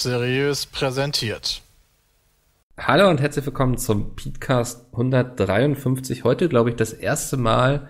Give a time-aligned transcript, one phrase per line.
[0.00, 1.60] Seriös präsentiert.
[2.78, 6.22] Hallo und herzlich willkommen zum Podcast 153.
[6.22, 7.88] Heute, glaube ich, das erste Mal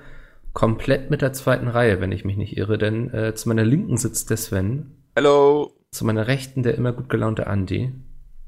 [0.55, 3.99] komplett mit der zweiten Reihe, wenn ich mich nicht irre, denn äh, zu meiner Linken
[3.99, 4.95] sitzt der Sven.
[5.17, 5.71] Hallo.
[5.91, 7.93] Zu meiner Rechten der immer gut gelaunte Andi.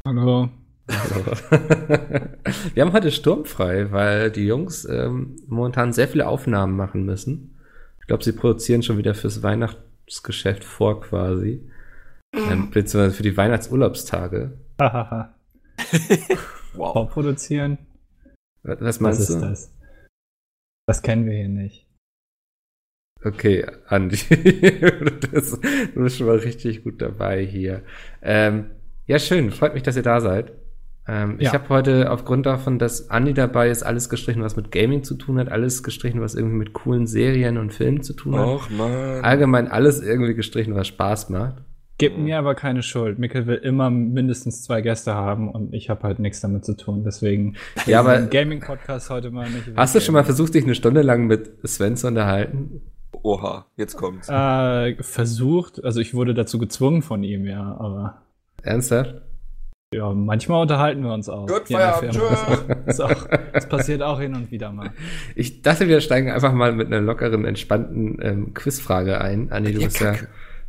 [0.06, 0.48] Hallo.
[0.90, 1.36] Hallo.
[2.72, 7.58] Wir haben heute sturmfrei, weil die Jungs ähm, momentan sehr viele Aufnahmen machen müssen.
[8.00, 11.68] Ich glaube, sie produzieren schon wieder fürs Weihnachtsgeschäft vor quasi.
[12.34, 14.52] Ähm, beziehungsweise für die Weihnachtsurlaubstage.
[14.80, 15.34] Hahaha.
[16.74, 16.92] Wow.
[16.92, 17.78] Vorproduzieren?
[18.62, 19.40] Was Was meinst ist du?
[19.40, 19.74] das?
[20.86, 21.84] Das kennen wir hier nicht.
[23.24, 24.16] Okay, Andi,
[25.32, 27.82] das, du bist schon mal richtig gut dabei hier.
[28.22, 28.70] Ähm,
[29.06, 30.52] ja, schön, freut mich, dass ihr da seid.
[31.08, 31.54] Ähm, Ich Ja.
[31.54, 35.38] habe heute aufgrund davon, dass Andi dabei ist, alles gestrichen, was mit Gaming zu tun
[35.40, 38.46] hat, alles gestrichen, was irgendwie mit coolen Serien und Filmen zu tun hat.
[38.46, 39.24] Och, Mann.
[39.24, 41.64] Allgemein alles irgendwie gestrichen, was Spaß macht.
[42.00, 43.18] Gib mir aber keine Schuld.
[43.18, 47.04] Mikkel will immer mindestens zwei Gäste haben und ich habe halt nichts damit zu tun.
[47.04, 47.56] Deswegen
[47.86, 49.64] Ja, aber- Gaming-Podcast heute mal nicht.
[49.76, 52.80] Hast du schon mal versucht, dich eine Stunde lang mit Sven zu unterhalten?
[53.22, 54.28] Oha, jetzt kommt's.
[54.30, 55.84] äh, versucht?
[55.84, 57.76] Also ich wurde dazu gezwungen von ihm, ja.
[57.78, 58.22] Aber
[58.62, 59.20] Ernsthaft?
[59.92, 61.46] ja, manchmal unterhalten wir uns auch.
[61.46, 62.18] Gut, Feierabend.
[62.18, 64.92] Auch, auch, das passiert auch hin und wieder mal.
[65.34, 69.50] Ich dachte, wir steigen einfach mal mit einer lockeren, entspannten ähm, Quizfrage ein.
[69.52, 70.14] Andi, du Ja, bist ja,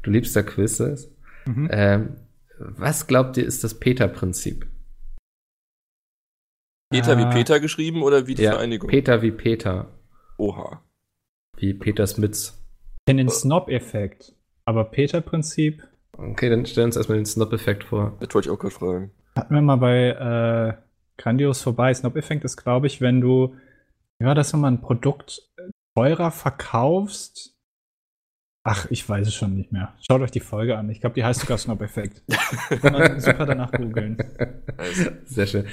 [0.01, 1.09] du liebst ja Quizzes.
[1.45, 1.69] Mhm.
[1.71, 2.15] Ähm,
[2.57, 4.67] was glaubt ihr, ist das Peter-Prinzip?
[6.91, 7.29] Peter wie Ah.
[7.31, 8.89] Peter geschrieben oder wie die Ja, Vereinigung?
[8.89, 9.87] Peter wie Peter,
[10.37, 10.83] Oha.
[11.57, 12.61] wie Peter Smits.
[12.99, 14.33] Ich kenne den Snob-Effekt.
[14.65, 15.83] Aber Peter-Prinzip
[16.17, 18.17] Okay, dann stellen wir uns erstmal den Snop-Effekt vor.
[18.19, 19.11] Das wollte ich auch gerade fragen.
[19.35, 20.73] hatten wir mal bei äh,
[21.17, 21.93] Grandios vorbei.
[21.93, 23.55] Snob-Effekt ist, glaube ich, wenn du,
[24.19, 25.49] wie war das nochmal, ein Produkt
[25.97, 27.57] teurer verkaufst.
[28.63, 29.93] Ach, ich weiß es schon nicht mehr.
[30.01, 30.89] Schaut euch die Folge an.
[30.89, 32.21] Ich glaube, die heißt sogar Snob-Effekt.
[32.81, 34.17] Kann man super danach googeln.
[34.77, 35.65] Also, Sehr schön.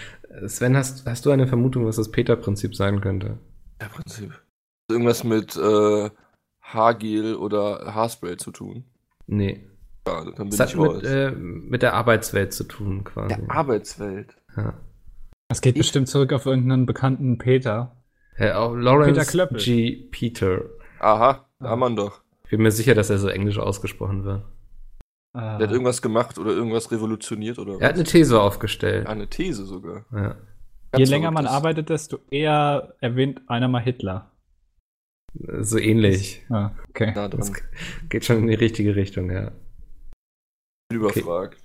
[0.47, 3.39] Sven, hast, hast du eine Vermutung, was das Peter-Prinzip sein könnte?
[3.81, 4.33] ja, Prinzip.
[4.91, 6.11] Irgendwas mit äh,
[6.63, 8.85] Haargel oder Haarspray zu tun.
[9.27, 9.67] Nee.
[10.07, 13.35] Ja, dann bin Es hat ich mit, äh, mit der Arbeitswelt zu tun, quasi.
[13.37, 14.35] der Arbeitswelt.
[14.57, 14.73] ja.
[15.51, 17.97] Das geht bestimmt zurück auf irgendeinen bekannten Peter.
[18.39, 19.59] Auch Lawrence Peter Klöppel.
[19.59, 20.09] G.
[20.11, 20.61] Peter.
[21.01, 22.21] Aha, da haben wir ihn doch.
[22.49, 24.43] Ich bin mir sicher, dass er so englisch ausgesprochen wird.
[25.37, 29.07] Äh, Der hat irgendwas gemacht oder irgendwas revolutioniert oder Er hat eine These aufgestellt.
[29.07, 30.07] Ah, eine These sogar.
[30.15, 30.37] Ja.
[30.97, 34.31] je länger man arbeitet, desto eher erwähnt einer mal Hitler.
[35.61, 36.43] So ähnlich.
[36.49, 37.13] Ah, okay.
[37.15, 37.53] Nah Das
[38.09, 39.53] geht schon in die richtige Richtung, ja.
[40.89, 41.61] Bin überfragt.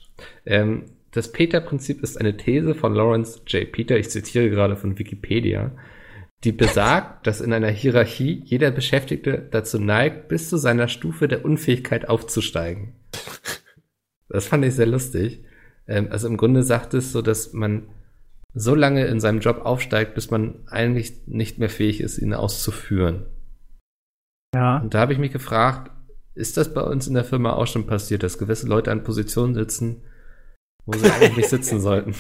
[0.46, 3.72] Ähm, das Peter-Prinzip ist eine These von Lawrence J.
[3.72, 5.72] Peter, ich zitiere gerade von Wikipedia,
[6.44, 11.46] die besagt, dass in einer Hierarchie jeder Beschäftigte dazu neigt, bis zu seiner Stufe der
[11.46, 12.94] Unfähigkeit aufzusteigen.
[14.30, 15.44] Das fand ich sehr lustig.
[15.88, 17.84] Ähm, also im Grunde sagt es so, dass man
[18.54, 23.26] so lange in seinem Job aufsteigt, bis man eigentlich nicht mehr fähig ist, ihn auszuführen.
[24.54, 24.78] Ja.
[24.78, 25.92] Und da habe ich mich gefragt,
[26.36, 29.54] ist das bei uns in der Firma auch schon passiert, dass gewisse Leute an Positionen
[29.54, 30.04] sitzen,
[30.86, 32.16] wo sie eigentlich sitzen sollten?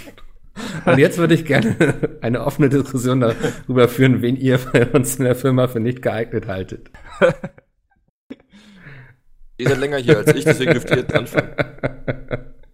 [0.85, 1.75] Und jetzt würde ich gerne
[2.21, 6.47] eine offene Diskussion darüber führen, wen ihr bei uns in der Firma für nicht geeignet
[6.47, 6.89] haltet.
[9.57, 11.53] Ihr seid länger hier als ich, deswegen dürft ihr jetzt anfangen.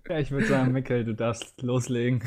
[0.09, 2.21] ja, ich würde sagen, Mikkel, du darfst loslegen.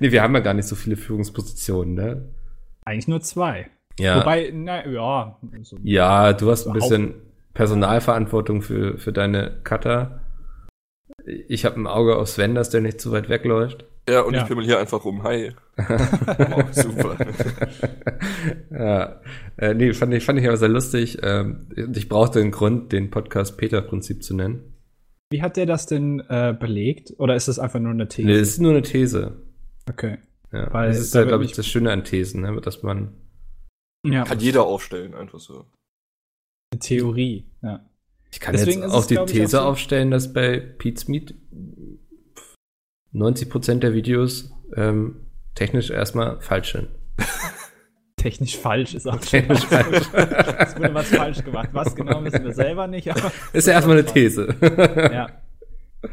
[0.00, 2.28] nee, wir haben ja gar nicht so viele Führungspositionen, ne?
[2.84, 3.68] Eigentlich nur zwei.
[3.98, 4.20] Ja.
[4.20, 5.38] Wobei, na ja.
[5.62, 5.76] So.
[5.82, 7.14] ja, du hast ein bisschen
[7.54, 10.21] Personalverantwortung für, für deine Cutter.
[11.48, 13.84] Ich habe ein Auge auf Sven, dass der nicht zu weit wegläuft.
[14.08, 14.42] Ja, und Ja.
[14.42, 15.22] ich pimmel hier einfach rum.
[15.22, 15.52] Hi.
[15.78, 17.16] oh, super.
[18.70, 19.20] ja,
[19.56, 21.18] äh, nee, fand ich, fand ich aber sehr lustig.
[21.22, 24.74] Ähm, ich brauchte einen Grund, den Podcast Peter-Prinzip zu nennen.
[25.30, 27.14] Wie hat der das denn äh, belegt?
[27.18, 28.26] Oder ist das einfach nur eine These?
[28.26, 29.36] Nee, es ist nur eine These.
[29.88, 30.18] okay.
[30.52, 32.60] Ja, Weil das ist da halt, wird glaube ich, das Schöne an Thesen, ne?
[32.60, 33.14] dass man.
[34.06, 35.64] Ja, Kann jeder aufstellen, einfach so.
[36.72, 37.46] eine Theorie.
[37.62, 37.80] Ja.
[38.32, 41.34] Ich kann Deswegen jetzt auch es, die These auch so- aufstellen, dass bei Pete's Meet
[43.14, 45.16] 90% der Videos ähm,
[45.54, 46.88] technisch erstmal falsch sind.
[48.16, 49.22] Technisch falsch ist auch schon.
[49.40, 50.06] Technisch falsch.
[50.58, 51.70] Es wurde was falsch gemacht.
[51.72, 53.32] Was genau wissen wir selber nicht, aber.
[53.52, 54.54] Ist ja erstmal eine These.
[55.12, 55.28] Ja.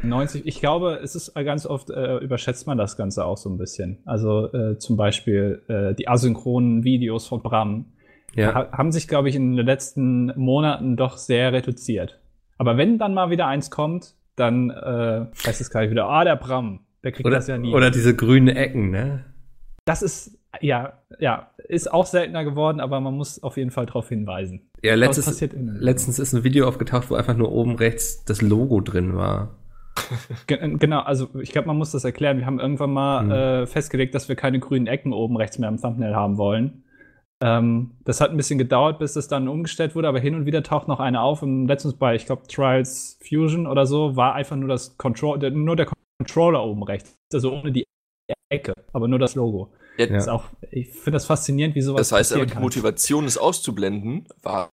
[0.02, 3.58] 90, ich glaube, es ist ganz oft, äh, überschätzt man das Ganze auch so ein
[3.58, 3.98] bisschen.
[4.04, 7.86] Also äh, zum Beispiel äh, die asynchronen Videos von Bram
[8.34, 8.54] ja.
[8.54, 12.20] ha haben sich, glaube ich, in den letzten Monaten doch sehr reduziert.
[12.58, 16.36] Aber wenn dann mal wieder eins kommt, dann äh, heißt es gleich wieder, ah, der
[16.36, 17.72] Bram, der kriegt Oder, das ja nie.
[17.74, 19.24] oder diese grünen Ecken, ne?
[19.84, 24.08] das ist Ja, ja, ist auch seltener geworden, aber man muss auf jeden Fall darauf
[24.08, 24.62] hinweisen.
[24.82, 28.80] Ja, Aber es letztens, ist ein Video aufgetaucht, wo einfach nur oben rechts das Logo
[28.80, 29.56] drin war.
[30.46, 32.38] Ge- Genau, also ich glaube, man muss das erklären.
[32.38, 33.30] Wir haben irgendwann mal Mhm.
[33.30, 36.84] äh, festgelegt, dass wir keine grünen Ecken oben rechts mehr im Thumbnail haben wollen.
[37.42, 40.62] Ähm, das hat ein bisschen gedauert, bis das dann umgestellt wurde, aber hin und wieder
[40.62, 41.42] taucht noch eine auf.
[41.42, 45.50] Und letztens bei, ich glaube, Trials Fusion oder so, war einfach nur das Control, der,
[45.50, 45.88] nur der
[46.18, 47.16] Controller oben rechts.
[47.32, 47.84] Also ohne die
[48.50, 49.72] Ecke, aber nur das Logo.
[49.96, 50.06] Ja.
[50.06, 52.62] Das auch, ich finde das faszinierend, wie sowas Das heißt aber, die kann.
[52.62, 54.70] Motivation, es auszublenden, war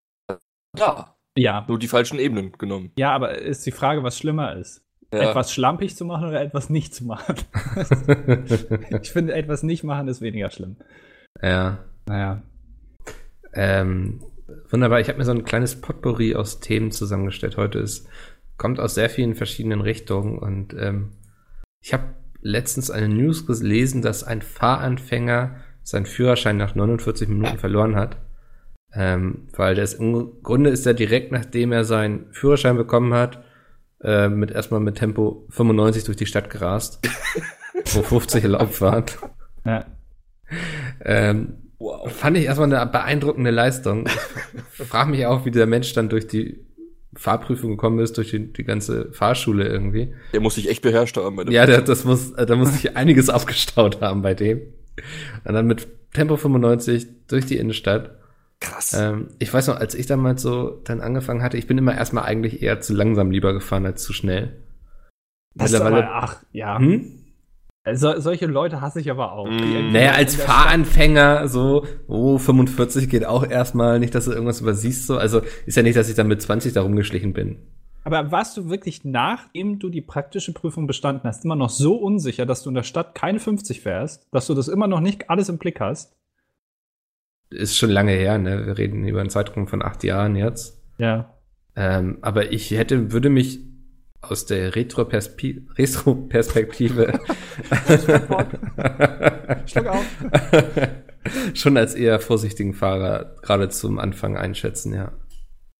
[0.75, 1.15] da.
[1.37, 1.65] Ja.
[1.67, 2.91] Nur die falschen Ebenen genommen.
[2.97, 4.83] ja, aber ist die Frage, was schlimmer ist.
[5.13, 5.29] Ja.
[5.29, 7.35] Etwas schlampig zu machen oder etwas nicht zu machen?
[9.01, 10.75] ich finde, etwas nicht machen ist weniger schlimm.
[11.41, 11.77] ja.
[12.07, 12.41] Naja.
[13.57, 14.21] Ähm,
[14.69, 14.99] wunderbar.
[14.99, 17.79] Ich habe mir so ein kleines Potpourri aus Themen zusammengestellt heute.
[17.79, 18.07] Es
[18.57, 21.13] kommt aus sehr vielen verschiedenen Richtungen und ähm,
[21.81, 22.03] ich habe
[22.41, 28.17] letztens eine News gelesen, dass ein Fahranfänger seinen Führerschein nach 49 Minuten verloren hat.
[28.93, 33.43] Ähm, weil das im Grunde ist er direkt nachdem er seinen Führerschein bekommen hat,
[34.01, 36.99] äh, mit erstmal mit Tempo 95 durch die Stadt gerast,
[37.93, 39.05] wo 50 erlaubt waren.
[39.65, 39.85] Ja.
[41.03, 42.11] Ähm, Wow.
[42.11, 44.07] Fand ich erstmal eine beeindruckende Leistung.
[44.77, 46.65] Ich frage mich auch, wie der Mensch dann durch die
[47.15, 50.13] Fahrprüfung gekommen ist, durch die, die ganze Fahrschule irgendwie.
[50.33, 51.35] Der muss sich echt beherrscht haben.
[51.35, 54.61] Bei der Ja, der, das muss, äh, da muss sich einiges aufgestaut haben bei dem.
[55.45, 58.17] Und dann mit Tempo 95 durch die Innenstadt.
[58.59, 58.93] Krass.
[58.97, 62.23] Ähm, ich weiß noch, als ich damals so dann angefangen hatte, ich bin immer erstmal
[62.23, 64.63] eigentlich eher zu langsam lieber gefahren als zu schnell.
[65.53, 66.77] Das ist aber, ach, ja.
[66.77, 67.16] hm?
[67.93, 69.49] So, solche Leute hasse ich aber auch.
[69.49, 69.91] Mm.
[69.91, 75.17] Naja, als Fahranfänger so, oh, 45 geht auch erstmal, nicht, dass du irgendwas übersiehst, so.
[75.17, 77.59] Also ist ja nicht, dass ich dann mit 20 da rumgeschlichen bin.
[78.03, 82.45] Aber warst du wirklich, nachdem du die praktische Prüfung bestanden hast, immer noch so unsicher,
[82.45, 85.49] dass du in der Stadt keine 50 fährst, dass du das immer noch nicht alles
[85.49, 86.15] im Blick hast?
[87.49, 88.65] Ist schon lange her, ne?
[88.65, 90.81] Wir reden über einen Zeitraum von acht Jahren jetzt.
[90.97, 91.33] Ja.
[91.75, 93.59] Ähm, aber ich hätte, würde mich
[94.31, 97.19] aus der Retro-Perspi- Retro-Perspektive
[99.65, 100.05] Schluck auf.
[101.53, 105.11] schon als eher vorsichtigen Fahrer gerade zum Anfang einschätzen, ja.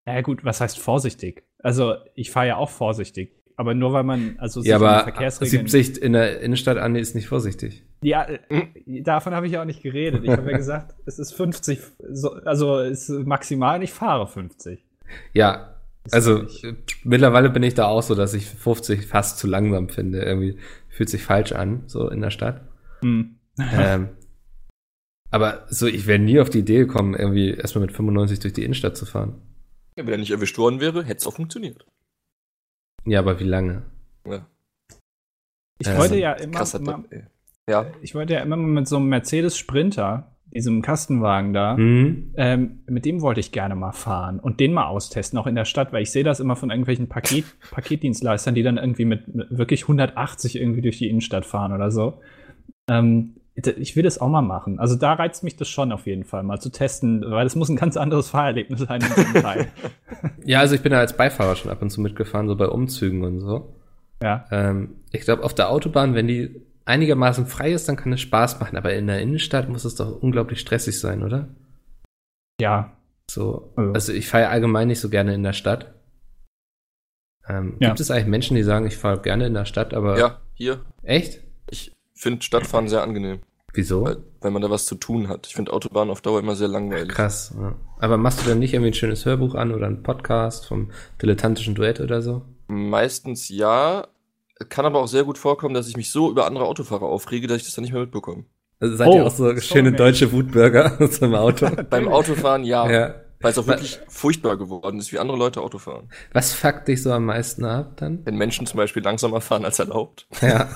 [0.05, 1.43] Ja, gut, was heißt vorsichtig?
[1.59, 3.33] Also, ich fahre ja auch vorsichtig.
[3.59, 5.67] Aber nur weil man, also sich Ja, an die aber Verkehrsregeln.
[5.67, 7.83] 70 in der Innenstadt an ist nicht vorsichtig.
[8.03, 10.23] Ja, äh, davon habe ich ja auch nicht geredet.
[10.23, 11.79] Ich habe ja gesagt, es ist 50,
[12.11, 14.85] so, also es ist maximal, ich fahre 50.
[15.33, 15.76] Ja,
[16.11, 16.45] also
[17.03, 20.21] mittlerweile bin ich da auch so, dass ich 50 fast zu langsam finde.
[20.21, 20.57] Irgendwie
[20.89, 22.61] fühlt sich falsch an, so in der Stadt.
[23.01, 23.37] Hm.
[23.59, 24.09] ähm,
[25.29, 28.63] aber so, ich wäre nie auf die Idee gekommen, irgendwie erstmal mit 95 durch die
[28.63, 29.41] Innenstadt zu fahren.
[29.95, 31.85] Ja, wenn er nicht erwischt worden wäre, hätte es auch funktioniert.
[33.05, 33.83] Ja, aber wie lange?
[34.25, 34.45] Ja.
[35.79, 37.03] Ich wollte so ja immer, Krasser immer.
[37.69, 37.91] Ja.
[38.01, 42.31] ich wollte ja immer mal mit so einem Mercedes Sprinter, diesem Kastenwagen da, Hm?
[42.35, 45.65] ähm, mit dem wollte ich gerne mal fahren und den mal austesten, auch in der
[45.65, 49.57] Stadt, weil ich sehe das immer von irgendwelchen Paket, Paketdienstleistern, die dann irgendwie mit, mit
[49.57, 52.19] wirklich 180 irgendwie durch die Innenstadt fahren oder so.
[52.89, 54.77] Ähm, ich will das auch mal machen.
[54.77, 57.69] Also da reizt mich das schon auf jeden Fall, mal zu testen, weil das muss
[57.69, 59.67] ein ganz anderes Fahrerlebnis sein in diesem Teil.
[60.45, 63.23] Ja, also ich bin da als Beifahrer schon ab und zu mitgefahren, so bei Umzügen
[63.23, 63.73] und so.
[64.23, 64.45] Ja.
[64.51, 68.59] Ähm, ich glaube, auf der Autobahn, wenn die einigermaßen frei ist, dann kann es Spaß
[68.59, 68.77] machen.
[68.77, 71.47] Aber in der Innenstadt muss es doch unglaublich stressig sein, oder?
[72.59, 72.93] Ja.
[73.29, 75.93] So, Also- also ich fahre allgemein nicht so gerne in der Stadt.
[77.47, 77.89] Ähm, Ja.
[77.89, 80.81] Gibt es eigentlich Menschen, die sagen, ich fahre gerne in der Stadt, aber Ja, hier.
[81.03, 81.41] echt?
[81.69, 83.39] Ich finde Stadtfahren sehr angenehm,
[83.73, 84.03] Wieso?
[84.03, 85.47] weil, weil man da was zu tun hat.
[85.47, 87.09] Ich finde Autobahn auf Dauer immer sehr langweilig.
[87.09, 87.53] Krass.
[87.57, 87.75] Ja.
[87.99, 90.91] Aber machst du dann nicht irgendwie ein schönes Hörbuch an oder einen Podcast vom
[91.21, 92.43] dilettantischen Duett oder so?
[92.67, 94.07] Meistens ja.
[94.69, 97.57] Kann aber auch sehr gut vorkommen, dass ich mich so über andere Autofahrer aufrege, dass
[97.57, 98.45] ich das dann nicht mehr mitbekomme.
[98.79, 99.97] Also seid Oh, ihr auch so schöne Mensch.
[99.97, 101.69] deutsche Wutbürger aus dem Auto?
[101.89, 102.89] Beim Autofahren ja.
[102.89, 103.15] ja.
[103.39, 106.09] Weil es auch wirklich furchtbar geworden ist, wie andere Leute Auto fahren.
[106.33, 108.25] Was fuckt dich so am meisten ab dann?
[108.25, 110.27] Wenn Menschen zum Beispiel langsamer fahren als erlaubt.
[110.41, 110.67] Ja.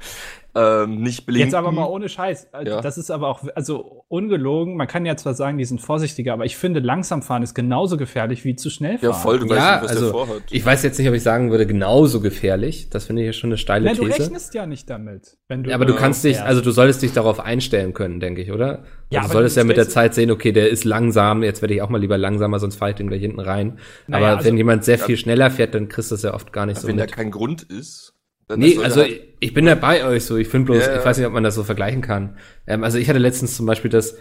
[0.58, 1.48] Ähm, nicht blinken.
[1.48, 2.48] Jetzt aber mal ohne Scheiß.
[2.52, 2.80] Also, Ja.
[2.80, 6.46] Das ist aber auch, also ungelogen, man kann ja zwar sagen, die sind vorsichtiger, aber
[6.46, 9.10] ich finde, langsam fahren ist genauso gefährlich wie zu schnell fahren.
[9.10, 10.42] Ja, voll, du weißt ja, nicht, was der also vorhat.
[10.50, 12.88] ich weiß jetzt nicht, ob ich sagen würde, genauso gefährlich.
[12.88, 14.20] Das finde ich ja schon eine steile Nein, du These.
[14.20, 15.36] rechnest ja nicht damit.
[15.48, 16.48] Wenn du Ja, aber du kannst dich, fährst.
[16.48, 18.84] also du solltest dich darauf einstellen können, denke ich, oder?
[19.10, 21.42] Ja, also aber du solltest du ja mit der Zeit sehen, okay, der ist langsam,
[21.42, 23.78] jetzt werde ich auch mal lieber langsamer, sonst fahre ich den gleich hinten rein.
[24.06, 26.52] Naja, aber also- wenn jemand sehr viel schneller fährt, dann kriegst du das ja oft
[26.52, 27.12] gar nicht so Wenn da mit.
[27.12, 28.14] kein Grund ist.
[28.48, 30.36] Dann Nee, also halt- ich, bin da bei euch so.
[30.36, 30.98] Ich finde bloß, Ja, ja.
[31.00, 32.36] ich weiß nicht, ob man das so vergleichen kann.
[32.66, 34.16] Ähm, also ich hatte letztens zum Beispiel, dass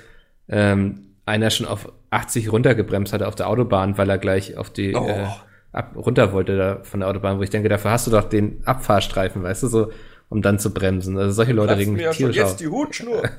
[0.50, 4.96] ähm, einer schon auf 80 runtergebremst hatte auf der Autobahn, weil er gleich auf die
[4.96, 5.08] Oh.
[5.08, 5.26] äh,
[5.72, 8.62] ab, runter wollte da von der Autobahn, wo ich denke, dafür hast du doch den
[8.66, 9.92] Abfahrstreifen, weißt du, so,
[10.30, 11.18] um dann zu bremsen.
[11.18, 12.50] Also solche Leute platzt regen mir mich ja schon tierisch auf.
[12.52, 13.24] jetzt die Hutschnur.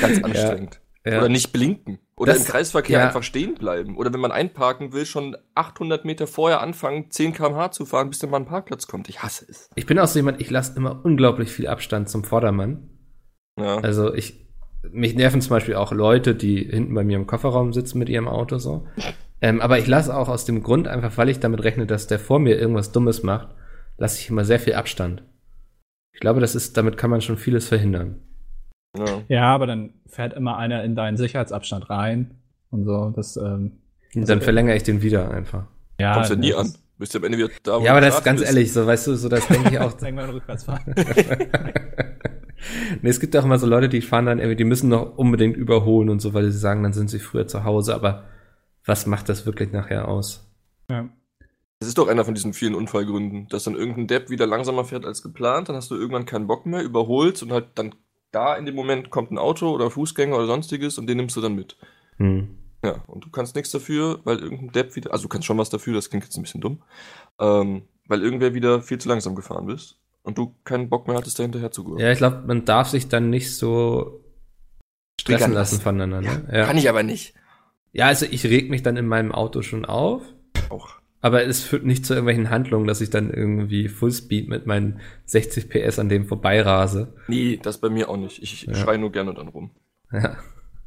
[0.00, 0.80] Ganz anstrengend.
[1.08, 1.18] Ja.
[1.18, 1.98] Oder nicht blinken.
[2.16, 3.06] Oder Das- im Kreisverkehr ja.
[3.06, 3.96] einfach stehen bleiben.
[3.96, 8.18] Oder wenn man einparken will, schon 800 Meter vorher anfangen, 10 km/h zu fahren, bis
[8.18, 9.08] dann mal ein Parkplatz kommt.
[9.08, 9.70] Ich hasse es.
[9.76, 12.90] Ich bin auch so jemand, ich lasse immer unglaublich viel Abstand zum Vordermann.
[13.58, 13.78] Ja.
[13.78, 14.48] Also ich,
[14.90, 18.28] mich nerven zum Beispiel auch Leute, die hinten bei mir im Kofferraum sitzen mit ihrem
[18.28, 18.86] Auto so.
[19.40, 22.18] Ähm, aber ich lasse auch aus dem Grund, einfach weil ich damit rechne, dass der
[22.18, 23.54] vor mir irgendwas Dummes macht,
[23.96, 25.22] lasse ich immer sehr viel Abstand.
[26.12, 28.20] Ich glaube, das ist, damit kann man schon vieles verhindern.
[28.96, 29.22] Ja.
[29.28, 32.38] Ja, aber dann fährt immer einer in deinen Sicherheitsabstand rein
[32.70, 33.12] und so.
[33.14, 33.78] Das, ähm,
[34.14, 35.64] Und dann verlängere ich den wieder einfach.
[36.00, 36.72] ja, Kommst du nie an.
[36.98, 38.52] Bist du am Ende wieder da, wo Ja, aber du das ist ganz bist.
[38.52, 39.94] ehrlich, so weißt du, so das denke ich auch.
[39.94, 40.94] Ist irgendwann rückwärts fahren.
[43.02, 45.56] nee, es gibt auch immer so Leute, die fahren dann irgendwie, die müssen noch unbedingt
[45.56, 48.24] überholen und so, weil sie sagen, dann sind sie früher zu Hause, aber
[48.84, 50.44] was macht das wirklich nachher aus?
[50.90, 51.08] ja.
[51.80, 55.04] Das ist doch einer von diesen vielen Unfallgründen, dass dann irgendein Depp wieder langsamer fährt
[55.04, 57.94] als geplant, dann hast du irgendwann keinen Bock mehr, überholst und halt dann
[58.38, 61.40] da in dem Moment kommt ein Auto oder Fußgänger oder sonstiges und den nimmst du
[61.40, 61.76] dann mit.
[62.18, 62.56] Hm.
[62.84, 65.70] Ja, und du kannst nichts dafür, weil irgendein Depp wieder, also du kannst schon was
[65.70, 66.82] dafür, das klingt jetzt ein bisschen dumm,
[67.40, 71.38] ähm, weil irgendwer wieder viel zu langsam gefahren bist und du keinen Bock mehr hattest,
[71.38, 71.98] da hinterher zu gehen.
[71.98, 74.20] Ja, ich glaube, man darf sich dann nicht so
[75.20, 76.42] stressen lassen voneinander.
[76.52, 77.34] Ja, Kann ich aber nicht.
[77.92, 80.22] ja, also ich reg mich dann in meinem Auto schon auf,
[80.68, 80.97] Auch.
[81.20, 85.68] Aber es führt nicht zu irgendwelchen Handlungen, dass ich dann irgendwie Fullspeed mit meinen 60
[85.68, 87.12] PS an dem vorbeirase.
[87.26, 88.42] Nee, das bei mir auch nicht.
[88.42, 88.74] Ich Ja.
[88.74, 89.70] schrei nur gerne dann rum.
[90.12, 90.36] Ja.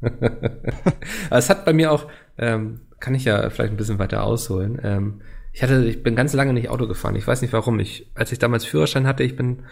[1.30, 2.06] Aber es hat bei mir auch,
[2.38, 4.80] ähm, kann ich ja vielleicht ein bisschen weiter ausholen.
[4.82, 5.20] Ähm,
[5.52, 7.14] ich hatte, ich bin ganz lange nicht Auto gefahren.
[7.16, 7.78] Ich weiß nicht warum.
[7.78, 9.64] Ich, als ich damals Führerschein hatte, ich bin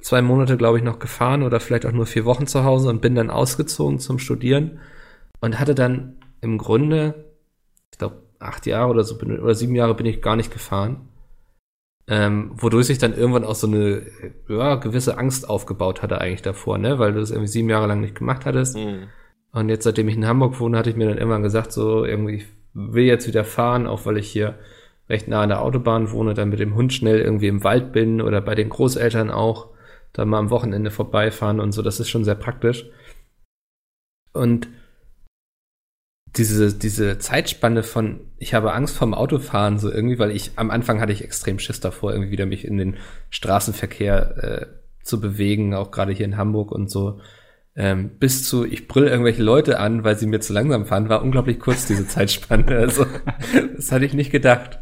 [0.00, 3.00] zwei Monate, glaube ich, noch gefahren oder vielleicht auch nur vier Wochen zu Hause und
[3.00, 4.78] bin dann ausgezogen zum Studieren
[5.40, 7.27] und hatte dann im Grunde,
[8.38, 11.08] acht Jahre oder so bin, oder sieben Jahre bin ich gar nicht gefahren.
[12.06, 14.06] Ähm, wodurch sich dann irgendwann auch so eine
[14.48, 16.98] ja, gewisse Angst aufgebaut hatte eigentlich davor, ne?
[16.98, 18.78] Weil du es irgendwie sieben Jahre lang nicht gemacht hattest.
[18.78, 19.08] Hm.
[19.52, 22.36] Und jetzt, seitdem ich in Hamburg wohne, hatte ich mir dann irgendwann gesagt, so irgendwie,
[22.36, 24.58] ich will jetzt wieder fahren, auch weil ich hier
[25.08, 28.20] recht nah an der Autobahn wohne, dann mit dem Hund schnell irgendwie im Wald bin
[28.20, 29.70] oder bei den Großeltern auch,
[30.12, 32.86] dann mal am Wochenende vorbeifahren und so, das ist schon sehr praktisch.
[34.32, 34.68] Und
[36.38, 41.00] diese, diese Zeitspanne von, ich habe Angst vorm Autofahren, so irgendwie, weil ich, am Anfang
[41.00, 42.96] hatte ich extrem Schiss davor, irgendwie wieder mich in den
[43.30, 44.66] Straßenverkehr äh,
[45.02, 47.20] zu bewegen, auch gerade hier in Hamburg und so
[47.78, 51.22] ähm, bis zu, ich brüll irgendwelche Leute an, weil sie mir zu langsam fahren, war
[51.22, 52.76] unglaublich kurz, diese Zeitspanne.
[52.76, 53.06] Also,
[53.76, 54.80] das hatte ich nicht gedacht.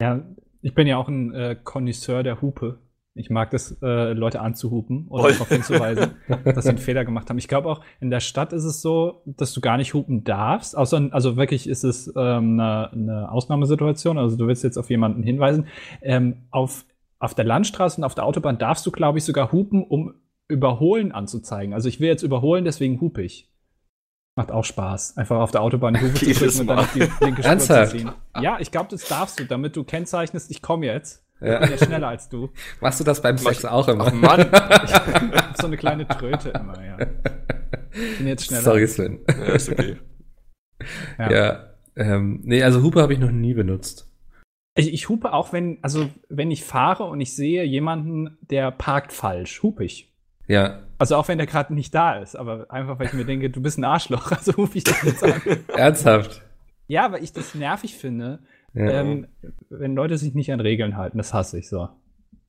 [0.00, 0.22] ja,
[0.60, 2.78] ich bin ja auch ein äh, Connoisseur der Hupe.
[3.14, 6.12] Ich mag das, äh, Leute anzuhupen oder darauf hinzuweisen,
[6.44, 7.36] dass sie einen Fehler gemacht haben.
[7.36, 10.76] Ich glaube auch, in der Stadt ist es so, dass du gar nicht hupen darfst.
[10.76, 14.16] Außer, also wirklich ist es ähm, eine, eine Ausnahmesituation.
[14.16, 15.66] Also du willst jetzt auf jemanden hinweisen.
[16.00, 16.86] Ähm, auf,
[17.18, 20.14] auf der Landstraße und auf der Autobahn darfst du, glaube ich, sogar hupen, um
[20.48, 21.74] Überholen anzuzeigen.
[21.74, 23.50] Also ich will jetzt überholen, deswegen hupe ich.
[24.34, 27.06] Macht auch Spaß, einfach auf der Autobahn die Hupe zu drücken und dann auf die
[27.20, 28.12] linke Spur zu ziehen.
[28.40, 31.22] Ja, ich glaube, das darfst du, damit du kennzeichnest, ich komme jetzt.
[31.42, 31.58] Ich Ja.
[31.58, 32.50] bin ja schneller als du.
[32.80, 34.06] Machst du das beim Mach Sex ich- auch immer?
[34.06, 34.40] Ach Mann,
[34.84, 36.96] Ich hab so eine kleine Tröte immer, ja.
[38.18, 38.62] Bin jetzt schneller.
[38.62, 39.20] Sorry, Sven.
[39.28, 39.96] ja, ist okay.
[41.18, 41.30] Ja.
[41.30, 41.66] Ja.
[41.96, 44.08] ähm, nee, also Hupe habe ich noch nie benutzt.
[44.74, 49.12] Ich, ich hupe auch, wenn, also wenn ich fahre und ich sehe jemanden, der parkt
[49.12, 50.10] falsch, hupe ich.
[50.48, 53.48] Ja, Also auch wenn der gerade nicht da ist, aber einfach, weil ich mir denke,
[53.50, 55.40] du bist ein Arschloch, also hupe ich das jetzt an.
[55.76, 56.42] ernsthaft.
[56.88, 58.40] Ja, weil ich das nervig finde,
[58.74, 59.02] Ja.
[59.02, 59.26] ähm,
[59.68, 61.18] wenn Leute sich nicht an Regeln halten.
[61.18, 61.88] Das hasse ich so.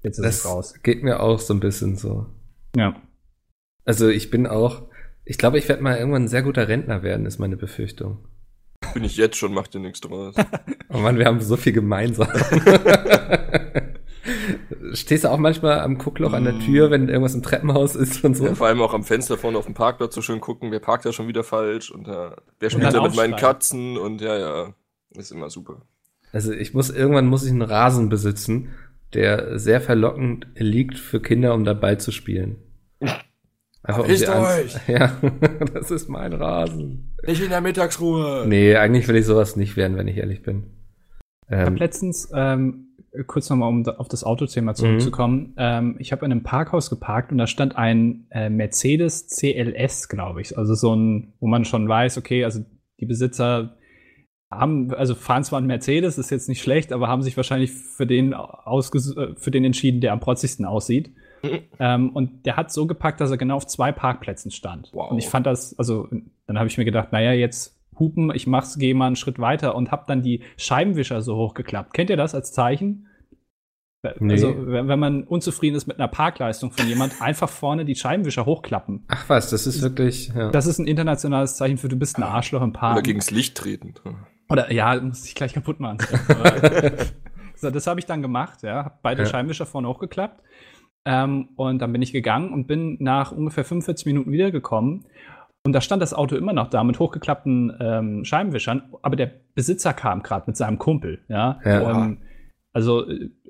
[0.02, 0.74] Jetzt ist es das raus.
[0.84, 2.26] geht mir auch so ein bisschen so.
[2.76, 2.96] Ja.
[3.86, 4.84] Also ich bin auch,
[5.26, 8.20] ich glaube, ich werde mal irgendwann ein sehr guter Rentner werden, ist meine Befürchtung.
[8.94, 10.36] Bin ich jetzt schon, mach dir nichts draus.
[10.96, 12.28] Oh Mann, wir haben so viel gemeinsam.
[14.94, 18.38] Stehst du auch manchmal am Guckloch an der Tür, wenn irgendwas im Treppenhaus ist und
[18.38, 18.46] so?
[18.46, 21.06] Ja, vor allem auch am Fenster vorne auf dem Parkplatz so schön gucken, wer parkt
[21.06, 23.36] da schon wieder falsch und äh, wer spielt da mit meinen.
[23.36, 24.76] Katzen und ja, ja,
[25.16, 25.82] ist immer super.
[26.34, 28.70] Also ich muss irgendwann muss ich einen Rasen besitzen,
[29.14, 32.58] der sehr verlockend liegt für Kinder, um dabei zu spielen.
[33.84, 34.76] Einfach um euch!
[34.88, 35.18] Ja,
[35.74, 37.14] das ist mein Rasen.
[37.28, 38.46] Nicht in der Mittagsruhe!
[38.48, 40.64] Nee, eigentlich will ich sowas nicht werden, wenn ich ehrlich bin.
[41.48, 42.88] Ich habe Ähm, letztens, ähm,
[43.28, 47.32] kurz nochmal, um da- auf das Autothema zurückzukommen, ähm, ich habe in einem Parkhaus geparkt
[47.32, 50.58] und da stand ein äh, Mercedes CLS, glaube ich.
[50.58, 52.62] Also so ein, wo man schon weiß, okay, also
[53.00, 53.76] die Besitzer
[54.58, 58.06] haben, also fahren zwar einen Mercedes, ist jetzt nicht schlecht, aber haben sich wahrscheinlich für
[58.06, 61.12] den äh, für den entschieden, der am protzigsten aussieht.
[61.44, 61.60] Mhm.
[61.80, 64.90] Ähm, und der hat so gepackt, dass er genau auf zwei Parkplätzen stand.
[64.94, 65.12] Wow.
[65.12, 66.08] Und ich fand das, also
[66.48, 69.76] dann habe ich mir gedacht, naja, jetzt hupen, ich mach's, gehe mal einen Schritt weiter
[69.76, 71.94] und habe dann die Scheibenwischer so hochgeklappt.
[71.94, 73.08] Kennt ihr das als Zeichen?
[74.20, 74.34] Nee.
[74.34, 78.46] Also, wenn, wenn man unzufrieden ist mit einer Parkleistung von jemand, einfach vorne die Scheibenwischer
[78.46, 79.06] hochklappen.
[79.08, 80.30] Ach was, das ist wirklich.
[80.36, 80.52] Ja.
[80.52, 82.96] Das ist ein internationales Zeichen für du bist ein Arschloch im Park.
[82.96, 83.94] Oder gegens Licht treten.
[84.54, 85.98] Oder ja, muss ich gleich kaputt machen.
[87.56, 88.84] So, das habe ich dann gemacht, ja.
[88.86, 89.30] Hab beide Ja.
[89.30, 90.42] Scheibenwischer vorne hochgeklappt.
[91.06, 95.06] Ähm, und dann bin ich gegangen und bin nach ungefähr 45 Minuten wiedergekommen.
[95.66, 99.94] Und da stand das Auto immer noch da mit hochgeklappten ähm, Scheibenwischern, aber der Besitzer
[99.94, 101.60] kam gerade mit seinem Kumpel, ja.
[101.64, 101.92] Ja.
[102.04, 102.18] Ähm,
[102.74, 103.06] also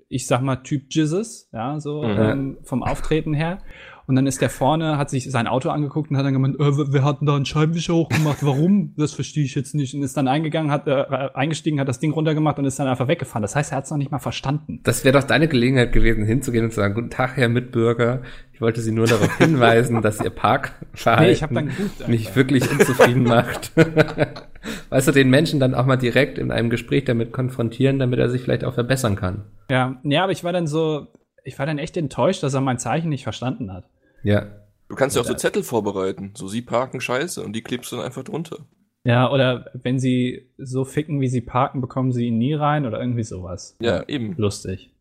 [0.10, 2.20] ich sag mal Typ Jizzes, ja, so Mhm.
[2.20, 3.60] ähm, vom Auftreten her.
[4.06, 6.78] Und dann ist der vorne, hat sich sein Auto angeguckt und hat dann gemeint, äh,
[6.78, 8.46] wer- wer hat denn da einen Scheibenwischer hochgemacht?
[8.46, 8.94] Warum?
[8.98, 9.94] Das verstehe ich jetzt nicht.
[9.96, 13.08] Und ist dann eingegangen, hat äh, eingestiegen, hat das Ding runtergemacht und ist dann einfach
[13.08, 13.42] weggefahren.
[13.42, 14.82] Das heißt, er hat es noch nicht mal verstanden.
[14.84, 18.22] Das wäre doch deine Gelegenheit gewesen, hinzugehen und zu sagen, guten Tag, Herr Mitbürger.
[18.52, 22.08] Ich wollte Sie nur darauf hinweisen, dass Ihr Parkverhalten Nee, ich dann gut.
[22.08, 23.72] mich wirklich unzufrieden macht.
[24.90, 28.30] weißt du, den Menschen dann auch mal direkt in einem Gespräch damit konfrontieren, damit er
[28.30, 29.44] sich vielleicht auch verbessern kann.
[29.70, 31.08] Ja, ja, aber ich war dann so,
[31.44, 33.86] ich war dann echt enttäuscht, dass er mein Zeichen nicht verstanden hat.
[34.24, 34.46] Ja.
[34.90, 36.32] Du kannst ja auch so Zettel vorbereiten.
[36.36, 38.58] So, sie parken scheiße und die klebst du dann einfach drunter.
[39.06, 43.00] Ja, oder wenn sie so ficken, wie sie parken, bekommen sie ihn nie rein oder
[43.00, 43.76] irgendwie sowas.
[43.82, 44.36] Ja, eben.
[44.38, 44.94] Lustig.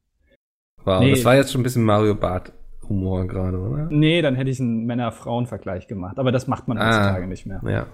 [0.85, 1.11] Wow, Nee.
[1.12, 2.52] das war jetzt schon ein bisschen Mario Bart
[2.88, 3.87] Humor gerade, oder?
[3.91, 6.19] Nee, dann hätte ich einen Männer-Frauen-Vergleich gemacht.
[6.19, 6.87] Aber das macht man Ah.
[6.88, 7.61] heutzutage nicht mehr.
[7.64, 7.87] Ja.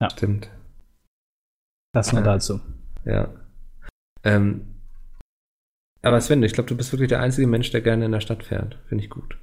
[0.00, 0.10] Ja.
[0.10, 0.50] Stimmt.
[1.92, 2.34] Das nur Ja.
[2.34, 2.60] dazu.
[3.04, 3.28] Ja.
[4.24, 4.66] Ähm,
[6.02, 8.44] aber Sven, ich glaube, du bist wirklich der einzige Mensch, der gerne in der Stadt
[8.44, 8.78] fährt.
[8.88, 9.36] Finde ich gut.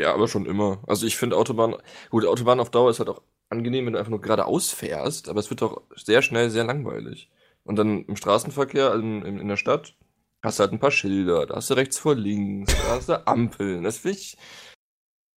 [0.00, 0.82] Ja, aber schon immer.
[0.86, 1.76] Also ich finde Autobahn,
[2.08, 5.40] gut, Autobahn auf Dauer ist halt auch angenehm, wenn du einfach nur geradeaus fährst, aber
[5.40, 7.30] es wird doch sehr schnell sehr langweilig.
[7.64, 9.94] Und dann im Straßenverkehr, also in, in der Stadt,
[10.42, 13.26] hast du halt ein paar Schilder, da hast du rechts vor links, da hast du
[13.26, 13.82] Ampeln.
[13.84, 14.38] Das finde ich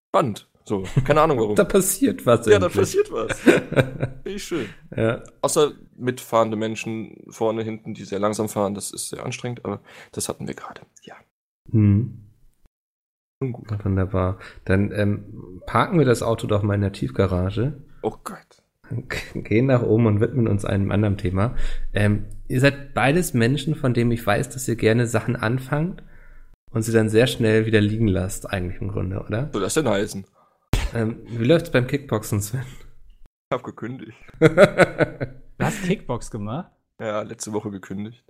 [0.10, 0.50] spannend.
[0.64, 1.56] So, keine Ahnung warum.
[1.58, 2.46] Da passiert was.
[2.46, 2.82] ja, da endlich.
[2.82, 3.38] passiert was.
[3.42, 4.70] Finde ich schön.
[4.96, 5.22] ja.
[5.42, 9.82] Außer mitfahrende Menschen vorne, hinten, die sehr langsam fahren, das ist sehr anstrengend, aber
[10.14, 10.84] das hatten wir gerade.
[11.02, 11.16] Ja,
[11.70, 12.33] Hm.
[13.52, 13.68] Gut.
[13.84, 14.38] Wunderbar.
[14.66, 18.62] Dann ähm, parken wir das Auto doch mal in der Tiefgarage, Oh Gott.
[19.34, 21.56] gehen nach oben und widmen uns einem anderen Thema.
[21.94, 26.04] Ähm, ihr seid beides Menschen, von denen ich weiß, dass ihr gerne Sachen anfangt
[26.72, 29.50] und sie dann sehr schnell wieder liegen lasst, eigentlich im Grunde, oder?
[29.52, 30.26] Soll das denn heißen?
[30.94, 32.66] Ähm, wie läuft's beim Kickboxen, Sven?
[33.50, 34.18] Ich hab gekündigt.
[35.60, 36.72] Du hast Kickbox gemacht.
[37.00, 38.26] Ja, letzte Woche gekündigt.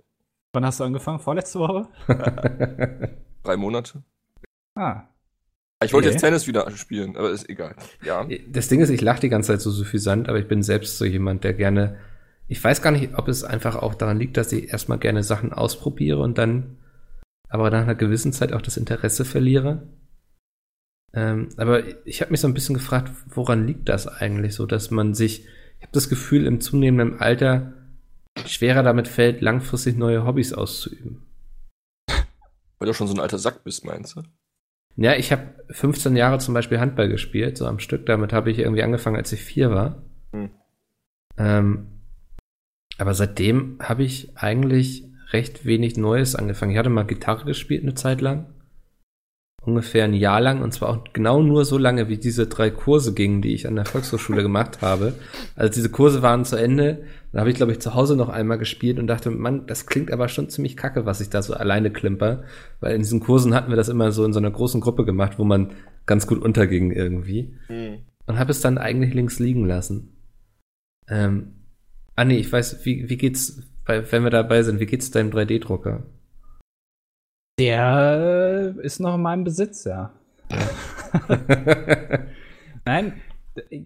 [0.52, 1.18] Wann hast du angefangen?
[1.18, 1.88] Vorletzte Woche?
[3.42, 4.04] Drei Monate.
[4.74, 5.04] Ah.
[5.84, 6.14] Ich wollte Okay.
[6.14, 7.76] jetzt Tennis wieder spielen, aber ist egal.
[8.02, 8.26] Ja.
[8.48, 11.04] Das Ding ist, ich lache die ganze Zeit so suffisant, aber ich bin selbst so
[11.04, 11.98] jemand, der gerne.
[12.48, 15.52] Ich weiß gar nicht, ob es einfach auch daran liegt, dass ich erstmal gerne Sachen
[15.52, 16.78] ausprobiere und dann,
[17.48, 19.88] aber nach einer gewissen Zeit auch das Interesse verliere.
[21.12, 24.90] Ähm, aber ich habe mich so ein bisschen gefragt, woran liegt das eigentlich so, dass
[24.90, 25.44] man sich,
[25.78, 27.72] ich habe das Gefühl, im zunehmenden Alter
[28.46, 31.22] schwerer damit fällt, langfristig neue Hobbys auszuüben.
[32.78, 34.22] Weil du schon so ein alter Sack bist, meinst du?
[34.96, 38.06] Ja, ich habe 15 Jahre zum Beispiel Handball gespielt, so am Stück.
[38.06, 40.02] Damit habe ich irgendwie angefangen, als ich vier war.
[40.32, 40.50] Hm.
[41.36, 41.86] Ähm,
[42.98, 46.72] aber seitdem habe ich eigentlich recht wenig Neues angefangen.
[46.72, 48.46] Ich hatte mal Gitarre gespielt eine Zeit lang.
[49.66, 53.14] Ungefähr ein Jahr lang und zwar auch genau nur so lange, wie diese drei Kurse
[53.14, 55.14] gingen, die ich an der Volkshochschule gemacht habe.
[55.56, 57.04] Also diese Kurse waren zu Ende.
[57.32, 60.12] Dann habe ich, glaube ich, zu Hause noch einmal gespielt und dachte, Mann, das klingt
[60.12, 62.44] aber schon ziemlich kacke, was ich da so alleine klimper.
[62.80, 65.38] Weil in diesen Kursen hatten wir das immer so in so einer großen Gruppe gemacht,
[65.38, 65.72] wo man
[66.06, 67.56] ganz gut unterging irgendwie.
[68.26, 70.16] Und habe es dann eigentlich links liegen lassen.
[71.08, 71.54] Ähm,
[72.16, 75.30] ah nee, ich weiß, wie, wie geht's, bei, wenn wir dabei sind, wie geht's deinem
[75.30, 76.04] 3D-Drucker?
[77.58, 80.12] Der äh, ist noch in meinem Besitz, ja.
[82.84, 83.14] Nein,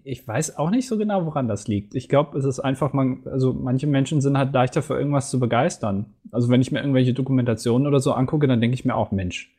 [0.03, 1.93] ich weiß auch nicht so genau, woran das liegt.
[1.93, 5.39] Ich glaube, es ist einfach, man, also manche Menschen sind halt leichter für irgendwas zu
[5.39, 6.13] begeistern.
[6.31, 9.55] Also wenn ich mir irgendwelche Dokumentationen oder so angucke, dann denke ich mir auch, Mensch,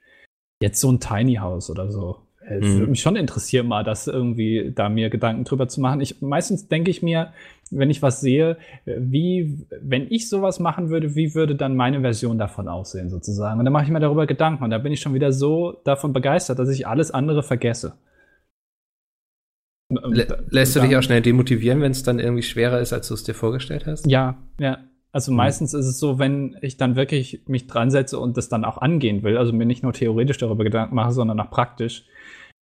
[0.60, 2.18] jetzt so ein Tiny House oder so.
[2.50, 2.78] Es Mhm.
[2.80, 6.00] würde mich schon interessieren, mal das irgendwie da mir Gedanken drüber zu machen.
[6.00, 7.32] Ich, meistens denke ich mir,
[7.70, 12.38] wenn ich was sehe, wie, wenn ich sowas machen würde, wie würde dann meine Version
[12.38, 13.60] davon aussehen, sozusagen?
[13.60, 16.12] Und dann mache ich mir darüber Gedanken und da bin ich schon wieder so davon
[16.12, 17.94] begeistert, dass ich alles andere vergesse.
[19.88, 23.14] Lä lässt du dich auch schnell demotivieren, wenn es dann irgendwie schwerer ist, als du
[23.14, 24.06] es dir vorgestellt hast?
[24.06, 24.78] Ja, ja.
[25.12, 25.38] Also Mhm.
[25.38, 28.78] meistens ist es so, wenn ich dann wirklich mich dran setze und das dann auch
[28.78, 32.04] angehen will, also mir nicht nur theoretisch darüber Gedanken mache, sondern auch praktisch,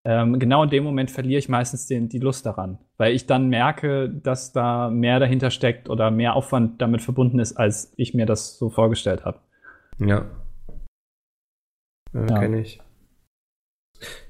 [0.05, 3.49] ähm, genau in dem Moment verliere ich meistens den, die Lust daran, weil ich dann
[3.49, 8.27] merke, dass da mehr dahinter steckt oder mehr Aufwand damit verbunden ist, als ich mir
[8.27, 9.41] das so vorgestellt habe.
[9.99, 10.27] Ja.
[12.13, 12.39] Ja, Ja.
[12.39, 12.81] kenne ich.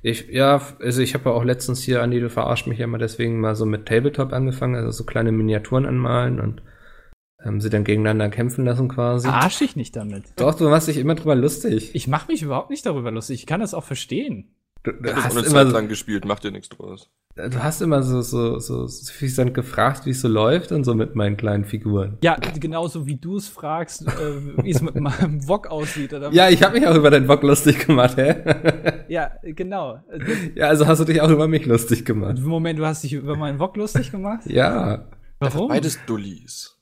[0.00, 2.98] Ich, ja, also ich habe ja auch letztens hier, Andi, du verarscht mich ja mal
[2.98, 6.62] deswegen mal so mit Tabletop angefangen, also so kleine Miniaturen anmalen und
[7.44, 9.28] haben sie dann gegeneinander kämpfen lassen quasi.
[9.28, 10.24] Arsch dich nicht damit.
[10.37, 11.94] Doch, du machst dich immer drüber lustig.
[11.94, 13.40] Ich mache mich überhaupt nicht darüber lustig.
[13.40, 14.54] Ich kann das auch verstehen.
[14.88, 17.11] Du, du, hast eine immer, Zeit lang gespielt, macht dir nichts draus.
[17.37, 21.14] du hast immer so, so, so suffisant gefragt, wie es so läuft und so mit
[21.14, 22.16] meinen kleinen Figuren.
[22.22, 26.14] Ja, genauso wie du es fragst, äh, wie es mit meinem Wok aussieht.
[26.14, 28.37] Oder Ja, ich habe mich auch über deinen Bock lustig gemacht, hä?
[29.09, 30.03] ja, genau.
[30.55, 32.38] ja, also hast du dich auch über mich lustig gemacht.
[32.40, 34.46] Moment, du hast dich über meinen Wok lustig gemacht?
[34.46, 35.07] Ja.
[35.38, 35.68] Warum?
[35.68, 36.77] Beides Dullis.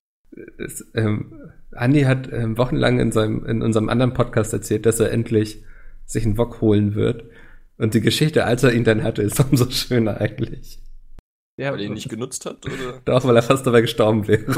[0.59, 5.11] Es, ähm, Andi hat ähm, wochenlang in, seinem, in unserem anderen Podcast erzählt, dass er
[5.11, 5.64] endlich
[6.05, 7.25] sich einen Wok holen wird.
[7.79, 10.81] Und die Geschichte, als er ihn dann hatte, ist umso schöner eigentlich.
[11.59, 13.01] Ja, Weil er ihn nicht genutzt hat, oder?
[13.05, 14.45] Doch, weil er fast dabei gestorben wäre.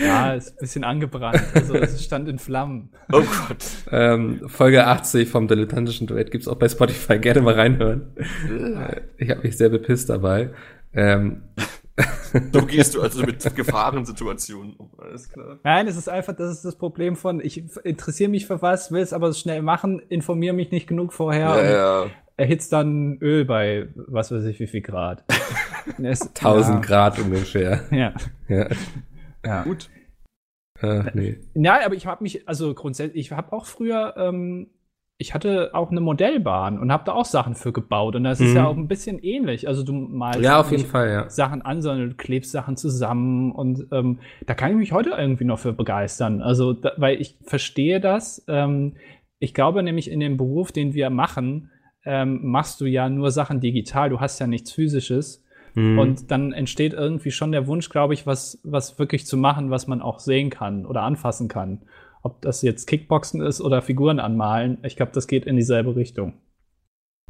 [0.00, 1.42] ja, ist ein bisschen angebrannt.
[1.54, 2.90] Also es stand in Flammen.
[3.12, 3.64] Oh Gott.
[3.90, 7.18] ähm, Folge 80 vom Dilettantischen Duett gibt's auch bei Spotify.
[7.18, 8.16] Gerne mal reinhören.
[8.16, 10.50] Äh, ich habe mich sehr bepisst dabei.
[10.92, 11.42] Ähm,
[12.52, 14.90] So gehst du also mit Gefahrensituationen um.
[14.98, 15.58] Alles klar.
[15.62, 19.02] Nein, es ist einfach, das ist das Problem von, ich interessiere mich für was, will
[19.02, 22.10] es aber schnell machen, informiere mich nicht genug vorher Ja, und ja.
[22.36, 25.24] erhitzt dann Öl bei was weiß ich wie viel Grad.
[26.02, 27.82] Es- 1000 Grad ungefähr.
[27.90, 28.14] Ja.
[28.48, 28.68] Ja.
[29.44, 29.62] ja.
[29.64, 29.90] Gut.
[30.80, 31.38] Äh, nee.
[31.54, 34.68] Ja, aber ich habe mich, also grundsätzlich, ich habe auch früher, ähm,
[35.22, 38.16] ich hatte auch eine Modellbahn und habe da auch Sachen für gebaut.
[38.16, 38.56] Und das ist Mhm.
[38.56, 39.68] ja auch ein bisschen ähnlich.
[39.68, 41.30] Also du malst Ja, Fall, ja.
[41.30, 43.52] Sachen an, sondern du klebst Sachen zusammen.
[43.52, 46.42] Und ähm, da kann ich mich heute irgendwie noch für begeistern.
[46.42, 48.44] Also, da, weil ich verstehe das.
[48.48, 48.94] Ähm,
[49.38, 51.70] ich glaube nämlich in dem Beruf, den wir machen,
[52.04, 54.10] ähm, machst du ja nur Sachen digital.
[54.10, 55.44] Du hast ja nichts Physisches.
[55.74, 55.98] Mhm.
[55.98, 59.86] Und dann entsteht irgendwie schon der Wunsch, glaube ich, was, was wirklich zu machen, was
[59.86, 61.82] man auch sehen kann oder anfassen kann.
[62.22, 66.34] Ob das jetzt Kickboxen ist oder Figuren anmalen, ich glaube, das geht in dieselbe Richtung.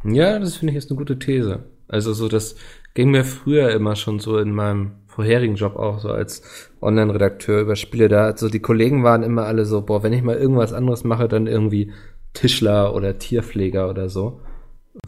[0.04, 1.64] Ja, das finde ich ist eine gute These.
[1.88, 2.56] Also so, das
[2.94, 7.76] ging mir früher immer schon so in meinem vorherigen Job auch so als Online-Redakteur über
[7.76, 8.24] Spiele da.
[8.24, 11.46] Also die Kollegen waren immer alle so, boah, wenn ich mal irgendwas anderes mache, dann
[11.46, 11.92] irgendwie
[12.32, 14.40] Tischler oder Tierpfleger oder so.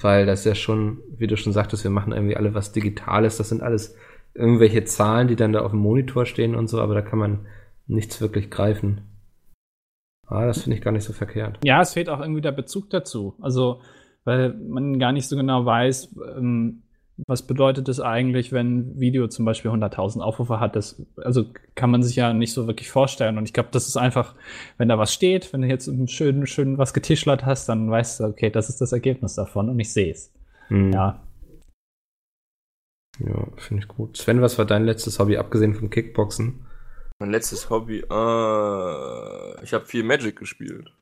[0.00, 3.38] Weil das ja schon, wie du schon sagtest, wir machen irgendwie alle was Digitales.
[3.38, 3.96] Das sind alles
[4.34, 7.46] irgendwelche Zahlen, die dann da auf dem Monitor stehen und so, aber da kann man
[7.86, 9.02] nichts wirklich greifen.
[10.26, 11.58] Ah, das finde ich gar nicht so verkehrt.
[11.64, 13.34] Ja, es fehlt auch irgendwie der Bezug dazu.
[13.40, 13.80] Also,
[14.24, 16.82] weil man gar nicht so genau weiß, ähm,
[17.26, 20.74] was bedeutet es eigentlich, wenn ein Video zum Beispiel 100.000 Aufrufe hat.
[20.74, 23.38] Das, also kann man sich ja nicht so wirklich vorstellen.
[23.38, 24.34] Und ich glaube, das ist einfach,
[24.78, 28.24] wenn da was steht, wenn du jetzt schön, schön was getischlert hast, dann weißt du,
[28.24, 30.32] okay, das ist das Ergebnis davon und ich sehe es.
[30.68, 30.92] Hm.
[30.92, 31.22] Ja.
[33.20, 34.16] Ja, finde ich gut.
[34.16, 36.66] Sven, was war dein letztes Hobby, abgesehen vom Kickboxen?
[37.20, 37.98] Mein letztes Hobby.
[37.98, 40.92] Äh, ich habe viel Magic gespielt.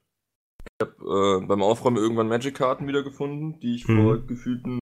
[0.81, 4.03] Ich habe äh, beim Aufräumen irgendwann Magic-Karten wiedergefunden, die ich Mhm.
[4.03, 4.79] vor gefühlten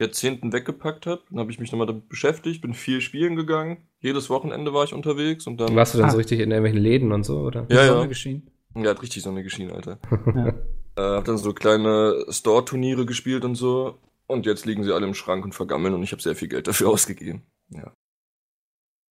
[0.00, 1.22] Jahrzehnten weggepackt habe.
[1.30, 3.78] Dann habe ich mich nochmal damit beschäftigt, bin viel spielen gegangen.
[4.00, 5.74] Jedes Wochenende war ich unterwegs und dann.
[5.76, 6.10] Warst du dann Ah.
[6.10, 7.66] so richtig in irgendwelchen Läden und so, oder?
[7.70, 8.06] Ja, Sonne ja.
[8.06, 8.50] Geschehen.
[8.76, 9.98] Ja, hat richtig Sonne geschienen, Alter.
[10.34, 10.48] Ja.
[10.96, 13.98] Äh, hab dann so kleine Store-Turniere gespielt und so.
[14.26, 16.66] Und jetzt liegen sie alle im Schrank und vergammeln und ich habe sehr viel Geld
[16.68, 17.42] dafür ausgegeben.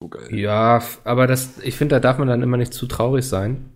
[0.03, 0.35] So geil.
[0.35, 3.73] Ja, aber das, ich finde, da darf man dann immer nicht zu traurig sein.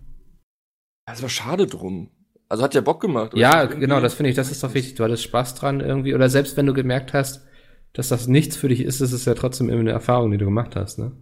[1.09, 2.11] Es war schade drum.
[2.49, 3.31] Also hat ja Bock gemacht.
[3.33, 4.95] Ja, genau, das finde ich, das ist doch wichtig.
[4.95, 6.13] Du hattest Spaß dran irgendwie.
[6.13, 7.47] Oder selbst wenn du gemerkt hast,
[7.93, 10.43] dass das nichts für dich ist, ist es ja trotzdem immer eine Erfahrung, die du
[10.43, 11.13] gemacht hast, ne?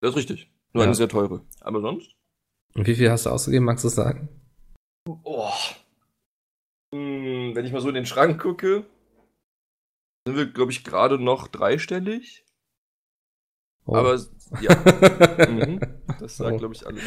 [0.00, 0.52] Das ist richtig.
[0.72, 0.88] Nur Ja.
[0.88, 1.44] eine sehr teure.
[1.60, 2.12] Aber sonst?
[2.76, 4.28] Und wie viel hast du ausgegeben, magst du sagen?
[5.24, 5.50] Oh.
[6.94, 8.86] Hm, wenn ich mal so in den Schrank gucke,
[10.28, 12.44] sind wir, glaube ich, gerade noch dreistellig.
[13.86, 13.94] Oh.
[13.96, 14.18] Aber
[14.60, 15.80] ja, mhm,
[16.20, 16.58] das sagt, Oh.
[16.58, 17.02] glaube ich, alles.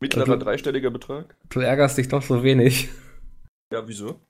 [0.00, 1.36] Mittlerer Also- dreistelliger Betrag.
[1.48, 2.88] Du ärgerst dich doch so wenig.
[3.72, 4.20] Ja, wieso?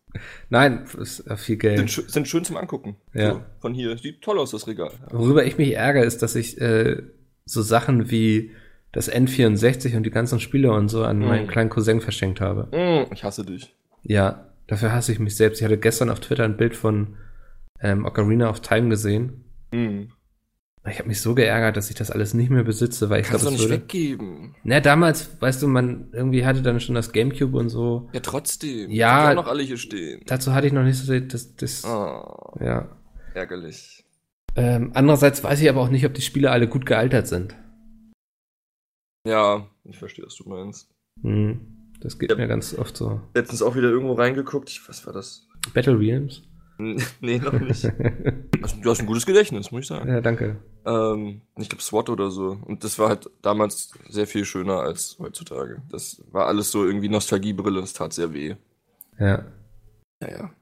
[0.50, 1.80] Nein, ist viel Sind, Geld.
[1.88, 2.96] schö- sind schön zum Angucken.
[3.14, 3.32] Ja.
[3.32, 3.96] So, von hier.
[3.98, 4.92] Sieht toll aus, das Regal.
[5.10, 7.02] Worüber ich mich ärgere, ist, dass ich äh,
[7.46, 8.52] so Sachen wie
[8.92, 11.24] das N64 und die ganzen Spiele und so an Mhm.
[11.26, 12.68] meinen kleinen Cousin verschenkt habe.
[12.72, 13.74] Hm, ich hasse dich.
[14.02, 15.58] Ja, dafür hasse ich mich selbst.
[15.60, 17.16] Ich hatte gestern auf Twitter ein Bild von
[17.80, 19.44] ähm, Ocarina of Time gesehen.
[19.72, 20.12] Hm.
[20.90, 23.44] Ich habe mich so geärgert, dass ich das alles nicht mehr besitze, weil ich glaube,
[23.44, 23.74] es nicht würde.
[23.74, 24.56] weggeben.
[24.64, 28.10] Na, damals, weißt du, man irgendwie hatte dann schon das Gamecube und so.
[28.12, 28.90] Ja, trotzdem.
[28.90, 29.30] Ja.
[29.30, 30.22] Die noch alle hier stehen.
[30.26, 32.88] Dazu hatte ich noch nicht so das, das Oh, ja.
[33.34, 34.04] ärgerlich.
[34.56, 37.54] Ähm, andererseits weiß ich aber auch nicht, ob die Spiele alle gut gealtert sind.
[39.26, 40.90] Ja, ich verstehe, was du meinst.
[41.22, 41.60] Hm,
[42.00, 42.36] das geht Ja.
[42.36, 43.20] mir ganz oft so.
[43.34, 44.68] Letztens auch wieder irgendwo reingeguckt.
[44.68, 45.46] Ich, was war das?
[45.74, 46.42] Battle Realms?
[46.78, 47.84] nee, noch nicht.
[48.82, 50.08] Du hast ein gutes Gedächtnis, muss ich sagen.
[50.08, 50.56] ja, danke.
[50.84, 52.58] Ähm, ich glaube SWAT oder so.
[52.64, 55.82] Und das war halt damals sehr viel schöner als heutzutage.
[55.90, 58.56] Das war alles so irgendwie Nostalgiebrille, das tat sehr weh.
[59.18, 59.44] Ja.
[60.20, 60.52] Naja.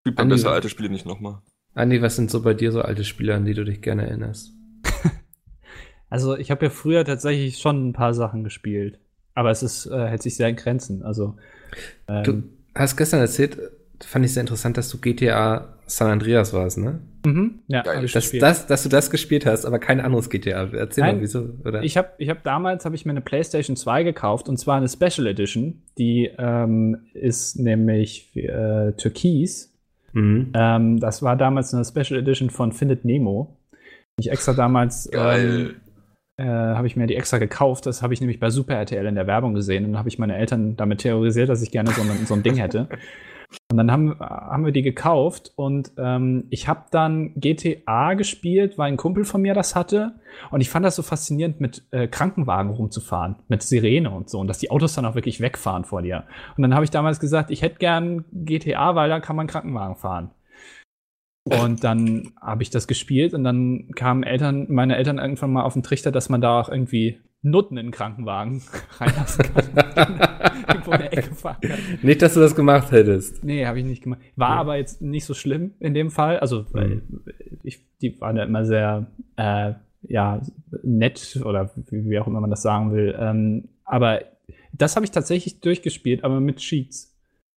[0.00, 1.40] Spielt man Andi, besser alte Spiele nicht nochmal.
[1.74, 4.52] Andi, was sind so bei dir so alte Spiele, an die du dich gerne erinnerst?
[6.10, 8.98] Also ich habe ja früher tatsächlich schon ein paar Sachen gespielt.
[9.32, 11.02] Aber es ist, äh, hält sich sehr in Grenzen.
[11.02, 11.36] Also
[12.06, 12.42] ähm, Du
[12.74, 13.58] hast gestern erzählt,
[14.04, 17.00] fand ich sehr interessant, dass du GTA San Andreas warst, ne?
[17.24, 18.06] mhm, ja, Geil.
[18.06, 20.68] hab das, dass du das gespielt hast, aber kein anderes GTA.
[20.72, 21.50] Erzähl Nein, mal, wieso?
[21.64, 21.82] Oder?
[21.82, 24.88] Ich habe ich hab damals habe ich mir eine PlayStation 2 gekauft und zwar eine
[24.88, 25.82] Special Edition.
[25.98, 29.74] Die ähm, ist nämlich äh, türkis.
[30.12, 30.52] mhm.
[30.54, 33.58] Ähm, das war damals eine Special Edition von Findet Nemo.
[34.18, 35.76] Ich extra damals ähm,
[36.36, 37.86] äh, habe ich mir die extra gekauft.
[37.86, 40.18] Das habe ich nämlich bei Super RTL in der Werbung gesehen und dann habe ich
[40.18, 42.88] meine Eltern damit terrorisiert, dass ich gerne so ein, so ein Ding hätte.
[43.70, 48.88] Und dann haben, haben wir die gekauft und ähm, ich habe dann GTA gespielt, weil
[48.92, 50.14] ein Kumpel von mir das hatte.
[50.50, 54.40] Und ich fand das so faszinierend, mit äh, Krankenwagen rumzufahren, mit Sirene und so.
[54.40, 56.24] Und dass die Autos dann auch wirklich wegfahren vor dir.
[56.56, 59.96] Und dann habe ich damals gesagt, ich hätte gern GTA, weil da kann man Krankenwagen
[59.96, 60.30] fahren.
[61.44, 65.72] Und dann habe ich das gespielt und dann kamen Eltern, meine Eltern irgendwann mal auf
[65.72, 68.62] den Trichter, dass man da auch irgendwie Nutten in den Krankenwagen
[68.98, 70.20] reinlassen kann.
[70.68, 71.78] Irgendwo in der Ecke fahren kann.
[72.02, 73.42] Nicht, dass du das gemacht hättest.
[73.44, 74.20] Nee, habe ich nicht gemacht.
[74.36, 74.60] War Ja.
[74.60, 76.38] aber jetzt nicht so schlimm in dem Fall.
[76.38, 77.02] Also, weil
[77.64, 79.72] ich, die waren ja immer sehr, äh,
[80.08, 80.40] ja,
[80.82, 83.14] nett oder wie, wie auch immer man das sagen will.
[83.18, 84.20] Ähm, aber
[84.72, 87.16] das habe ich tatsächlich durchgespielt, aber mit Cheats.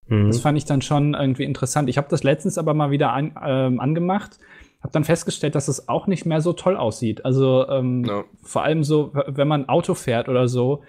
[0.08, 0.26] Mhm.
[0.26, 1.88] Das fand ich dann schon irgendwie interessant.
[1.88, 4.38] Ich habe das letztens aber mal wieder an, ähm, angemacht,
[4.84, 7.24] habe dann festgestellt, dass es auch nicht mehr so toll aussieht.
[7.24, 8.24] Also ähm, Ja.
[8.42, 10.82] vor allem so, wenn man Auto fährt oder so,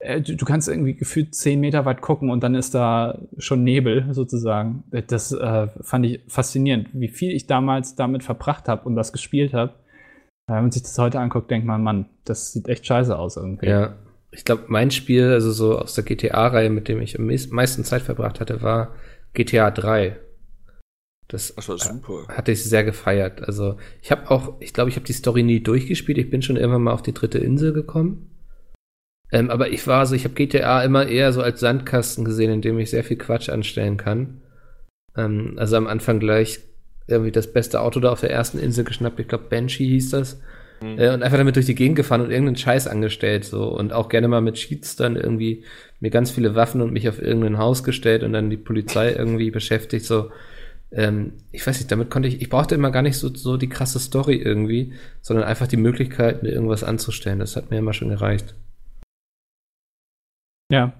[0.00, 3.64] äh, du, du kannst irgendwie gefühlt zehn Meter weit gucken und dann ist da schon
[3.64, 4.84] Nebel sozusagen.
[5.06, 9.54] Das äh, fand ich faszinierend, wie viel ich damals damit verbracht habe und das gespielt
[9.54, 9.72] habe.
[10.48, 13.66] Wenn man sich das heute anguckt, denkt man, Mann, das sieht echt scheiße aus irgendwie.
[13.68, 13.94] Ja.
[14.30, 17.82] Ich glaube, mein Spiel, also so aus der GTA-Reihe, mit dem ich am meis- meisten
[17.84, 18.88] Zeit verbracht hatte, war
[19.32, 20.16] GTA 3.
[21.28, 22.26] Das Das war super.
[22.28, 23.42] hatte ich sehr gefeiert.
[23.42, 26.16] Also ich habe auch, ich glaube, ich habe die Story nie durchgespielt.
[26.18, 28.30] Ich bin schon irgendwann mal auf die dritte Insel gekommen.
[29.30, 32.62] Ähm, aber ich war so, ich habe GTA immer eher so als Sandkasten gesehen, in
[32.62, 34.40] dem ich sehr viel Quatsch anstellen kann.
[35.16, 36.60] Ähm, also am Anfang gleich
[37.06, 39.20] irgendwie das beste Auto da auf der ersten Insel geschnappt.
[39.20, 40.40] Ich glaube, Banshee hieß das.
[40.80, 40.98] Mhm.
[40.98, 43.44] Äh, und einfach damit durch die Gegend gefahren und irgendeinen Scheiß angestellt.
[43.44, 43.64] So.
[43.68, 45.64] Und auch gerne mal mit Cheats dann irgendwie
[46.00, 49.50] mir ganz viele Waffen und mich auf irgendein Haus gestellt und dann die Polizei irgendwie
[49.50, 50.06] beschäftigt.
[50.06, 50.30] So.
[50.90, 53.68] Ähm, ich weiß nicht, damit konnte ich, ich brauchte immer gar nicht so, so die
[53.68, 57.38] krasse Story irgendwie, sondern einfach die Möglichkeit, mir irgendwas anzustellen.
[57.38, 58.54] Das hat mir immer schon gereicht.
[60.70, 60.92] ja.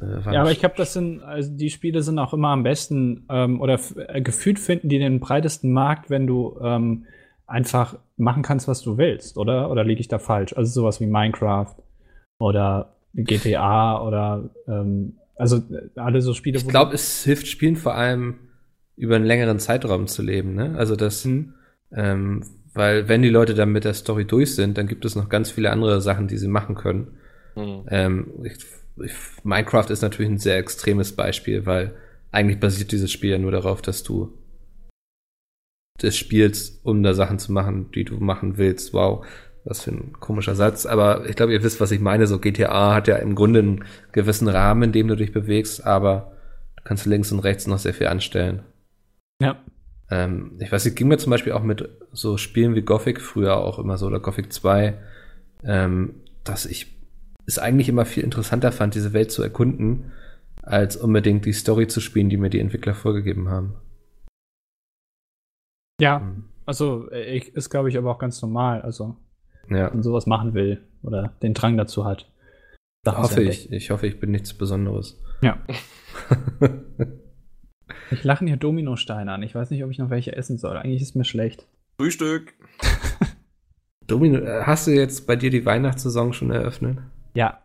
[0.00, 3.26] Äh, Ja, aber ich glaube, das sind, also die Spiele sind auch immer am besten
[3.28, 7.06] ähm, oder äh, gefühlt finden die den breitesten Markt, wenn du ähm,
[7.46, 9.70] einfach machen kannst, was du willst, oder?
[9.70, 10.54] Oder liege ich da falsch?
[10.56, 11.74] Also sowas wie Minecraft
[12.38, 17.94] oder GTA oder ähm, also äh, alle so Spiele, Ich glaube, es hilft Spielen vor
[17.94, 18.38] allem
[18.96, 20.74] über einen längeren Zeitraum zu leben, ne?
[20.76, 21.54] Also das, du, hm,
[21.94, 25.28] ähm, weil wenn die Leute dann mit der Story durch sind, dann gibt es noch
[25.28, 27.18] ganz viele andere Sachen, die sie machen können.
[27.54, 27.86] Mhm.
[27.88, 28.54] Ähm, ich,
[29.02, 29.12] ich,
[29.44, 31.94] Minecraft ist natürlich ein sehr extremes Beispiel, weil
[32.32, 34.36] eigentlich basiert dieses Spiel ja nur darauf, dass du
[35.98, 38.92] das spielst, um da Sachen zu machen, die du machen willst.
[38.92, 39.24] Wow,
[39.64, 40.84] was für ein komischer Satz.
[40.84, 42.26] Aber ich glaube, ihr wisst, was ich meine.
[42.26, 46.32] So GTA hat ja im Grunde einen gewissen Rahmen, in dem du dich bewegst, aber
[46.76, 48.64] du kannst links und rechts noch sehr viel anstellen.
[49.40, 49.62] Ja.
[50.10, 53.56] Ähm, ich weiß, es ging mir zum Beispiel auch mit so Spielen wie Gothic früher
[53.56, 54.98] auch immer so, oder Gothic 2,
[55.64, 56.94] ähm, dass ich
[57.46, 60.12] es eigentlich immer viel interessanter fand, diese Welt zu erkunden,
[60.62, 63.76] als unbedingt die Story zu spielen, die mir die Entwickler vorgegeben haben.
[66.00, 66.44] Ja, Hm.
[66.66, 69.16] also äh, ich, ist, glaube ich, aber auch ganz normal, also
[69.68, 72.30] Ja, wenn man sowas machen will oder den Drang dazu hat.
[73.04, 73.70] Zu hoffe ich.
[73.70, 75.20] Ich hoffe, ich bin nichts Besonderes.
[75.42, 75.58] Ja.
[78.10, 79.42] Ich lachen hier Dominosteine an.
[79.42, 80.76] Ich weiß nicht, ob ich noch welche essen soll.
[80.76, 81.66] Eigentlich ist mir schlecht.
[81.98, 82.54] Frühstück.
[84.06, 86.98] Domino, äh, hast du jetzt bei dir die Weihnachtssaison schon eröffnet?
[87.34, 87.60] Ja.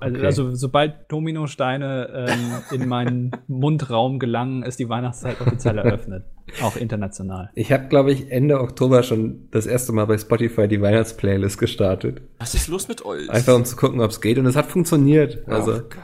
[0.00, 0.26] Also, Okay.
[0.26, 6.24] also sobald Dominosteine ähm, in meinen Mundraum gelangen, ist die Weihnachtszeit offiziell eröffnet.
[6.62, 7.50] Auch international.
[7.54, 12.20] Ich habe, glaube ich, Ende Oktober schon das erste Mal bei Spotify die Weihnachtsplaylist gestartet.
[12.38, 13.28] Was ist los mit euch?
[13.28, 14.38] Einfach um zu gucken, ob es geht.
[14.38, 15.42] Und es hat funktioniert.
[15.48, 15.96] Oh Also, Gott.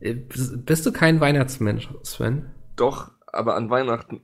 [0.00, 2.46] äh, bist du kein Weihnachtsmensch, Sven?
[2.76, 4.20] Doch, aber an Weihnachten.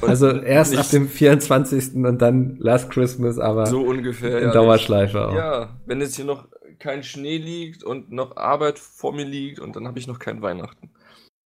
[0.00, 1.94] Und Also erst nicht ab dem 24.
[1.96, 4.38] und dann Last Christmas, aber so ungefähr.
[4.38, 5.34] in ja, Dauerschleife auch.
[5.34, 9.76] Ja, wenn jetzt hier noch kein Schnee liegt und noch Arbeit vor mir liegt und
[9.76, 10.90] dann habe ich noch kein Weihnachten.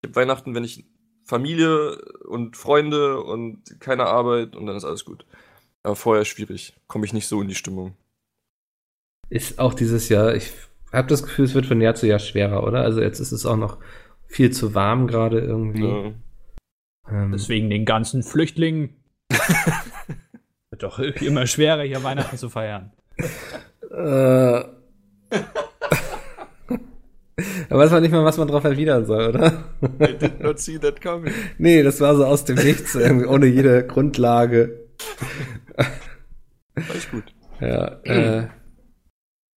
[0.02, 0.86] Ich habe Weihnachten, wenn ich
[1.24, 1.96] Familie
[2.28, 5.24] und Freunde und keine Arbeit und dann ist alles gut.
[5.82, 6.76] Aber vorher schwierig.
[6.88, 7.94] Komme ich nicht so in die Stimmung.
[9.28, 10.52] Ist auch dieses Jahr, ich
[10.92, 12.82] habe das Gefühl, es wird von Jahr zu Jahr schwerer, oder?
[12.82, 13.78] Also jetzt ist es auch noch
[14.30, 15.86] viel zu warm gerade irgendwie.
[15.86, 16.12] Ja.
[17.10, 18.90] Ähm, Deswegen den ganzen Flüchtlingen.
[20.70, 22.92] Wird doch immer schwerer, hier Weihnachten zu feiern.
[23.90, 24.62] äh.
[27.70, 29.64] Aber das war nicht mal, was man drauf erwidern soll, oder?
[30.00, 31.32] I did not see that coming.
[31.58, 34.88] Nee, das war so aus dem Nichts, irgendwie ohne jede Grundlage.
[36.74, 37.24] Alles gut.
[37.60, 38.48] Ja, äh,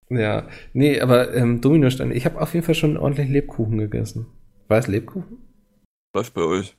[0.09, 0.47] ja.
[0.73, 4.27] Nee, aber ähm, Dominosteine, ich habe auf jeden Fall schon ordentlich Lebkuchen gegessen.
[4.67, 5.37] War es Lebkuchen?
[6.15, 6.75] Läuft bei euch.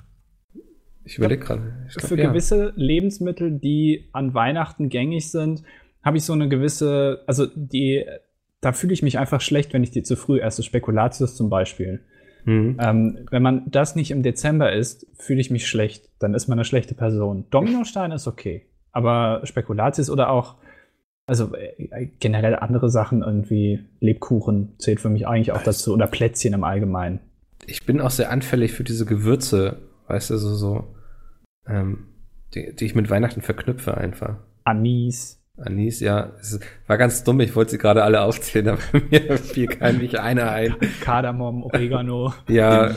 [1.05, 1.87] Ich überlege gerade.
[1.88, 2.29] Für ja.
[2.29, 5.62] gewisse Lebensmittel, die an Weihnachten gängig sind,
[6.03, 8.05] habe ich so eine gewisse, also die,
[8.61, 10.62] da fühle ich mich einfach schlecht, wenn ich die zu früh esse.
[10.62, 12.01] Spekulatius zum Beispiel.
[12.44, 12.79] Mhm.
[12.81, 16.11] Ähm, wenn man das nicht im Dezember isst, fühle ich mich schlecht.
[16.18, 17.47] Dann ist man eine schlechte Person.
[17.51, 18.66] Dominostein ist okay.
[18.92, 20.57] Aber Spekulatius oder auch,
[21.27, 25.92] also äh, generell andere Sachen, irgendwie Lebkuchen zählt für mich eigentlich auch dazu.
[25.94, 27.20] Oder Plätzchen im Allgemeinen.
[27.66, 30.94] Ich bin auch sehr anfällig für diese Gewürze, weißt du, so, so
[31.66, 32.09] ähm,
[32.55, 34.37] die, die ich mit Weihnachten verknüpfe einfach.
[34.64, 35.40] Anis.
[35.57, 39.68] Anis, ja, es war ganz dumm, ich wollte sie gerade alle aufzählen, aber mir fiel
[39.68, 40.77] kein nicht einer ein.
[41.00, 42.35] Kardamom, Oregano.
[42.48, 42.90] Ja,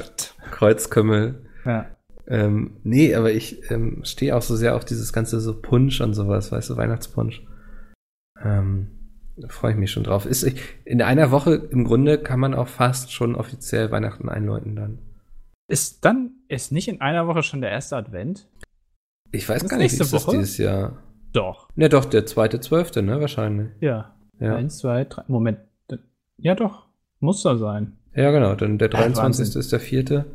[0.52, 1.46] Kreuzkümmel.
[1.66, 1.86] ja.
[2.30, 6.14] Ähm, nee, aber ich ähm, stehe auch so sehr auf dieses ganze so Punsch und
[6.14, 7.42] sowas, weißt du, Weihnachtspunsch.
[8.44, 8.97] Ähm,
[9.38, 10.26] da freue ich mich schon drauf.
[10.26, 10.44] Ist,
[10.86, 15.00] in einer Woche im Grunde kann man auch fast schon offiziell Weihnachten einläuten dann.
[15.70, 18.48] Ist dann, ist nicht in einer Woche schon der erste Advent?
[19.32, 20.38] Ich weiß gar nicht, wie nächste ist das Woche?
[20.38, 21.04] dieses Jahr?
[21.34, 21.70] Doch.
[21.76, 23.70] Ne, doch, der zweite, zwölfte, ne, wahrscheinlich.
[23.82, 24.16] Ja.
[24.40, 25.24] Ja, Eins, zwei, drei.
[25.28, 25.60] Moment.
[26.38, 26.86] Ja, doch.
[27.20, 27.98] Muss da sein.
[28.14, 29.24] ja genau, dann der Ja, 23.
[29.46, 29.60] Wahnsinn.
[29.60, 30.26] ist der vierte.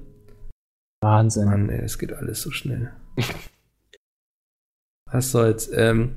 [1.01, 1.45] Wahnsinn.
[1.47, 2.93] Mann, ey, es geht alles so schnell.
[5.11, 5.71] Was soll's?
[5.73, 6.17] Ähm,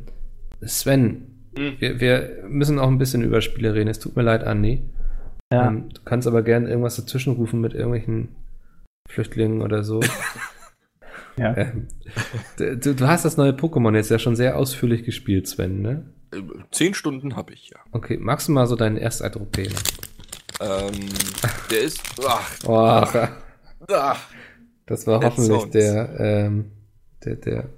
[0.65, 1.75] Sven, Hm.
[1.79, 3.89] wir, wir müssen auch ein bisschen über Spiele reden.
[3.89, 4.83] Es tut mir leid, Andi.
[5.51, 5.67] Ja.
[5.67, 8.35] Ähm, du kannst aber gerne irgendwas dazwischen rufen mit irgendwelchen
[9.09, 10.01] Flüchtlingen oder so.
[11.37, 11.55] ja.
[11.55, 11.87] ähm,
[12.57, 16.05] du, du hast das neue Pokémon jetzt ja schon sehr ausführlich gespielt, Sven, ne?
[16.33, 16.41] Äh,
[16.71, 17.77] Zehn Stunden habe ich ja.
[17.91, 19.75] Okay, magst du mal so deinen Ersteindruck geben?
[20.61, 21.09] Ähm,
[21.69, 22.01] der ist.
[22.25, 24.19] Ach, Oh, ach,
[24.85, 26.71] das war hoffentlich der, ähm,
[27.23, 27.69] der, der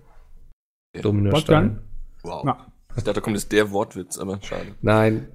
[0.95, 1.79] Der Dominostein.
[2.23, 2.45] wow.
[2.45, 2.67] Ja.
[2.97, 4.75] Ich dachte, da kommt jetzt der Wortwitz, aber schade.
[4.81, 5.27] Nein.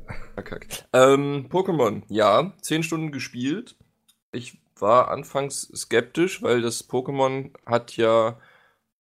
[0.93, 3.77] Ähm, Pokémon, ja, zehn Stunden gespielt.
[4.33, 8.39] Ich war anfangs skeptisch, weil das Pokémon hat ja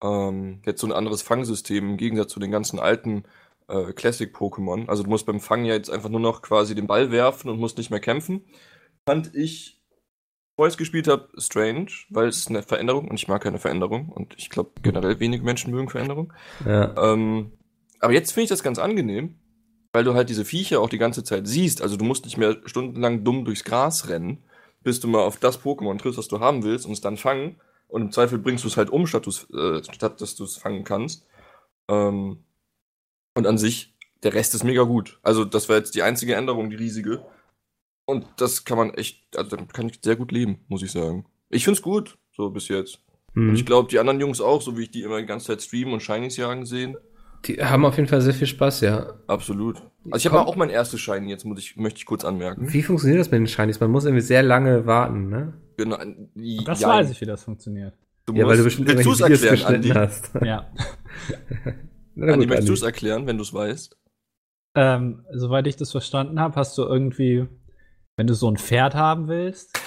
[0.02, 3.24] ähm, jetzt so ein anderes Fangsystem im Gegensatz zu den ganzen alten
[3.68, 4.88] äh, Classic-Pokémon.
[4.88, 7.58] Also du musst beim Fangen ja jetzt einfach nur noch quasi den Ball werfen und
[7.58, 8.44] musst nicht mehr kämpfen.
[9.06, 9.82] Fand ich,
[10.54, 14.08] bevor ich es gespielt habe, strange, weil es eine Veränderung und ich mag keine Veränderung
[14.08, 16.32] und ich glaube generell wenige Menschen mögen Veränderung.
[16.64, 17.12] ja.
[17.12, 17.52] Ähm,
[18.02, 19.36] aber jetzt finde ich das ganz angenehm,
[19.92, 21.80] weil du halt diese Viecher auch die ganze Zeit siehst.
[21.82, 24.44] Also du musst nicht mehr stundenlang dumm durchs Gras rennen,
[24.82, 27.56] bis du mal auf das Pokémon triffst, was du haben willst, und es dann fangen.
[27.88, 30.84] Und im Zweifel bringst du es halt um, statt, äh, statt dass du es fangen
[30.84, 31.26] kannst.
[31.88, 32.44] Ähm,
[33.34, 35.18] und an sich, der Rest ist mega gut.
[35.22, 37.24] Also das war jetzt die einzige Änderung, die riesige.
[38.04, 41.26] Und das kann man echt, also damit kann ich sehr gut leben, muss ich sagen.
[41.50, 43.00] Ich find's gut, so bis jetzt.
[43.34, 43.54] Und Hm.
[43.54, 45.94] ich glaube, die anderen Jungs auch, so wie ich die immer die ganze Zeit streamen
[45.94, 46.96] und Shinies jagen sehen.
[47.46, 49.14] Die haben auf jeden Fall sehr viel Spaß, ja.
[49.26, 49.82] Absolut.
[50.10, 52.72] Also ich habe auch mein erstes Shiny, jetzt muss ich, möchte ich kurz anmerken.
[52.72, 53.80] Wie funktioniert das mit den Shinies?
[53.80, 55.52] Man muss irgendwie sehr lange warten, ne?
[55.76, 55.98] Genau.
[56.64, 57.94] Das ja, weiß ich, wie das funktioniert.
[58.26, 59.88] Du Ja, weil du bestimmt willst du es irgendwelche Videos erklären, Andi?
[59.90, 60.30] hast.
[60.44, 60.70] Ja.
[62.14, 63.96] Na Andi, gut, möchtest du es erklären, wenn du es weißt?
[64.74, 67.46] Ähm, soweit ich das verstanden habe, hast du irgendwie,
[68.16, 69.78] wenn du so ein Pferd haben willst,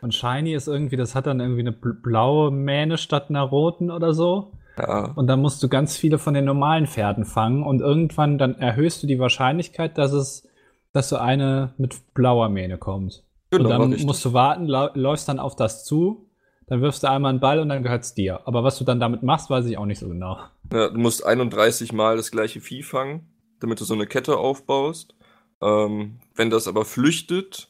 [0.00, 3.90] und Shiny ist irgendwie, das hat dann irgendwie eine bl- blaue Mähne statt einer roten
[3.90, 4.52] oder so.
[4.78, 5.12] Ja.
[5.14, 9.02] Und dann musst du ganz viele von den normalen Pferden fangen und irgendwann dann erhöhst
[9.02, 10.48] du die Wahrscheinlichkeit, dass es,
[10.92, 13.22] dass so eine mit blauer Mähne kommt.
[13.50, 14.06] Genau, und dann richtig.
[14.06, 16.28] musst du warten, läufst dann auf das zu,
[16.66, 18.46] dann wirfst du einmal einen Ball und dann gehört's dir.
[18.46, 20.38] Aber was du dann damit machst, weiß ich auch nicht so genau.
[20.72, 23.28] Ja, du musst 31 Mal das gleiche Vieh fangen,
[23.60, 25.14] damit du so eine Kette aufbaust.
[25.60, 27.68] Ähm, wenn das aber flüchtet,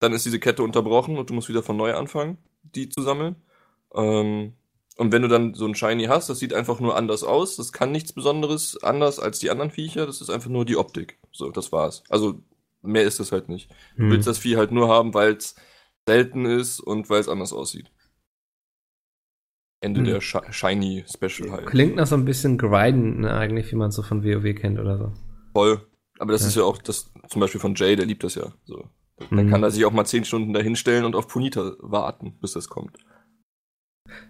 [0.00, 3.36] dann ist diese Kette unterbrochen und du musst wieder von neu anfangen, die zu sammeln.
[3.94, 4.54] Ähm,
[4.98, 7.56] und wenn du dann so ein Shiny hast, das sieht einfach nur anders aus.
[7.56, 10.04] Das kann nichts Besonderes anders als die anderen Viecher.
[10.06, 11.18] Das ist einfach nur die Optik.
[11.32, 12.02] So, das war's.
[12.10, 12.42] Also
[12.82, 13.70] mehr ist es halt nicht.
[13.96, 14.10] Du Hm.
[14.10, 15.54] willst das Vieh halt nur haben, weil es
[16.06, 17.90] selten ist und weil es anders aussieht.
[19.80, 20.06] Ende Hm.
[20.06, 21.66] der Shi- Shiny Special halt.
[21.66, 24.78] Klingt nach so ein bisschen Grinden, ne, eigentlich, wie man es so von WoW kennt
[24.80, 25.12] oder so.
[25.52, 25.86] Voll.
[26.18, 26.48] Aber das Ja.
[26.48, 28.52] ist ja auch das, zum Beispiel von Jay, der liebt das ja.
[28.64, 28.88] So.
[29.30, 29.50] Dann Mhm.
[29.50, 32.68] kann er sich auch mal 10 Stunden da hinstellen und auf Punita warten, bis das
[32.68, 32.98] kommt.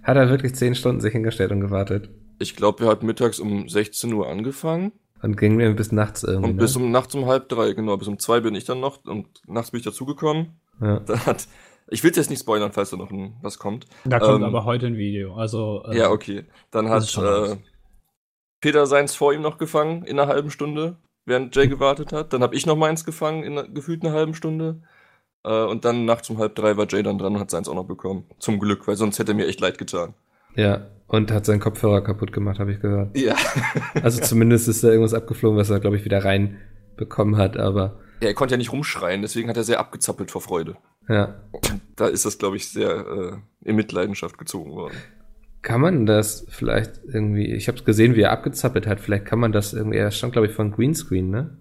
[0.02, 2.10] Hat er wirklich zehn Stunden sich hingestellt und gewartet?
[2.38, 6.50] Ich glaube, er hat mittags um 16 Uhr angefangen Und ging mir bis nachts irgendwie.
[6.50, 6.62] und ne?
[6.62, 9.26] bis um nachts um halb drei, genau, bis um zwei bin ich dann noch und
[9.46, 10.60] nachts bin ich dazugekommen.
[10.80, 11.00] ja.
[11.06, 11.48] Dann hat,
[11.88, 13.86] ich will jetzt nicht spoilern, falls da noch ein, was kommt.
[14.04, 15.34] Da kommt Ähm, aber heute ein Video.
[15.34, 16.44] Also, äh, Ja, okay.
[16.70, 17.56] Dann hat äh.
[18.60, 22.32] Peter seins vor ihm noch gefangen in einer halben Stunde, während Jay gewartet hat.
[22.32, 24.82] Dann habe ich noch meins gefangen in einer- gefühlt einer halben Stunde.
[25.44, 27.74] Äh, und dann nachts um halb drei war Jay dann dran und hat seins auch
[27.74, 28.24] noch bekommen.
[28.38, 30.14] Zum Glück, weil sonst hätte er mir echt leid getan.
[30.54, 33.16] Ja, und hat seinen Kopfhörer kaputt gemacht, habe ich gehört.
[33.16, 33.36] Ja.
[34.02, 38.28] Also zumindest ist da irgendwas abgeflogen, was er, glaube ich, wieder reinbekommen hat, aber ja.
[38.28, 40.76] Er konnte ja nicht rumschreien, deswegen hat er sehr abgezappelt vor Freude.
[41.08, 41.36] ja.
[41.96, 44.94] Da ist das, glaube ich, sehr äh, in Mitleidenschaft gezogen worden.
[45.62, 49.52] Kann man das vielleicht irgendwie, ich habe gesehen, wie er abgezappelt hat, vielleicht kann man
[49.52, 51.57] das irgendwie, er stand, glaube ich, von Greenscreen, ne?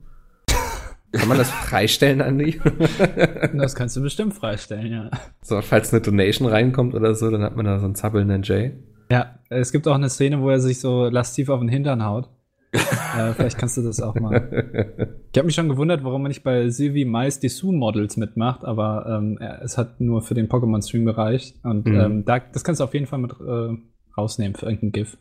[1.13, 2.59] Kann man das freistellen, Andi?
[3.53, 5.09] Das kannst du bestimmt freistellen, ja.
[5.41, 8.73] so, falls eine Donation reinkommt oder so, dann hat man da so einen zappelnden Jay.
[9.09, 12.29] Ja, es gibt auch eine Szene, wo er sich so lastiv auf den Hintern haut.
[12.73, 15.13] äh, vielleicht kannst du das auch mal.
[15.31, 19.05] Ich habe mich schon gewundert, warum man nicht bei Sylvie Mais die Sue-Models mitmacht, aber
[19.07, 21.57] ähm, es hat nur für den Pokémon-Stream gereicht.
[21.63, 21.99] Und Mhm.
[21.99, 23.77] ähm, da, das kannst du auf jeden Fall mit äh,
[24.17, 25.17] rausnehmen für irgendein GIF.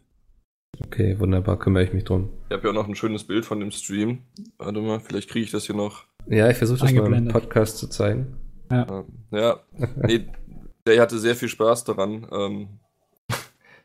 [0.85, 2.31] Okay, wunderbar, kümmere ich mich drum.
[2.49, 4.23] Ich habe ja auch noch ein schönes Bild von dem Stream.
[4.59, 6.05] Warte mal, vielleicht kriege ich das hier noch.
[6.27, 7.29] Ja, ich versuche das mal im.
[7.29, 8.37] Podcast zu zeigen.
[8.71, 9.61] Ähm, ja,
[9.97, 10.27] nee,
[10.87, 12.69] der hatte sehr viel Spaß daran, ähm,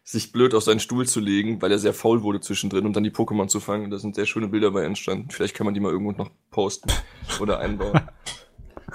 [0.03, 3.03] sich blöd auf seinen Stuhl zu legen, weil er sehr faul wurde zwischendrin und dann
[3.03, 3.91] die Pokémon zu fangen.
[3.91, 5.29] Da sind sehr schöne Bilder bei entstanden.
[5.29, 6.91] Vielleicht kann man die mal irgendwo noch posten
[7.39, 8.01] oder einbauen.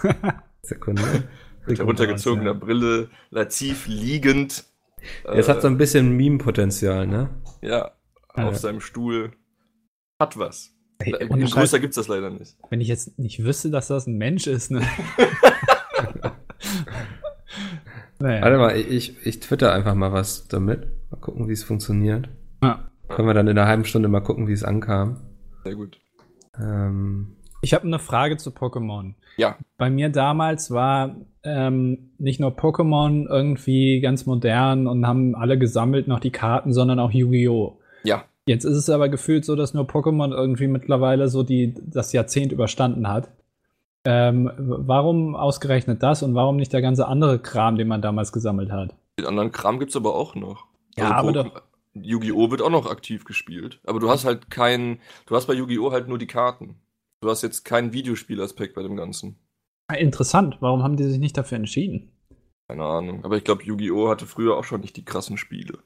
[0.63, 1.29] Sekunde.
[1.67, 4.65] Mit heruntergezogener Brille, lativ liegend.
[5.25, 7.29] Es hat so ein bisschen Meme-Potenzial, ne?
[7.63, 7.93] Ja,
[8.37, 8.49] Ja.
[8.49, 9.33] auf seinem Stuhl.
[10.21, 10.73] Hat was.
[10.99, 12.57] Ey, Äh, ohne größer gibt's das leider nicht.
[12.71, 14.81] wenn ich jetzt nicht wüsste, dass das ein Mensch ist, ne?
[18.19, 18.43] naja.
[18.43, 20.89] Warte mal, ich, ich twitter einfach mal was damit.
[21.11, 22.29] Mal gucken, wie es funktioniert.
[22.63, 22.91] Ja.
[23.09, 25.21] Können wir dann in einer halben Stunde mal gucken, wie es ankam.
[25.65, 26.01] Sehr gut.
[26.59, 29.15] Ähm, Ich habe eine Frage zu Pokémon.
[29.37, 29.57] Ja.
[29.77, 31.15] Bei mir damals war
[31.47, 36.99] ähm, nicht nur Pokémon irgendwie ganz modern und haben alle gesammelt noch die Karten, sondern
[36.99, 37.79] auch Yu-Gi-Oh!
[38.05, 38.25] Ja.
[38.47, 42.53] Jetzt ist es aber gefühlt so, dass nur Pokémon irgendwie mittlerweile so die, das Jahrzehnt
[42.53, 43.31] überstanden hat.
[44.05, 48.71] Ähm, warum ausgerechnet das und warum nicht der ganze andere Kram, den man damals gesammelt
[48.71, 48.95] hat?
[49.19, 50.67] Den anderen Kram gibt's aber auch noch.
[50.97, 51.61] Ja, aber Pokémon-
[51.95, 52.51] Yu-Gi-Oh!
[52.51, 53.81] wird auch noch aktiv gespielt.
[53.85, 55.93] Aber du hast halt keinen, du hast bei Yu-Gi-Oh!
[55.93, 56.77] halt nur die Karten.
[57.21, 59.37] Du hast jetzt keinen Videospielaspekt bei dem Ganzen.
[59.89, 62.11] Ah, Interessant, warum haben die sich nicht dafür entschieden?
[62.69, 63.25] Keine Ahnung.
[63.25, 64.09] Aber ich glaube, Yu-Gi-Oh!
[64.09, 65.79] hatte früher auch schon nicht die krassen Spiele.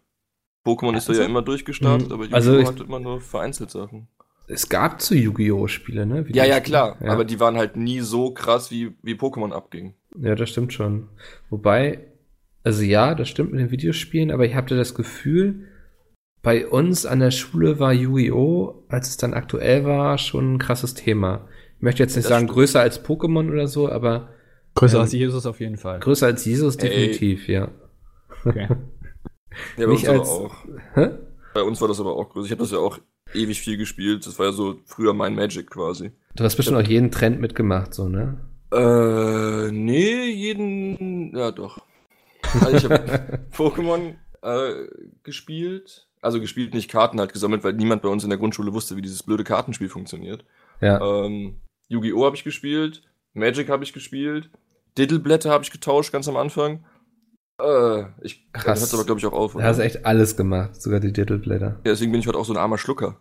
[0.67, 2.15] Pokémon ist da ja immer durchgestartet, Mhm.
[2.15, 2.37] aber Yu-Gi-Oh!
[2.37, 4.09] Also hatte immer nur vereinzelt Sachen.
[4.49, 5.67] es gab zu Yu-Gi-Oh!
[5.69, 6.15] Spiele, ne?
[6.29, 6.61] Ja, ja, Videospiele.
[6.63, 6.97] klar.
[7.03, 7.13] Ja.
[7.13, 9.95] Aber die waren halt nie so krass, wie, wie Pokémon abging.
[10.19, 11.09] Ja, das stimmt schon.
[11.51, 12.07] Wobei,
[12.65, 15.67] also ja, das stimmt mit den Videospielen, aber ich hatte das Gefühl,
[16.43, 20.95] bei uns an der Schule war Yu-Gi-Oh!, als es dann aktuell war, schon ein krasses
[20.95, 21.47] Thema.
[21.81, 22.57] Ich möchte jetzt nicht Das sagen stimmt.
[22.57, 24.29] größer als Pokémon oder so, aber
[24.75, 25.99] Größer Ähm, als Jesus auf jeden Fall.
[25.99, 26.89] größer als Jesus Ey.
[26.91, 27.69] definitiv, ja.
[28.45, 28.69] Okay.
[29.77, 30.55] Ja, bei Nicht uns aber als- auch.
[30.95, 31.09] Hä?
[31.55, 32.47] Bei uns war das aber auch größer.
[32.47, 32.99] Ich habe das ja auch
[33.35, 34.25] ewig viel gespielt.
[34.27, 36.13] Das war ja so früher mein Magic quasi.
[36.37, 38.39] Du hast bestimmt auch jeden Trend mitgemacht, so, ne?
[38.73, 41.35] Äh, nee, jeden.
[41.37, 41.79] Ja, doch.
[42.61, 44.87] Also ich habe Pokémon äh,
[45.25, 46.07] gespielt.
[46.23, 49.03] Also gespielt, nicht Karten halt gesammelt, weil niemand bei uns in der Grundschule wusste, wie
[49.03, 50.45] dieses blöde Kartenspiel funktioniert.
[50.81, 51.01] Ja.
[51.25, 51.57] Ähm,
[51.91, 52.25] Yu-Gi-Oh!
[52.25, 53.03] habe ich gespielt,
[53.35, 54.51] Magic habe ich gespielt,
[54.97, 56.85] Diddleblätter habe ich getauscht ganz am Anfang.
[57.61, 58.81] Äh, ich Krass.
[58.81, 59.53] Hört aber, glaube ich, auch auf.
[59.53, 61.67] Du hast echt alles gemacht, sogar die Titelblätter.
[61.67, 63.21] Ja, deswegen bin ich heute auch so ein armer Schlucker.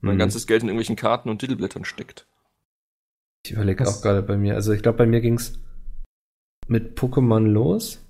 [0.00, 0.20] Mein Mhm.
[0.20, 2.26] ganzes Geld in irgendwelchen Karten und Titelblättern steckt.
[3.44, 4.54] Ich überlege auch gerade bei mir.
[4.54, 5.58] Also ich glaube, bei mir ging's
[6.66, 8.02] mit Pokémon los.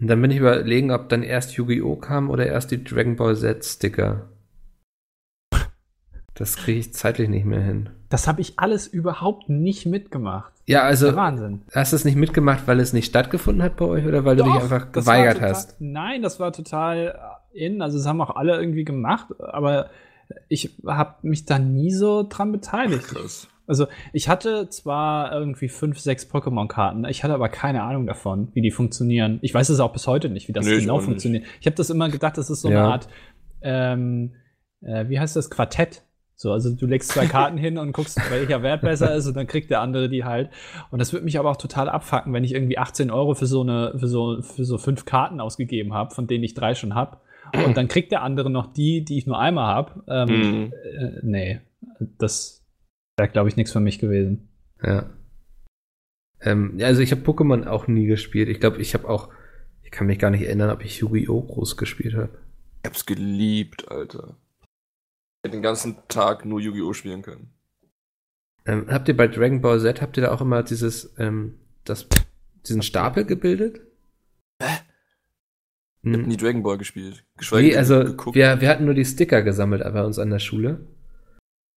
[0.00, 1.96] Und dann bin ich überlegen, ob dann erst Yu-Gi-Oh!
[1.96, 4.28] kam oder erst die Dragon Ball Z Sticker.
[6.38, 7.90] Das kriege ich zeitlich nicht mehr hin.
[8.10, 10.52] Das habe ich alles überhaupt nicht mitgemacht.
[10.66, 11.62] Ja, also Der Wahnsinn.
[11.74, 14.44] hast du es nicht mitgemacht, weil es nicht stattgefunden hat bei euch oder weil du
[14.44, 15.76] dich Doch, einfach geweigert total, hast?
[15.80, 17.18] Nein, das war total
[17.52, 17.82] in.
[17.82, 19.90] Also, das haben auch alle irgendwie gemacht, aber
[20.48, 23.04] ich habe mich da nie so dran beteiligt.
[23.08, 23.48] Krass.
[23.66, 28.62] Also, ich hatte zwar irgendwie fünf, sechs Pokémon-Karten, ich hatte aber keine Ahnung davon, wie
[28.62, 29.38] die funktionieren.
[29.42, 31.04] Ich weiß es auch bis heute nicht, wie das Nee, ich genau nicht.
[31.06, 31.44] funktioniert.
[31.60, 32.78] Ich habe das immer gedacht, das ist so Ja.
[32.84, 33.08] eine Art,
[33.60, 34.34] ähm,
[34.82, 36.02] äh, wie heißt das, Quartett.
[36.40, 39.48] So, also du legst zwei Karten hin und guckst, welcher Wert besser ist und dann
[39.48, 40.50] kriegt der andere die halt.
[40.92, 43.62] Und das würde mich aber auch total abfacken, wenn ich irgendwie 18 Euro für so
[43.62, 47.22] eine, für so, für so fünf Karten ausgegeben habe, von denen ich drei schon hab.
[47.64, 50.02] Und dann kriegt der andere noch die, die ich nur einmal hab.
[50.06, 50.72] Ähm, Mhm.
[50.72, 51.60] äh, nee,
[52.18, 52.64] das
[53.16, 54.48] wäre, glaube ich, nichts für mich gewesen.
[54.80, 55.06] Ja.
[56.40, 58.48] Ähm, ja, also ich habe Pokémon auch nie gespielt.
[58.48, 59.28] Ich glaube, ich habe auch,
[59.82, 61.42] ich kann mich gar nicht erinnern, ob ich Yu-Gi-Oh!
[61.42, 62.28] groß gespielt habe.
[62.84, 64.36] Ich hab's geliebt, Alter.
[65.46, 66.92] Den ganzen Tag nur Yu-Gi-Oh!
[66.92, 67.50] spielen können.
[68.66, 72.06] Ähm, habt ihr bei Dragon Ball Z, habt ihr da auch immer dieses, ähm, das,
[72.66, 73.80] diesen Stapel gebildet?
[74.60, 74.80] Hä?
[76.02, 76.12] Hm.
[76.12, 77.24] Ich hab nie Dragon Ball gespielt.
[77.36, 78.36] Geschweige Nee, also geguckt.
[78.36, 80.86] wir, wir hatten nur die Sticker gesammelt bei uns an der Schule.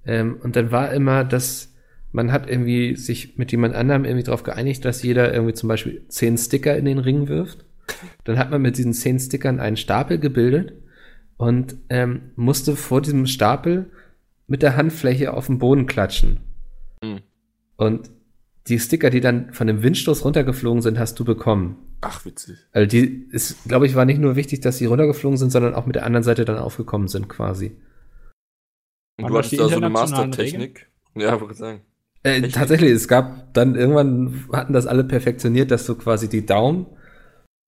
[0.06, 1.74] Ähm, und dann war immer, dass
[2.12, 6.06] man hat irgendwie sich mit jemand anderem irgendwie darauf geeinigt, dass jeder irgendwie zum Beispiel
[6.10, 7.64] zehn Sticker in den Ring wirft.
[8.26, 10.74] Dann hat man mit diesen zehn Stickern einen Stapel gebildet
[11.42, 13.90] und ähm, musste vor diesem Stapel
[14.46, 16.40] mit der Handfläche auf den Boden klatschen.
[17.04, 17.22] Hm.
[17.78, 18.12] Und
[18.68, 21.78] die Sticker, die dann von dem Windstoß runtergeflogen sind, hast du bekommen.
[22.02, 22.58] Ach, witzig.
[22.74, 25.88] Also die ist, glaube ich, war nicht nur wichtig, dass sie runtergeflogen sind, sondern auch
[25.88, 27.76] mit der anderen Seite dann aufgekommen sind, quasi.
[29.18, 30.92] Und du das hattest die da so eine Mastertechnik.
[31.16, 31.82] Ja, wollte ich sagen.
[32.22, 36.86] Äh, tatsächlich, es gab dann irgendwann hatten das alle perfektioniert, dass du quasi die Daumen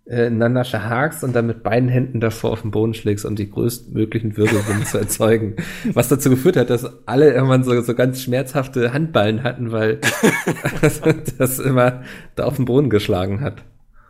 [0.06, 3.50] äh, ineinander verhakst und dann mit beiden Händen davor auf den Boden schlägst, um die
[3.50, 5.56] größtmöglichen Wirbelwind zu erzeugen.
[5.94, 10.00] Was dazu geführt hat, dass alle irgendwann so, so ganz schmerzhafte Handballen hatten, weil
[11.38, 12.04] das immer
[12.36, 13.64] da auf den Boden geschlagen hat.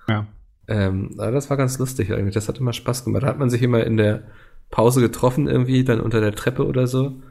[0.08, 0.28] Ja.
[0.68, 2.34] Ähm, aber das war ganz lustig eigentlich.
[2.34, 3.24] Das hat immer Spaß gemacht.
[3.24, 4.24] Da hat man sich immer in der
[4.72, 7.22] Pause getroffen irgendwie, dann unter der Treppe oder so.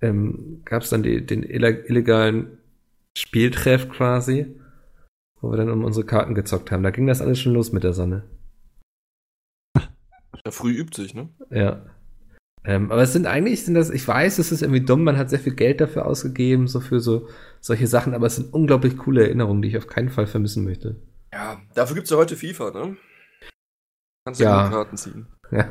[0.00, 2.58] Ähm, Gab es dann die, den ille- illegalen
[3.14, 4.46] Spieltreff quasi,
[5.42, 6.82] wo wir dann um unsere Karten gezockt haben.
[6.82, 8.22] Da ging das alles schon los mit der Sonne.
[10.44, 11.28] Ja, früh übt sich, ne?
[11.50, 11.84] Ja.
[12.64, 15.30] Ähm, aber es sind eigentlich, sind das, ich weiß, es ist irgendwie dumm, man hat
[15.30, 17.28] sehr viel Geld dafür ausgegeben, so für so
[17.60, 20.96] solche Sachen, aber es sind unglaublich coole Erinnerungen, die ich auf keinen Fall vermissen möchte.
[21.32, 22.96] Ja, dafür gibt's ja heute FIFA, ne?
[24.24, 24.64] Kannst Ja.
[24.64, 25.26] ja Karten ziehen.
[25.56, 25.68] Ja.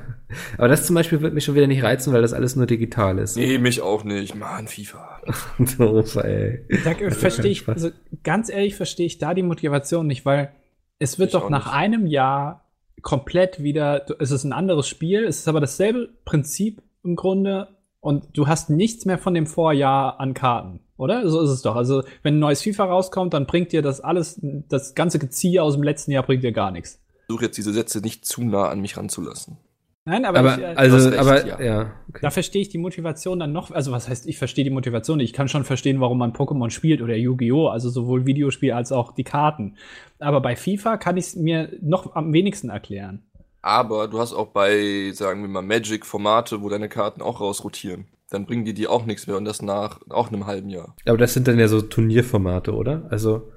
[0.58, 3.18] Aber das zum Beispiel wird mich schon wieder nicht reizen, weil das alles nur digital
[3.20, 3.36] ist.
[3.36, 4.36] Nee, mich auch nicht.
[4.36, 5.20] Mann, FIFA.
[5.78, 6.66] Doof, ey.
[6.86, 7.90] Da verstehe ich, also
[8.24, 10.52] ganz ehrlich verstehe ich da die Motivation nicht, weil
[11.00, 11.74] es wird Ich doch nach nicht.
[11.76, 12.70] einem Jahr
[13.02, 17.68] komplett wieder, es ist ein anderes Spiel, es ist aber dasselbe Prinzip im Grunde
[18.00, 21.28] und du hast nichts mehr von dem Vorjahr an Karten, oder?
[21.28, 21.76] So ist es doch.
[21.76, 25.74] Also wenn ein neues FIFA rauskommt, dann bringt dir das alles, das ganze Gezieher aus
[25.74, 27.02] dem letzten Jahr bringt dir gar nichts.
[27.26, 29.58] Versuche jetzt diese Sätze nicht zu nah an mich ranzulassen.
[30.06, 31.62] Nein, aber, Aber, ich, äh, also, recht, aber, ja.
[31.62, 31.92] ja.
[32.10, 32.20] okay.
[32.24, 35.30] Da verstehe ich die Motivation dann noch, also was heißt, ich verstehe die Motivation nicht.
[35.30, 39.14] Ich kann schon verstehen, warum man Pokémon spielt oder Yu-Gi-Oh!, also sowohl Videospiel als auch
[39.14, 39.78] die Karten.
[40.18, 43.22] Aber bei FIFA kann ich es mir noch am wenigsten erklären.
[43.62, 48.08] Aber du hast auch bei, sagen wir mal, Magic-Formate, wo deine Karten auch rausrotieren.
[48.32, 50.96] Dann bringen die dir auch nichts mehr und das nach auch einem halben Jahr.
[51.06, 53.06] Aber das sind dann ja so Turnierformate, oder?
[53.12, 53.52] Also,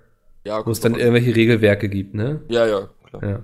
[0.44, 2.42] Ja, wo es dann irgendwelche Regelwerke gibt, ne?
[2.48, 3.24] Ja, ja, klar.
[3.24, 3.42] Ja.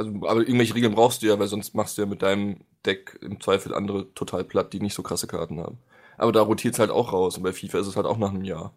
[0.00, 3.18] Also, aber irgendwelche Regeln brauchst du ja, weil sonst machst du ja mit deinem Deck
[3.20, 5.78] im Zweifel andere total platt, die nicht so krasse Karten haben.
[6.16, 8.44] Aber da rotiert's halt auch raus und bei FIFA ist es halt auch nach einem
[8.44, 8.74] Jahr.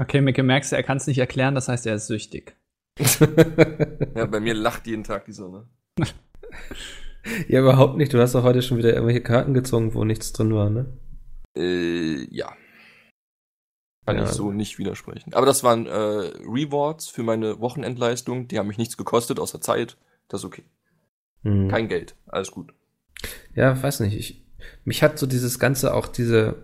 [0.00, 2.56] Okay, Micke, merkst du, er kann es nicht erklären, das heißt, er ist süchtig.
[4.16, 5.68] Ja, bei mir lacht jeden Tag die Sonne.
[7.48, 8.12] ja, überhaupt nicht.
[8.12, 10.86] Du hast doch heute schon wieder irgendwelche Karten gezogen, wo nichts drin war, ne?
[11.56, 12.52] Äh, ja.
[14.06, 14.24] Kann Ja.
[14.24, 15.34] ich so nicht widersprechen.
[15.34, 18.48] Aber das waren äh, Rewards für meine Wochenendleistung.
[18.48, 19.96] Die haben mich nichts gekostet, außer Zeit.
[20.28, 20.64] Das ist okay.
[21.42, 21.68] Hm.
[21.68, 22.14] Kein Geld.
[22.26, 22.72] Alles gut.
[23.54, 24.16] Ja, weiß nicht.
[24.16, 24.44] Ich,
[24.84, 26.56] mich hat so dieses Ganze, auch diese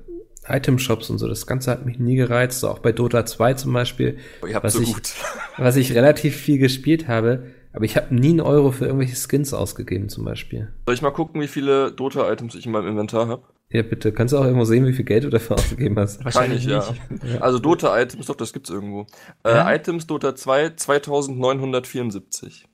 [0.47, 2.61] Item-Shops und so, das Ganze hat mich nie gereizt.
[2.61, 5.13] So auch bei Dota 2 zum Beispiel, ihr habt Was so ich- gut.
[5.57, 7.47] was ich relativ viel gespielt habe.
[7.73, 10.73] Aber ich habe nie einen Euro für irgendwelche Skins ausgegeben zum Beispiel.
[10.87, 13.43] Soll ich mal gucken, wie viele Dota-Items ich in meinem Inventar habe?
[13.71, 14.13] Ja, bitte.
[14.13, 16.25] Kannst du auch irgendwo sehen, wie viel Geld du dafür ausgegeben hast?
[16.25, 16.85] Kann ich, ja.
[17.25, 17.41] Ja.
[17.41, 19.07] Also Dota-Items, doch, das gibt's irgendwo.
[19.45, 19.69] Ja?
[19.73, 22.67] Äh, Items Dota 2, 2974.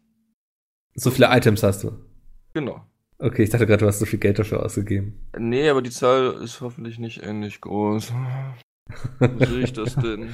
[0.95, 1.93] So viele Items hast du.
[2.55, 2.85] Genau.
[3.19, 5.15] Okay, ich dachte gerade, du hast so viel Geld dafür ausgegeben.
[5.39, 8.13] Nee, aber die Zahl ist hoffentlich nicht ähnlich groß.
[9.19, 10.31] Wo sehe ich das denn?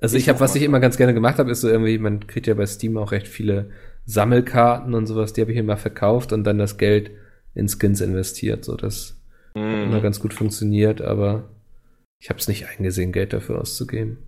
[0.00, 2.26] Also Ich ich habe, was ich immer ganz gerne gemacht habe, ist so irgendwie, man
[2.26, 3.70] kriegt ja bei Steam auch recht viele
[4.04, 7.10] Sammelkarten und sowas, die habe ich immer verkauft und dann das Geld
[7.54, 8.64] in Skins investiert.
[8.64, 9.20] So, das
[9.54, 11.48] hat immer ganz gut funktioniert, aber
[12.20, 14.18] ich habe es nicht eingesehen, Geld dafür auszugeben.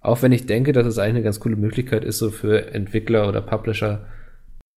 [0.00, 3.28] Auch wenn ich denke, dass es eigentlich eine ganz coole Möglichkeit ist, so für Entwickler
[3.28, 4.06] oder Publisher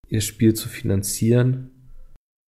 [0.10, 1.72] ihr Spiel zu finanzieren.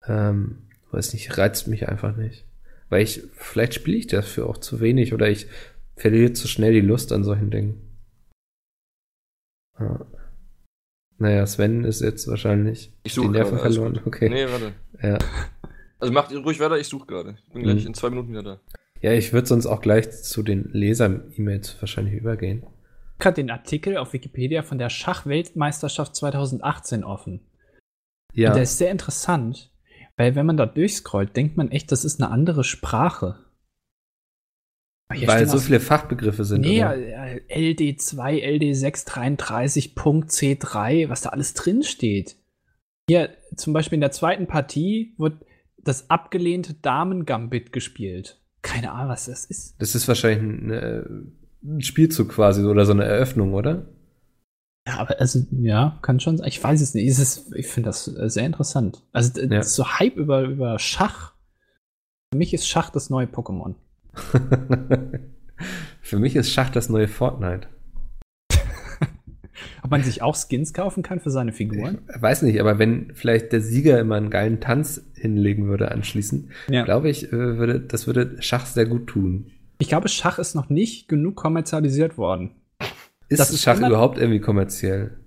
[0.05, 2.45] Ähm, weiß nicht, reizt mich einfach nicht.
[2.89, 5.47] Weil ich, vielleicht spiele ich dafür auch zu wenig oder ich
[5.95, 7.81] verliere zu schnell die Lust an solchen Dingen.
[9.79, 10.05] Ja.
[11.17, 13.93] Naja, Sven ist jetzt wahrscheinlich Ich die suche Nerven gerade, verloren.
[13.93, 14.07] gut.
[14.07, 14.29] Okay.
[14.29, 14.73] Nee, warte.
[15.01, 15.17] Ja.
[15.99, 17.37] Also macht ihr ruhig weiter, ich suche gerade.
[17.45, 17.89] Ich bin gleich Mhm.
[17.89, 18.59] in zwei Minuten wieder da.
[19.01, 22.63] ja, ich würde sonst auch gleich zu den Leser-E-Mails wahrscheinlich übergehen.
[23.19, 27.41] gerade den Artikel auf Wikipedia von der Schachweltmeisterschaft 2018 offen.
[28.33, 29.71] Ja, Und der ist sehr interessant,
[30.17, 33.39] weil wenn man da durchscrollt, denkt man echt, das ist eine andere Sprache.
[35.09, 36.61] Weil so viele Fachbegriffe sind.
[36.61, 36.95] Nee, oder?
[36.95, 42.37] äh, LD2, LD633.C3, was da alles drin steht.
[43.09, 45.43] Hier zum Beispiel in der zweiten Partie wird
[45.77, 48.39] das abgelehnte Damen-Gambit gespielt.
[48.61, 49.75] Keine Ahnung, was das ist.
[49.79, 51.03] Das ist wahrscheinlich ein, äh,
[51.63, 53.87] ein Spielzug quasi oder so eine Eröffnung, oder?
[54.87, 56.47] Ja, aber also, ja, kann schon sein.
[56.47, 57.07] Ich weiß es nicht.
[57.07, 59.03] Es ich finde das äh, sehr interessant.
[59.11, 59.61] Also, Ja.
[59.63, 61.33] so Hype über, über Schach.
[62.33, 63.75] Für mich ist Schach das neue Pokémon.
[66.01, 67.67] Für mich ist Schach das neue Fortnite.
[69.83, 71.99] Ob man sich auch Skins kaufen kann für seine Figuren?
[72.15, 76.49] Ich weiß nicht, aber wenn vielleicht der Sieger immer einen geilen Tanz hinlegen würde anschließend,
[76.69, 76.83] Ja.
[76.83, 79.51] glaube ich, äh, würde, das würde Schach sehr gut tun.
[79.79, 82.51] Ich glaube, Schach ist noch nicht genug kommerzialisiert worden.
[83.31, 85.17] Ist, Das ist Schach überhaupt irgendwie kommerziell?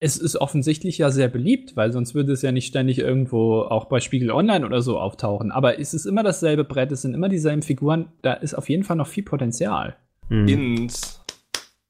[0.00, 3.86] Es ist offensichtlich ja sehr beliebt, weil sonst würde es ja nicht ständig irgendwo auch
[3.86, 5.50] bei Spiegel Online oder so auftauchen.
[5.50, 8.12] Aber es ist immer dasselbe Brett, es sind immer dieselben Figuren.
[8.22, 9.96] Da ist auf jeden Fall noch viel Potenzial.
[10.28, 10.46] Hm.
[10.46, 11.24] Ins.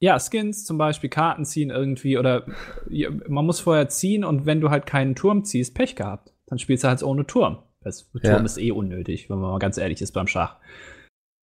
[0.00, 2.46] Ja, Skins zum Beispiel, Karten ziehen irgendwie oder
[2.88, 6.32] ja, man muss vorher ziehen und wenn du halt keinen Turm ziehst, Pech gehabt.
[6.46, 7.58] Dann spielst du halt ohne Turm.
[7.82, 8.36] Das Turm Ja.
[8.38, 10.56] ist eh unnötig, wenn man mal ganz ehrlich ist beim Schach.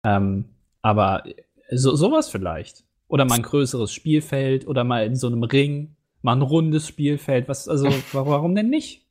[0.07, 0.47] Ähm,
[0.81, 1.25] aber
[1.71, 2.84] so, sowas vielleicht.
[3.09, 7.49] Oder mal ein größeres Spielfeld oder mal in so einem Ring, mal ein rundes Spielfeld.
[7.49, 9.07] Was, also, wa- warum denn nicht?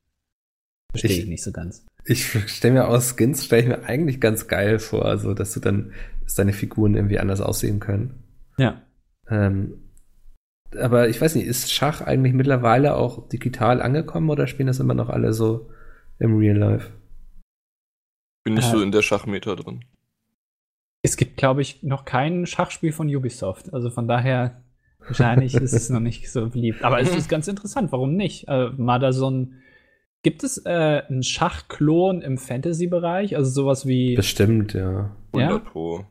[0.92, 1.86] Verstehe ich, Ich- nicht so ganz.
[2.06, 5.62] Ich stelle mir aus Skins, stelle ich mir eigentlich ganz geil vor, also dass du
[5.62, 8.24] dann, dass deine Figuren irgendwie anders aussehen können.
[8.58, 8.82] Ja.
[9.30, 9.90] Ähm,
[10.78, 14.96] aber ich weiß nicht, ist Schach eigentlich mittlerweile auch digital angekommen oder spielen das immer
[14.96, 15.70] noch alle so
[16.20, 16.92] im Real Life?
[18.44, 18.72] Bin nicht Äh.
[18.72, 19.86] so in der Schachmeter drin.
[21.04, 23.74] Es gibt, glaube ich, noch kein Schachspiel von Ubisoft.
[23.74, 24.64] Also von daher,
[25.00, 26.82] wahrscheinlich ist es noch nicht so beliebt.
[26.84, 28.48] Aber es ist ganz interessant, warum nicht?
[28.48, 29.60] Äh, mal da so ein.
[30.24, 33.36] Gibt es äh, einen Schachklon im Fantasy-Bereich?
[33.36, 34.16] Also sowas wie.
[34.16, 35.14] Bestimmt, ja.
[35.34, 35.60] 100 Ja?
[35.60, 36.06] Pro.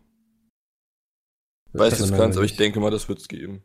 [1.72, 3.62] Weiß jetzt ganz, aber ich denke mal, das wird's geben.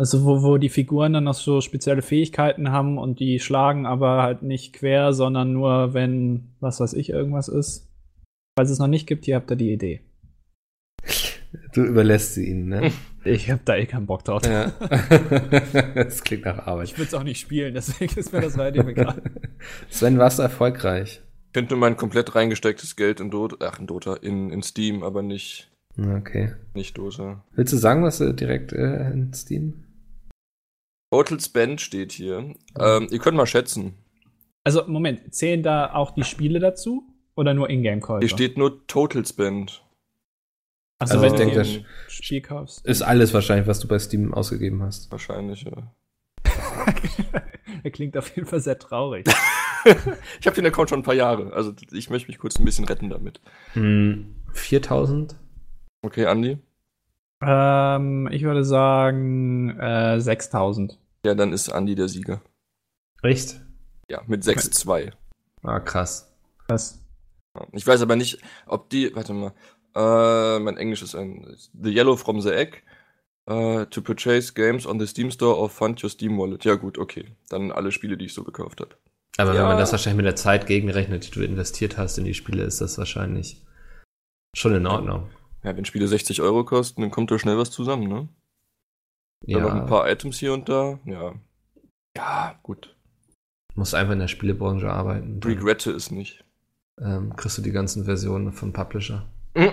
[0.00, 4.22] Also wo, wo die Figuren dann noch so spezielle Fähigkeiten haben und die schlagen aber
[4.22, 7.90] halt nicht quer, sondern nur, wenn, was weiß ich, irgendwas ist.
[8.56, 10.07] Falls es noch nicht gibt, hier habt ihr die Idee.
[11.74, 12.92] Du überlässt sie ihnen, ne?
[13.24, 14.42] Ich hab da eh keinen Bock drauf.
[14.46, 14.70] ja.
[15.94, 16.86] das klingt nach Arbeit.
[16.88, 19.20] Ich würde es auch nicht spielen, deswegen ist mir das relativ egal.
[19.90, 21.20] Sven, warst du erfolgreich?
[21.48, 25.22] Ich könnte mein komplett reingestecktes Geld in Dota, ach, in Dota, in, in Steam, aber
[25.22, 26.54] nicht, Okay.
[26.74, 27.44] nicht Dota.
[27.52, 29.84] Willst du sagen, was du direkt äh, in Steam?
[31.12, 32.54] Total Spend steht hier.
[32.78, 33.94] Ähm, ihr könnt mal schätzen.
[34.64, 37.02] Also, Moment, zählen da auch die Spiele dazu?
[37.34, 38.20] Oder nur Ingame-Käufe?
[38.20, 39.82] Hier steht nur Total Spend.
[40.98, 42.84] Also, Also wenn ich denke, das Spiel kaufst.
[42.86, 45.10] ist alles wahrscheinlich, was du bei Steam ausgegeben hast.
[45.12, 45.94] Wahrscheinlich, ja.
[47.82, 49.26] er klingt auf jeden Fall sehr traurig.
[50.40, 51.52] Ich habe den Account schon ein paar Jahre.
[51.52, 53.40] Also ich möchte mich kurz ein bisschen retten damit.
[53.74, 55.36] Hm, 4000?
[56.02, 56.58] Okay, Andi?
[57.40, 60.98] ähm, ich würde sagen äh, 6000.
[61.24, 62.42] Ja, dann ist Andi der Sieger.
[63.22, 63.60] Echt?
[64.10, 65.12] Ja, mit 6-2.
[65.62, 66.34] Ah, krass.
[66.68, 66.76] Ja.
[67.72, 69.52] Ich weiß aber nicht, ob die, warte mal,
[69.98, 72.78] äh, mein Englisch ist ein, The Yellow from the Egg,
[73.46, 76.64] äh, to purchase games on the Steam Store or fund your Steam Wallet.
[76.64, 77.26] Ja gut, okay.
[77.48, 78.94] Dann alle Spiele, die ich so gekauft habe.
[79.38, 79.66] Aber wenn Ja.
[79.68, 82.80] man das wahrscheinlich mit der Zeit gegenrechnet, die du investiert hast in die Spiele, ist
[82.80, 83.64] das wahrscheinlich
[84.56, 85.28] schon in Ordnung.
[85.64, 88.28] Ja, wenn Spiele 60 Euro kosten, dann kommt da schnell was zusammen, ne?
[89.46, 90.98] Dann noch ein paar Items hier und da.
[91.04, 91.34] Ja.
[92.16, 92.96] Ja, gut.
[93.76, 95.40] musst einfach in der Spielebranche arbeiten.
[95.44, 96.44] Regrette es nicht.
[97.00, 99.24] ähm, kriegst du die ganzen Versionen von Publisher.
[99.54, 99.72] Mhm.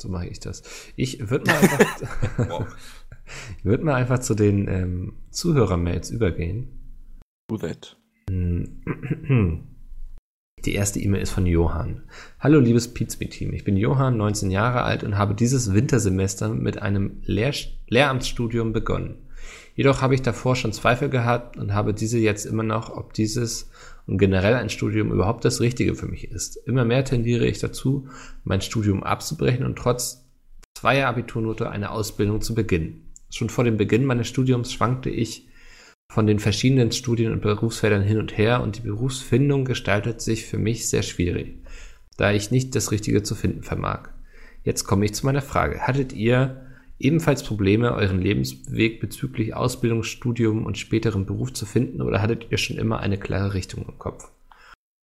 [0.00, 0.62] So mache ich das.
[0.96, 2.66] Ich würde mal einfach,
[3.58, 7.02] ich würd mal einfach zu den ähm, Zuhörermails übergehen.
[7.48, 7.96] Do that.
[10.64, 12.02] Die erste E-Mail ist von Johann.
[12.40, 17.22] Hallo liebes Pizme-Team, ich bin Johann, 19 Jahre alt und habe dieses Wintersemester mit einem
[17.22, 17.54] Lehr
[17.86, 19.28] Lehramtsstudium begonnen.
[19.76, 23.70] Jedoch habe ich davor schon Zweifel gehabt und habe diese jetzt immer noch, ob dieses
[24.08, 26.56] und generell ein Studium überhaupt das Richtige für mich ist.
[26.56, 28.08] Immer mehr tendiere ich dazu,
[28.42, 30.24] mein Studium abzubrechen und trotz
[30.74, 33.12] zweier Abiturnote eine Ausbildung zu beginnen.
[33.30, 35.48] Schon vor dem Beginn meines Studiums schwankte ich
[36.10, 40.56] von den verschiedenen Studien- und Berufsfeldern hin und her und die Berufsfindung gestaltet sich für
[40.56, 41.58] mich sehr schwierig,
[42.16, 44.08] da ich nicht das Richtige zu finden vermag.
[44.64, 45.80] Jetzt komme ich zu meiner Frage.
[45.80, 46.67] Hattet ihr
[46.98, 52.58] ebenfalls Probleme, euren Lebensweg bezüglich Ausbildung, Studium und späterem Beruf zu finden oder hattet ihr
[52.58, 54.30] schon immer eine klare Richtung im Kopf?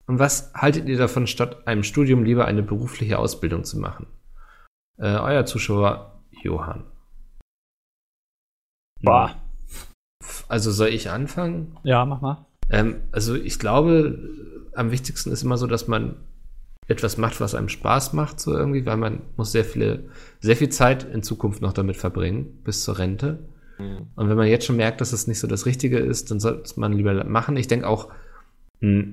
[0.08, 4.08] Und was haltet ihr davon, statt einem Studium lieber eine berufliche Ausbildung zu machen?
[4.98, 6.84] Äh, euer Zuschauer Johann.
[9.02, 9.36] Boah.
[10.48, 11.78] Also soll ich anfangen?
[11.84, 12.46] Ja, mach mal.
[12.70, 14.18] Ähm, also ich glaube,
[14.76, 16.16] am wichtigsten ist immer so, dass man
[16.88, 20.10] etwas macht, was einem Spaß macht, so irgendwie, weil man muss sehr viele,
[20.40, 23.40] sehr viel Zeit in Zukunft noch damit verbringen, bis zur Rente.
[23.80, 24.08] Mhm.
[24.16, 26.80] Und wenn man jetzt schon merkt, dass es nicht so das Richtige ist, dann sollte
[26.80, 27.58] man lieber machen.
[27.58, 28.12] Ich denke auch,
[28.82, 29.06] mh,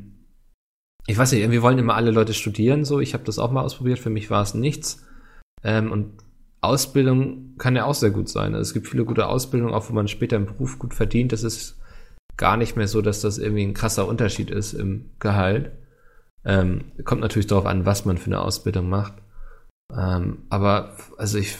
[1.06, 3.00] ich weiß nicht, irgendwie wollen immer alle Leute studieren, so.
[3.00, 5.04] Ich habe das auch mal ausprobiert, für mich war es nichts.
[5.64, 6.12] Ähm, und
[6.60, 8.54] Ausbildung kann ja auch sehr gut sein.
[8.54, 11.32] Also es gibt viele gute Ausbildungen, auch wo man später im Beruf gut verdient.
[11.32, 11.80] Das ist
[12.36, 15.72] gar nicht mehr so, dass das irgendwie ein krasser Unterschied ist im Gehalt.
[16.44, 19.14] Ähm, kommt natürlich darauf an, was man für eine Ausbildung macht.
[19.96, 21.56] Ähm, aber also ich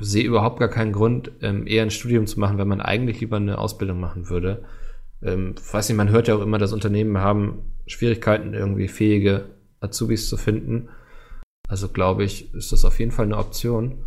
[0.00, 3.36] sehe überhaupt gar keinen Grund, ähm, eher ein Studium zu machen, wenn man eigentlich lieber
[3.36, 4.64] eine Ausbildung machen würde.
[5.22, 10.28] Ähm, weiß nicht, man hört ja auch immer, dass Unternehmen haben Schwierigkeiten, irgendwie fähige Azubis
[10.28, 10.88] zu finden.
[11.68, 14.06] Also glaube ich, ist das auf jeden Fall eine Option.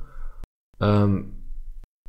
[0.79, 1.37] Ähm,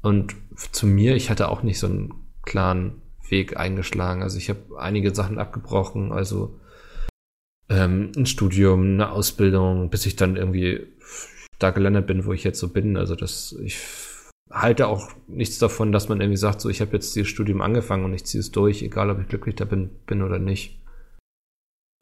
[0.02, 0.34] und
[0.72, 4.22] zu mir, ich hatte auch nicht so einen klaren Weg eingeschlagen.
[4.22, 6.58] Also ich habe einige Sachen abgebrochen, also
[7.72, 10.86] ähm, ein Studium, eine Ausbildung, bis ich dann irgendwie
[11.58, 12.96] da gelandet bin, wo ich jetzt so bin.
[12.96, 13.78] Also das, ich
[14.50, 18.04] halte auch nichts davon, dass man irgendwie sagt, so ich habe jetzt dieses Studium angefangen
[18.04, 20.80] und ich ziehe es durch, egal ob ich glücklich da bin, bin oder nicht.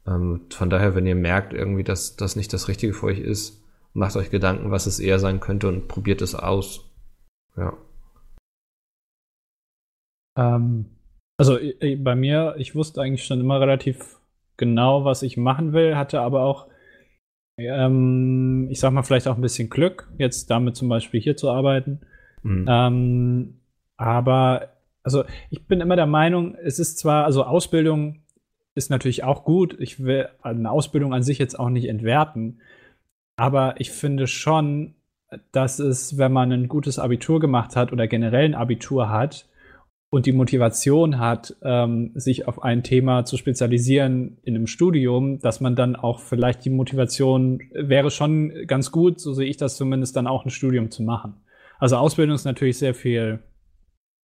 [0.05, 3.63] Ähm, von daher, wenn ihr merkt irgendwie, dass das nicht das Richtige für euch ist,
[3.93, 6.89] macht euch Gedanken, was es eher sein könnte und probiert es aus.
[7.55, 7.77] Ja.
[10.37, 10.85] Ähm,
[11.37, 11.57] also
[11.97, 14.20] bei mir, ich wusste eigentlich schon immer relativ
[14.61, 16.67] genau, was ich machen will, hatte aber auch,
[17.57, 21.49] ähm, ich sag mal, vielleicht auch ein bisschen Glück, jetzt damit zum Beispiel hier zu
[21.49, 22.01] arbeiten.
[22.43, 22.65] Mhm.
[22.69, 23.59] Ähm,
[23.97, 24.69] aber
[25.01, 28.21] also ich bin immer der Meinung, es ist zwar, also Ausbildung
[28.75, 29.75] ist natürlich auch gut.
[29.79, 32.61] Ich will eine Ausbildung an sich jetzt auch nicht entwerten.
[33.37, 34.93] Aber ich finde schon,
[35.51, 39.49] dass es, wenn man ein gutes Abitur gemacht hat oder generell ein Abitur hat
[40.11, 45.61] und die Motivation hat, ähm, sich auf ein Thema zu spezialisieren in einem Studium, dass
[45.61, 50.17] man dann auch vielleicht die Motivation wäre schon ganz gut, so sehe ich das zumindest,
[50.17, 51.35] dann auch ein Studium zu machen.
[51.79, 53.39] Also Ausbildung ist natürlich sehr viel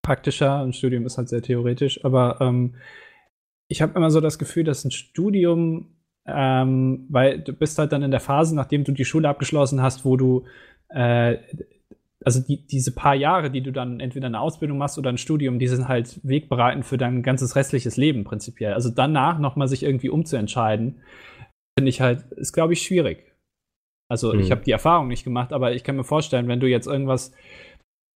[0.04, 2.76] praktischer, ein Studium ist halt sehr theoretisch, aber ähm,
[3.70, 8.04] ich habe immer so das Gefühl, dass ein Studium, ähm, weil du bist halt dann
[8.04, 10.44] in der Phase, nachdem du die Schule abgeschlossen hast, wo du
[10.90, 11.38] äh,
[12.26, 15.60] also die, diese paar Jahre, die du dann entweder eine Ausbildung machst oder ein Studium,
[15.60, 18.74] die sind halt wegbereitend für dein ganzes restliches Leben prinzipiell.
[18.74, 21.02] Also danach nochmal sich irgendwie umzuentscheiden,
[21.78, 23.24] finde ich halt, ist glaube ich schwierig.
[24.10, 24.40] Also mhm.
[24.40, 27.34] ich habe die Erfahrung nicht gemacht, aber ich kann mir vorstellen, wenn du jetzt irgendwas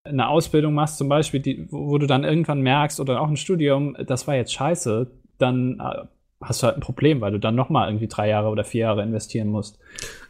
[0.04, 3.96] eine Ausbildung machst, zum Beispiel, die, wo, du dann irgendwann merkst oder auch ein Studium,
[4.06, 6.06] das war jetzt scheiße, dann äh,
[6.40, 9.02] hast du halt ein Problem, weil du dann nochmal irgendwie drei Jahre oder vier Jahre
[9.02, 9.78] investieren musst.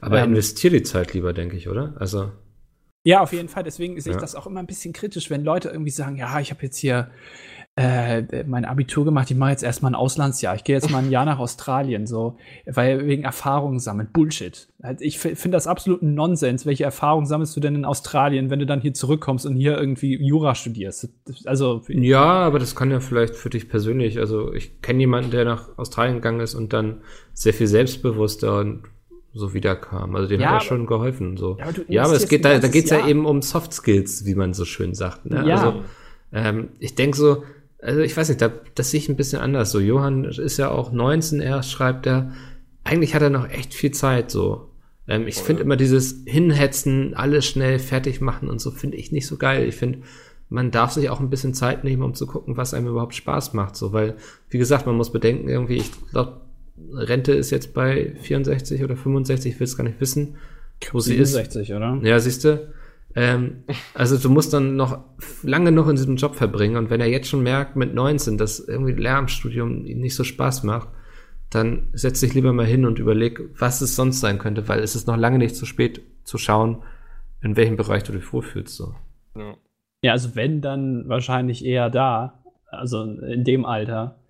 [0.01, 1.95] Aber ähm, investier die Zeit lieber, denke ich, oder?
[1.99, 2.33] Also.
[3.03, 3.63] Ja, auf jeden Fall.
[3.63, 4.21] Deswegen sehe ich ja.
[4.21, 7.11] das auch immer ein bisschen kritisch, wenn Leute irgendwie sagen, ja, ich habe jetzt hier
[7.77, 11.11] äh, mein Abitur gemacht, ich mache jetzt erstmal ein Auslandsjahr, ich gehe jetzt mal ein
[11.11, 12.37] Jahr nach Australien, so,
[12.67, 14.11] weil wegen Erfahrungen sammeln.
[14.13, 14.69] Bullshit.
[14.83, 16.67] Halt, ich finde das absolut ein Nonsens.
[16.67, 20.17] Welche Erfahrungen sammelst du denn in Australien, wenn du dann hier zurückkommst und hier irgendwie
[20.23, 21.09] Jura studierst?
[21.47, 21.83] Also.
[21.89, 24.19] Ja, aber das kann ja vielleicht für dich persönlich.
[24.19, 28.83] Also ich kenne jemanden, der nach Australien gegangen ist und dann sehr viel selbstbewusster und
[29.33, 30.17] so wiederkam.
[30.17, 31.37] Also dem ja, hat er schon geholfen.
[31.37, 31.57] So.
[31.59, 34.35] Ja, aber, ja, aber es geht da, da geht's ja eben um Soft Skills, wie
[34.35, 35.27] man so schön sagt.
[35.27, 35.45] Ne?
[35.47, 35.57] Ja.
[35.57, 35.83] Also
[36.33, 37.45] ähm, ich denke so,
[37.83, 39.71] also ich weiß nicht, da, das sehe ich ein bisschen anders.
[39.71, 42.33] So, Johann ist ja auch 19 erst, schreibt er.
[42.85, 44.71] Eigentlich hat er noch echt viel Zeit, so.
[45.07, 49.27] Ähm, ich finde immer dieses Hinhetzen, alles schnell fertig machen und so, finde ich nicht
[49.27, 49.67] so geil.
[49.69, 50.01] Ich finde,
[50.49, 53.55] man darf sich auch ein bisschen Zeit nehmen, um zu gucken, was einem überhaupt Spaß
[53.55, 54.17] macht, so, weil,
[54.51, 56.41] wie gesagt, man muss bedenken, irgendwie, ich glaube,
[56.93, 60.37] Rente ist jetzt bei 64 oder 65, ich will es gar nicht wissen.
[60.93, 61.77] Wo 67, sie ist.
[61.77, 62.01] oder?
[62.03, 62.73] Ja, siehst du.
[63.15, 64.99] Ähm, also du musst dann noch
[65.43, 68.61] lange noch in diesem Job verbringen und wenn er jetzt schon merkt mit 19, dass
[68.61, 70.89] irgendwie Lehramtsstudium nicht so Spaß macht,
[71.51, 74.95] dann setz dich lieber mal hin und überleg, was es sonst sein könnte, weil es
[74.95, 76.83] ist noch lange nicht zu spät zu schauen,
[77.43, 78.77] in welchem Bereich du dich wohlfühlst.
[78.77, 78.95] So.
[79.37, 79.57] Ja.
[80.03, 84.21] ja, also wenn, dann wahrscheinlich eher da, also in dem Alter.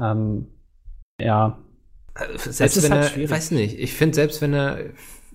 [0.00, 0.46] Ähm,
[1.20, 1.58] ja.
[2.14, 3.30] Also selbst wenn halt er, schwierig.
[3.30, 4.78] weiß nicht, ich finde selbst wenn er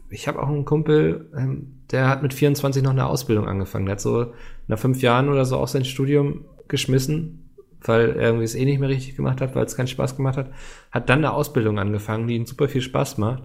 [0.09, 3.85] ich habe auch einen Kumpel, ähm, der hat mit 24 noch eine Ausbildung angefangen.
[3.85, 4.33] Der hat so
[4.67, 7.49] nach fünf Jahren oder so auch sein Studium geschmissen,
[7.81, 10.37] weil er irgendwie es eh nicht mehr richtig gemacht hat, weil es keinen Spaß gemacht
[10.37, 10.51] hat.
[10.91, 13.43] Hat dann eine Ausbildung angefangen, die ihm super viel Spaß macht,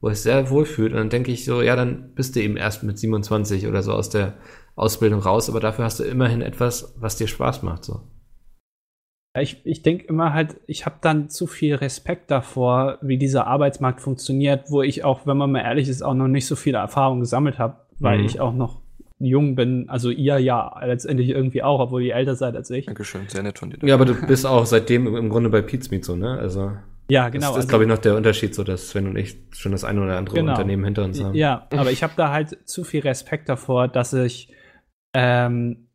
[0.00, 0.92] wo er sich sehr wohl fühlt.
[0.92, 3.92] Und dann denke ich so, ja, dann bist du eben erst mit 27 oder so
[3.92, 4.34] aus der
[4.74, 7.84] Ausbildung raus, aber dafür hast du immerhin etwas, was dir Spaß macht.
[7.84, 8.00] So.
[9.38, 14.02] Ich, ich denke immer halt, ich habe dann zu viel Respekt davor, wie dieser Arbeitsmarkt
[14.02, 17.20] funktioniert, wo ich auch, wenn man mal ehrlich ist, auch noch nicht so viele Erfahrungen
[17.20, 18.26] gesammelt habe, weil mhm.
[18.26, 18.82] ich auch noch
[19.18, 19.88] jung bin.
[19.88, 22.86] Also ihr ja letztendlich irgendwie auch, obwohl ihr älter seid als ich.
[22.86, 23.78] Dankeschön, sehr nett von dir.
[23.82, 26.38] Ja, aber du bist auch seitdem im Grunde bei Pizmeet so, ne?
[26.38, 26.72] Also
[27.08, 27.54] ja, genau.
[27.54, 30.02] Das, ist, glaube ich, noch der Unterschied, so dass Sven und ich schon das eine
[30.02, 30.52] oder andere genau.
[30.52, 31.34] Unternehmen hinter uns haben.
[31.34, 34.52] Ja, aber ich habe da halt zu viel Respekt davor, dass ich,
[35.14, 35.88] ähm,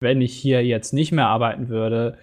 [0.00, 2.16] wenn ich hier jetzt nicht mehr arbeiten würde,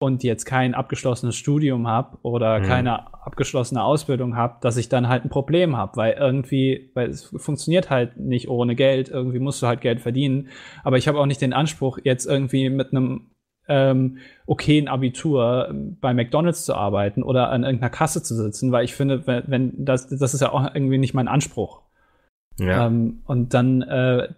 [0.00, 2.64] und jetzt kein abgeschlossenes Studium habe oder mhm.
[2.64, 7.24] keine abgeschlossene Ausbildung habe, dass ich dann halt ein Problem habe, weil irgendwie, weil es
[7.36, 10.48] funktioniert halt nicht ohne Geld, irgendwie musst du halt Geld verdienen,
[10.84, 13.26] aber ich habe auch nicht den Anspruch, jetzt irgendwie mit einem
[13.68, 18.86] ähm, okayen Abitur ähm, bei McDonalds zu arbeiten oder an irgendeiner Kasse zu sitzen, weil
[18.86, 21.82] ich finde, wenn, wenn das, das ist ja auch irgendwie nicht mein Anspruch.
[22.58, 22.86] Ja.
[22.86, 24.28] Ähm, und dann, äh,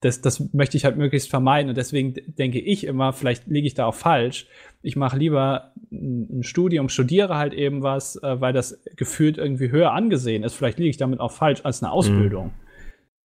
[0.00, 1.68] das, das möchte ich halt möglichst vermeiden.
[1.68, 4.46] Und deswegen denke ich immer, vielleicht liege ich da auch falsch.
[4.80, 9.92] Ich mache lieber ein Studium, studiere halt eben was, äh, weil das gefühlt irgendwie höher
[9.92, 10.54] angesehen ist.
[10.54, 12.52] Vielleicht liege ich damit auch falsch als eine Ausbildung.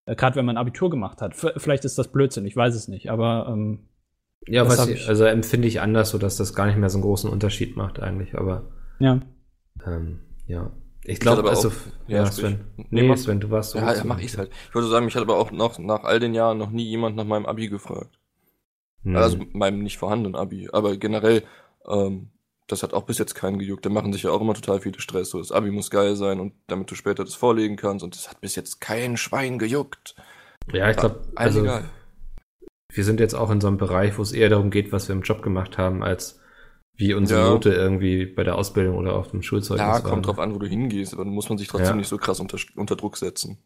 [0.06, 1.36] Äh, Gerade wenn man Abitur gemacht hat.
[1.36, 3.12] Vielleicht ist das Blödsinn, ich weiß es nicht.
[3.12, 3.88] Aber ähm,
[4.48, 7.04] Ja, was ich, also empfinde ich anders, so dass das gar nicht mehr so einen
[7.04, 9.22] großen Unterschied macht eigentlich, aber ja.
[9.86, 10.72] ähm, ja.
[11.06, 11.74] Ich hatte glaube, aber also, auch-
[12.08, 12.62] ja, Sven.
[12.90, 13.80] Nee, Nee, Sven, du warst so.
[13.80, 14.52] Ja, ja, mach ich's halt.
[14.70, 17.16] Ich wollte sagen, mich hat aber auch noch, nach all den Jahren noch nie jemand
[17.16, 18.18] nach meinem Abi gefragt.
[19.04, 19.16] Hm.
[19.18, 20.70] Also meinem nicht vorhandenen Abi.
[20.72, 21.44] Aber generell,
[21.88, 22.30] ähm,
[22.68, 23.86] das hat auch bis jetzt keinen gejuckt.
[23.86, 25.30] Da machen sich ja auch immer total viele Stress.
[25.30, 28.04] So, das Abi muss geil sein und damit du später das vorlegen kannst.
[28.04, 30.16] Und das hat bis jetzt kein Schwein gejuckt.
[30.72, 31.84] ja, ich glaube, also, egal.
[32.94, 35.16] wir sind jetzt auch in so einem Bereich, wo es eher darum geht, was wir
[35.16, 36.40] im Job gemacht haben, als
[36.96, 37.50] wie unsere Ja.
[37.50, 40.02] Note irgendwie bei der Ausbildung oder auf dem Schulzeugnis Ja, war.
[40.04, 41.96] kommt drauf an, wo du hingehst, aber dann muss man sich trotzdem Ja.
[41.96, 43.58] nicht so krass unter, unter Druck setzen.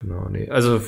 [0.00, 0.48] Genau, nee.
[0.48, 0.80] Also,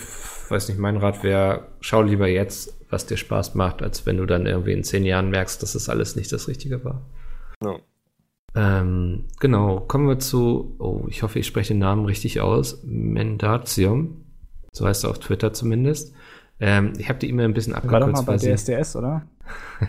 [0.48, 4.26] weiß nicht, mein Rat wäre, schau lieber jetzt, was dir Spaß macht, als wenn du
[4.26, 7.02] dann irgendwie in zehn Jahren merkst, dass es alles nicht das Richtige war.
[7.62, 7.76] Ja.
[8.54, 14.24] Ähm, genau, kommen wir zu, oh, ich hoffe, ich spreche den Namen richtig aus, Mendatium,
[14.72, 16.14] so heißt er auf Twitter zumindest.
[16.64, 18.94] Ähm, ich habe die E-Mail ein bisschen War doch mal abgekürzt, bei weil sie, DSDS,
[18.94, 19.26] oder?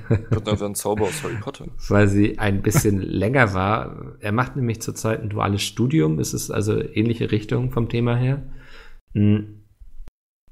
[0.52, 1.68] Ist ein Zauber aus Harry Potter.
[1.90, 4.16] weil sie ein bisschen länger war.
[4.22, 8.42] Er macht nämlich zurzeit ein duales Studium, es ist also ähnliche Richtung vom Thema her.
[9.14, 9.62] Mm.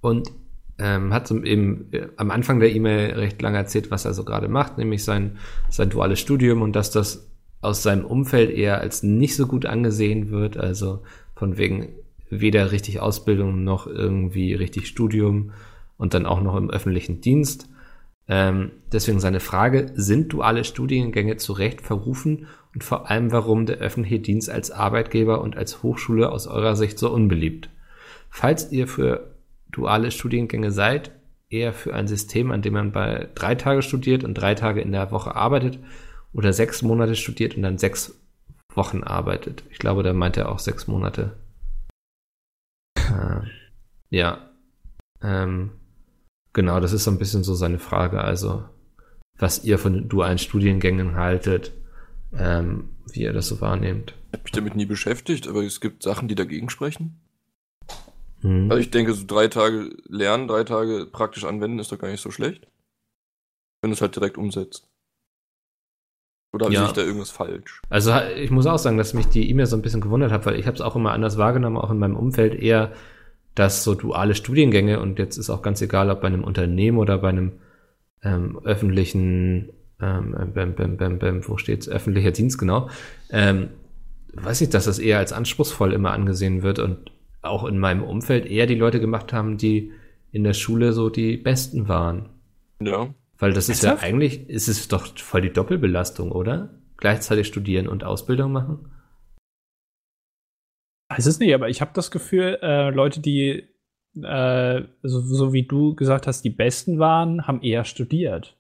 [0.02, 0.32] Und
[0.78, 4.24] ähm, hat so eben äh, am Anfang der E-Mail recht lange erzählt, was er so
[4.24, 5.38] gerade macht, nämlich sein,
[5.70, 10.30] sein duales Studium und dass das aus seinem Umfeld eher als nicht so gut angesehen
[10.30, 11.02] wird, also
[11.36, 11.90] von wegen
[12.30, 15.52] weder richtig Ausbildung noch irgendwie richtig Studium
[16.02, 17.70] und dann auch noch im öffentlichen Dienst.
[18.28, 23.78] Ähm, deswegen seine Frage, sind duale Studiengänge zu Recht verrufen und vor allem warum der
[23.78, 27.70] öffentliche Dienst als Arbeitgeber und als Hochschule aus eurer Sicht so unbeliebt?
[28.32, 29.36] Falls ihr für
[29.72, 31.12] duale Studiengänge seid,
[31.50, 34.92] eher für ein System, an dem man bei drei Tage studiert und drei Tage in
[34.92, 35.78] der Woche arbeitet
[36.34, 38.20] oder sechs Monate studiert und dann sechs
[38.74, 39.66] Wochen arbeitet.
[39.70, 41.38] Ich glaube, da meint er auch sechs Monate.
[42.98, 43.42] Äh,
[44.10, 44.50] ja.
[45.22, 45.74] Ähm,
[46.54, 48.22] genau, das ist so ein bisschen so seine Frage.
[48.22, 48.64] Also,
[49.38, 51.74] was ihr von dualen Studiengängen haltet,
[52.34, 54.16] ähm, wie ihr das so wahrnehmt.
[54.28, 57.20] Ich habe mich damit nie beschäftigt, aber es gibt Sachen, die dagegen sprechen.
[58.42, 58.72] Hm.
[58.72, 62.22] Also ich denke, so drei Tage lernen, drei Tage praktisch anwenden, ist doch gar nicht
[62.22, 62.68] so schlecht.
[63.82, 64.88] Wenn du es halt direkt umsetzt.
[66.54, 66.86] Oder habe Ja.
[66.86, 67.82] ich da irgendwas falsch?
[67.90, 70.60] Also ich muss auch sagen, dass mich die E-Mail so ein bisschen gewundert hat, weil
[70.60, 72.92] ich habe es auch immer anders wahrgenommen, auch in meinem Umfeld eher,
[73.56, 77.18] dass so duale Studiengänge und jetzt ist auch ganz egal, ob bei einem Unternehmen oder
[77.18, 77.54] bei einem
[78.24, 82.90] ähm, öffentlichen, ähm, bäm, bäm, bäm, bäm, wo steht's, öffentlicher Dienst genau,
[83.30, 83.70] ähm,
[84.34, 88.46] weiß ich, dass das eher als anspruchsvoll immer angesehen wird und auch in meinem Umfeld
[88.46, 89.92] eher die Leute gemacht haben, die
[90.32, 92.30] in der Schule so die Besten waren.
[92.80, 93.14] Ja.
[93.38, 94.08] Weil das ist ja Ernsthaft?
[94.08, 96.70] eigentlich, ist es doch voll die Doppelbelastung, oder?
[96.98, 98.92] Gleichzeitig studieren und Ausbildung machen?
[101.16, 103.68] Weiß es nicht, aber ich habe das Gefühl, äh, Leute, die
[104.22, 108.58] äh, so, so wie du gesagt hast, die Besten waren, haben eher studiert.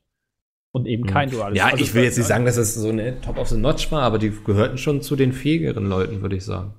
[0.74, 3.20] Und eben kein duales Ja, also, ich will jetzt nicht sagen, dass es so eine
[3.20, 6.46] Top of the Notch war, aber die gehörten schon zu den fähigeren Leuten, würde ich
[6.46, 6.74] sagen.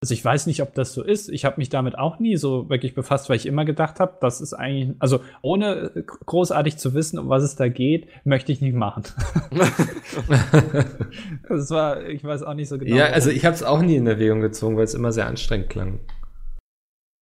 [0.00, 1.28] Also ich weiß nicht, ob das so ist.
[1.28, 4.40] Ich habe mich damit auch nie so wirklich befasst, weil ich immer gedacht habe, das
[4.40, 8.60] ist eigentlich, also ohne äh, großartig zu wissen, um was es da geht, möchte ich
[8.60, 9.02] nicht machen.
[11.48, 12.94] Das war, ich weiß auch nicht so genau.
[12.94, 15.70] ja, also ich habe es auch nie in Erwägung gezogen, weil es immer sehr anstrengend
[15.70, 16.00] klang.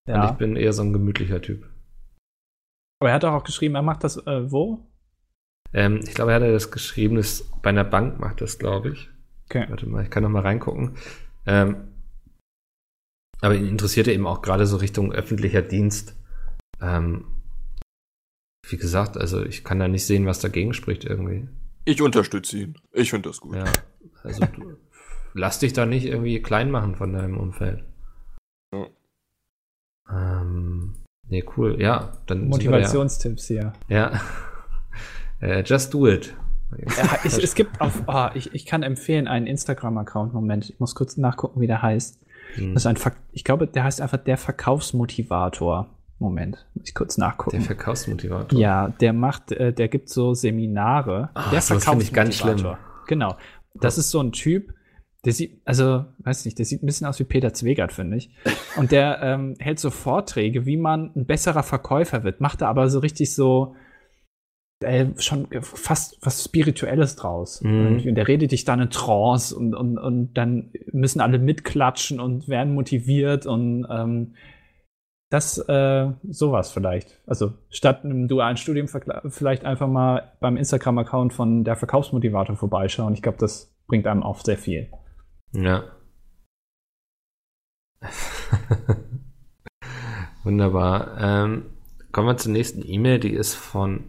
[0.05, 0.31] Und ja.
[0.31, 1.65] ich bin eher so ein gemütlicher Typ.
[2.99, 4.85] Aber er hat doch auch geschrieben, er macht das äh, wo?
[5.73, 9.09] Ähm, ich glaube, er hat das geschrieben, das bei einer Bank macht das, glaube ich.
[9.45, 9.65] Okay.
[9.69, 10.97] Warte mal, ich kann noch mal reingucken.
[11.45, 11.75] Ähm,
[13.41, 16.15] aber ihn interessierte eben auch gerade so Richtung öffentlicher Dienst.
[16.81, 17.25] Ähm,
[18.67, 21.47] wie gesagt, also ich kann da nicht sehen, was dagegen spricht irgendwie.
[21.85, 22.75] Ich unterstütze ihn.
[22.91, 23.55] Ich finde das gut.
[23.55, 23.65] Ja,
[24.23, 24.77] also du,
[25.33, 27.83] lass dich da nicht irgendwie klein machen von deinem Umfeld.
[28.73, 28.87] Ja.
[30.11, 30.95] Ähm,
[31.27, 31.81] nee, cool.
[31.81, 33.73] Ja, dann Motivationstipps hier.
[33.87, 34.11] Ja.
[34.11, 34.21] ja.
[35.39, 36.35] äh, just do it.
[36.97, 40.33] Ja, ich, es gibt auf, oh, ich, ich kann empfehlen einen Instagram-Account.
[40.33, 42.19] Moment, ich muss kurz nachgucken, wie der heißt.
[42.55, 42.73] Hm.
[42.73, 45.93] Das ist ein, Ver ich glaube, der heißt einfach der Verkaufsmotivator.
[46.19, 47.61] Moment, muss ich kurz Der nachgucken.
[47.61, 48.57] Verkaufsmotivator.
[48.59, 51.29] ja, der macht, äh, der gibt so Seminare.
[51.35, 52.79] Ah, der ich ganz Verkaufsmotivator.
[53.07, 53.35] Genau.
[53.75, 54.73] Das ist so ein Typ,
[55.25, 58.31] der sieht, also, weiß nicht, der sieht ein bisschen aus wie Peter Zwegert, finde ich.
[58.77, 62.89] Und der ähm, hält so Vorträge, wie man ein besserer Verkäufer wird, macht da aber
[62.89, 63.75] so richtig so
[64.81, 67.61] äh, schon fast was Spirituelles draus.
[67.61, 68.03] Mhm.
[68.05, 72.47] Und der redet dich dann in Trance und, und, und dann müssen alle mitklatschen und
[72.47, 74.35] werden motiviert und ähm,
[75.29, 77.19] Das, äh, sowas vielleicht.
[77.27, 83.13] Also statt einem dualen Studium vielleicht einfach mal beim Instagram-Account von der Verkaufsmotivator vorbeischauen.
[83.13, 84.89] Ich glaube, das bringt einem auch sehr viel.
[85.51, 85.83] Ja.
[90.43, 91.17] Wunderbar.
[91.19, 91.65] Ähm,
[92.13, 94.05] kommen wir zur nächsten E-Mail, die ist von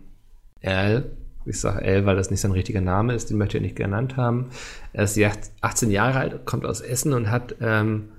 [0.61, 1.17] L.
[1.45, 4.17] Ich sage L, weil das nicht sein richtiger Name ist, den möchte ich nicht genannt
[4.17, 4.51] haben.
[4.93, 8.11] Er ist jetzt 18 Jahre alt, kommt aus Essen und hat ähm,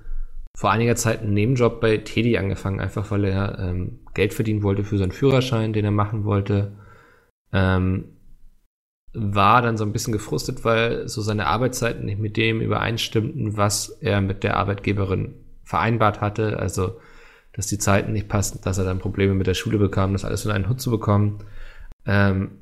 [0.56, 4.84] vor einiger Zeit einen Nebenjob bei Teddy angefangen, einfach weil er ähm, Geld verdienen wollte
[4.84, 6.72] für seinen Führerschein, den er machen wollte.
[7.52, 8.16] Ähm,
[9.12, 13.88] war dann so ein bisschen gefrustet, weil so seine Arbeitszeiten nicht mit dem übereinstimmten, was
[13.88, 15.34] er mit der Arbeitgeberin
[15.64, 16.58] vereinbart hatte.
[16.58, 17.00] Also,
[17.52, 20.44] dass die Zeiten nicht passten, dass er dann Probleme mit der Schule bekam, das alles
[20.44, 21.38] in einen Hut zu bekommen.
[22.06, 22.58] Ähm,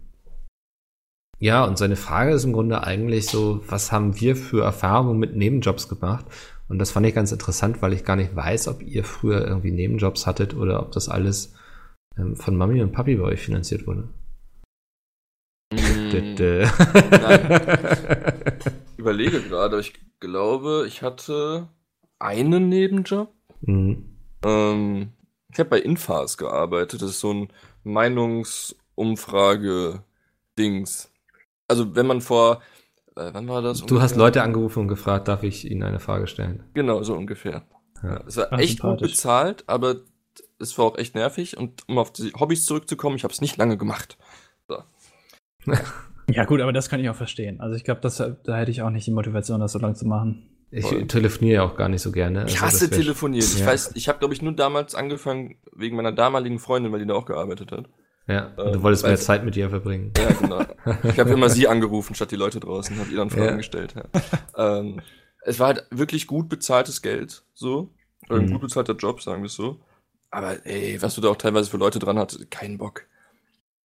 [1.40, 5.36] ja, und seine Frage ist im Grunde eigentlich so, was haben wir für Erfahrungen mit
[5.36, 6.26] Nebenjobs gemacht?
[6.68, 9.70] Und das fand ich ganz interessant, weil ich gar nicht weiß, ob ihr früher irgendwie
[9.70, 11.54] Nebenjobs hattet oder ob das alles
[12.18, 14.08] ähm, von Mami und Papi bei euch finanziert wurde.
[15.72, 16.66] Mm, dö.
[18.96, 21.68] überlege gerade, ich glaube, ich hatte
[22.18, 23.32] einen Nebenjob.
[23.62, 24.16] Mhm.
[24.44, 25.12] Ähm,
[25.52, 27.00] ich habe bei Infas gearbeitet.
[27.00, 27.48] Das ist so ein
[28.98, 31.12] Meinungsumfrage-Dings.
[31.68, 32.60] Also wenn man vor,
[33.16, 33.84] äh, wann war das?
[33.84, 34.16] Du hast?
[34.16, 36.64] Leute angerufen und gefragt, darf ich Ihnen eine Frage stellen?
[36.74, 37.62] Genau, so ungefähr.
[38.02, 38.22] Ja.
[38.26, 39.96] Es war Ach, echt gut bezahlt, aber
[40.58, 41.56] es war auch echt nervig.
[41.56, 44.16] Und um auf die Hobbys zurückzukommen, ich habe es nicht lange gemacht.
[46.30, 47.58] Ja, gut, aber das kann ich auch verstehen.
[47.58, 50.06] Also ich glaube, das- da hätte ich auch nicht die Motivation, das so lang zu
[50.06, 50.50] machen.
[50.70, 52.44] Ich telefoniere ja auch gar nicht so gerne.
[52.46, 53.46] Ich also hasse wär- telefonieren.
[53.50, 53.66] Ich Ja.
[53.66, 57.14] weiß, ich habe glaube ich nur damals angefangen wegen meiner damaligen Freundin, weil die da
[57.14, 57.88] auch gearbeitet hat.
[58.28, 60.12] Ja, Äh, du wolltest mehr weiß- Zeit mit ihr verbringen.
[60.16, 60.60] Ja, genau.
[61.04, 63.56] Ich habe immer sie angerufen statt die Leute draußen, habe ihr dann Fragen Ja.
[63.56, 63.94] gestellt.
[63.96, 64.78] Ja.
[64.78, 65.00] ähm,
[65.42, 67.90] es war halt wirklich gut bezahltes Geld, so.
[68.28, 68.52] Oder ein Mhm.
[68.52, 69.80] gut bezahlter Job, sagen wir es so.
[70.30, 73.06] Aber ey, was du da auch teilweise für Leute dran hattest, keinen Bock.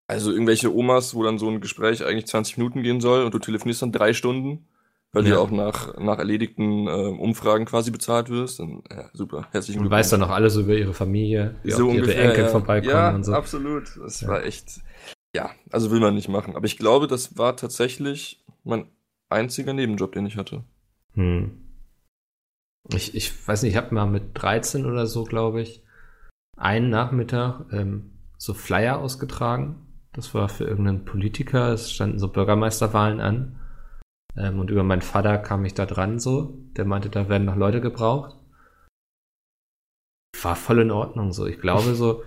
[0.09, 3.39] Also irgendwelche Omas, wo dann so ein Gespräch eigentlich 20 Minuten gehen soll und du
[3.39, 4.67] telefonierst dann drei Stunden,
[5.13, 5.37] weil du Ja.
[5.37, 8.61] ja auch nach, nach erledigten äh, Umfragen quasi bezahlt wirst.
[8.61, 9.47] Dann, ja, super.
[9.53, 12.49] Herzlichen Und weißt dann noch alles über ihre Familie, so auch ihre ungefähr, Enkel ja.
[12.51, 13.35] vorbeikommen ja, und so.
[13.35, 13.97] absolut.
[14.01, 14.29] Das Ja.
[14.29, 14.81] war echt,
[15.35, 16.57] ja, also will man nicht machen.
[16.57, 18.87] Aber ich glaube, das war tatsächlich mein
[19.29, 20.65] einziger Nebenjob, den ich hatte.
[21.15, 21.59] Hm.
[22.93, 25.83] Ich, ich weiß nicht, ich habe mal mit 13 oder so, glaube ich,
[26.57, 29.87] einen Nachmittag ähm, so Flyer ausgetragen.
[30.13, 31.73] Das war für irgendeinen Politiker.
[31.73, 33.59] Es standen so Bürgermeisterwahlen an.
[34.37, 36.59] Ähm, und über meinen Vater kam ich da dran so.
[36.77, 38.37] Der meinte, da werden noch Leute gebraucht.
[40.43, 41.47] War voll in Ordnung so.
[41.47, 42.23] Ich glaube so,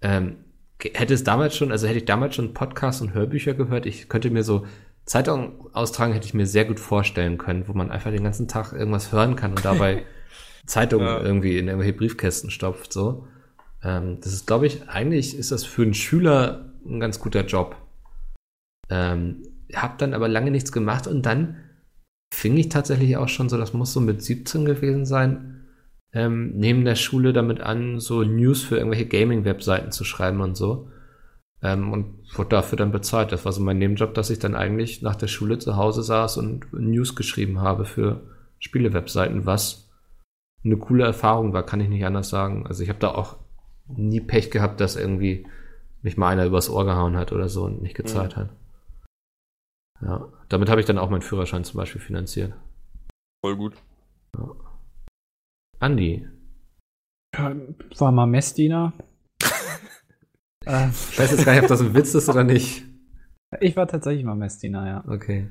[0.00, 0.44] ähm,
[0.82, 4.30] hätte es damals schon, also hätte ich damals schon Podcasts und Hörbücher gehört, ich könnte
[4.30, 4.66] mir so
[5.04, 8.72] Zeitung austragen, hätte ich mir sehr gut vorstellen können, wo man einfach den ganzen Tag
[8.72, 10.04] irgendwas hören kann und dabei
[10.66, 11.20] Zeitungen Ja.
[11.20, 13.28] irgendwie in irgendwelche Briefkästen stopft, so.
[13.82, 17.76] Ähm, das ist, glaube ich, eigentlich ist das für einen Schüler ein ganz guter Job.
[18.90, 19.42] Ähm,
[19.74, 21.56] hab dann aber lange nichts gemacht und dann
[22.32, 25.64] fing ich tatsächlich auch schon so, das muss so mit 17 gewesen sein,
[26.12, 30.90] ähm, neben der Schule damit an, so News für irgendwelche Gaming-Webseiten zu schreiben und so.
[31.62, 33.32] Ähm, und wurde dafür dann bezahlt.
[33.32, 36.36] Das war so mein Nebenjob, dass ich dann eigentlich nach der Schule zu Hause saß
[36.36, 38.22] und News geschrieben habe für
[38.58, 39.90] Spiele-Webseiten, was
[40.64, 42.66] eine coole Erfahrung war, kann ich nicht anders sagen.
[42.66, 43.36] Also ich habe da auch
[43.88, 45.46] nie Pech gehabt, dass irgendwie
[46.02, 48.50] mich mal einer übers Ohr gehauen hat oder so und nicht gezahlt hat.
[50.02, 52.52] Ja, damit habe ich dann auch meinen Führerschein zum Beispiel finanziert.
[53.44, 53.74] Voll gut.
[55.78, 56.26] Andi,
[57.34, 57.54] Ja,
[57.98, 58.92] War mal Messdiener.
[59.40, 62.84] ich weiß jetzt gar nicht, ob das ein Witz ist oder nicht.
[63.60, 65.04] ich war tatsächlich mal Messdiener, ja.
[65.06, 65.48] Okay.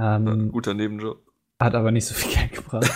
[0.00, 1.22] Ähm, Guter Nebenjob.
[1.60, 2.90] Hat aber nicht so viel Geld gebracht.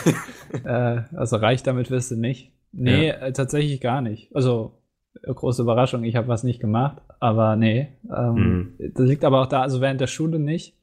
[0.65, 2.53] äh, also reich damit wirst du nicht.
[2.73, 4.35] Nee, äh, tatsächlich gar nicht.
[4.35, 4.83] Also,
[5.23, 7.89] große Überraschung, ich habe was nicht gemacht, aber nee.
[8.15, 10.78] Ähm, Das liegt aber auch da, also während der Schule nicht.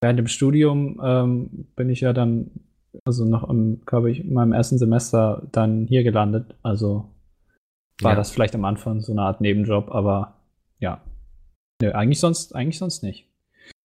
[0.00, 2.50] Während dem Studium ähm, bin ich ja dann,
[3.04, 6.54] also noch im, glaube ich, in meinem ersten Semester dann hier gelandet.
[6.62, 7.10] Also
[8.00, 8.16] war Ja.
[8.16, 10.36] das vielleicht am Anfang so eine Art Nebenjob, aber
[10.78, 11.02] ja.
[11.82, 13.26] Nö, eigentlich sonst, eigentlich sonst nicht.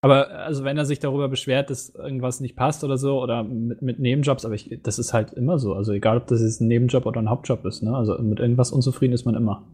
[0.01, 3.81] Aber also wenn er sich darüber beschwert, dass irgendwas nicht passt oder so, oder mit,
[3.81, 5.73] mit Nebenjobs, aber ich, das ist halt immer so.
[5.73, 7.95] Also egal, ob das jetzt ein Nebenjob oder ein Hauptjob ist, ne?
[7.95, 9.67] Also mit irgendwas unzufrieden ist man immer.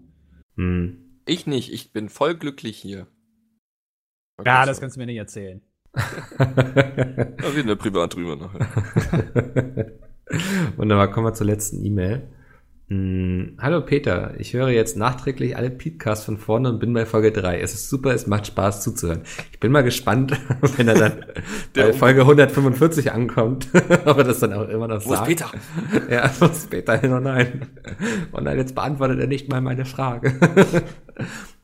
[0.56, 0.98] Hm.
[1.28, 3.08] Ich nicht, ich bin voll glücklich hier.
[4.44, 5.62] Ja, das kannst du mir nicht erzählen.
[5.94, 9.92] Da reden wir privat drüber nachher.
[10.78, 12.30] Wunderbar, kommen wir zur letzten E-Mail.
[12.88, 17.32] Hm, hallo Peter, ich höre jetzt nachträglich alle Podcasts von vorne und bin bei Folge
[17.32, 17.62] 3.
[17.62, 19.22] Es ist super, es macht Spaß zuzuhören.
[19.54, 20.38] Ich bin mal gespannt,
[20.78, 21.26] wenn er dann
[21.74, 23.70] bei Folge 145 ankommt,
[24.06, 25.28] ob er das dann auch immer noch Wo ist sagt.
[25.28, 25.52] Peter?
[26.10, 27.14] Ja, wo ist Peter hin?
[27.14, 27.68] Oh nein.
[28.34, 30.34] Oh nein, jetzt beantwortet er nicht mal meine Frage.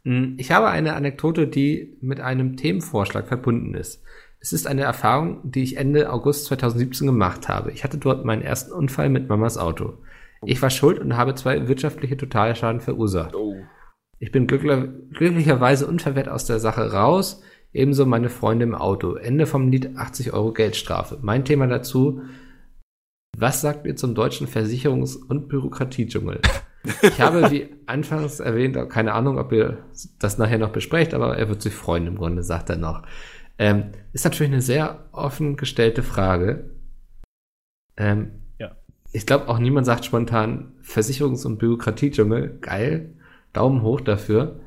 [0.07, 4.01] Hm, Ich habe eine Anekdote, die mit einem Themenvorschlag verbunden ist.
[4.39, 7.71] Es ist eine Erfahrung, die ich Ende August 2017 gemacht habe.
[7.71, 9.97] Ich hatte dort meinen ersten Unfall mit Mamas Auto.
[10.45, 13.35] Ich war schuld und habe zwei wirtschaftliche Totalschaden verursacht.
[13.35, 13.55] Oh.
[14.19, 17.41] Ich bin glückler, glücklicherweise unverwehrt aus der Sache raus,
[17.73, 19.15] ebenso meine Freunde im Auto.
[19.15, 21.19] Ende vom Lied 80 Euro Geldstrafe.
[21.21, 22.21] Mein Thema dazu,
[23.37, 26.39] was sagt ihr zum deutschen Versicherungs- und Bürokratiedschungel?
[27.01, 29.79] Ich habe, wie anfangs erwähnt, keine Ahnung, ob ihr
[30.19, 33.03] das nachher noch besprecht, aber er wird sich freuen im Grunde, sagt er noch.
[33.59, 36.69] Ähm, ist natürlich eine sehr offen gestellte Frage.
[37.97, 38.75] Ähm, Ja.
[39.11, 42.59] Ich glaube, auch niemand sagt spontan Versicherungs- und Bürokratiedschungel.
[42.61, 43.15] Geil.
[43.53, 44.59] Daumen hoch dafür.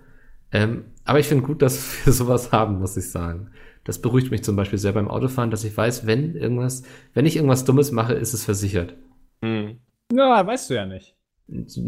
[0.53, 3.53] Ähm, aber ich finde gut, dass wir sowas haben, muss ich sagen.
[3.85, 6.83] Das beruhigt mich zum Beispiel sehr beim Autofahren, dass ich weiß, wenn irgendwas,
[7.15, 8.95] wenn ich irgendwas Dummes mache, ist es versichert.
[9.43, 9.79] Hm.
[10.13, 11.17] Ja, weißt du ja nicht.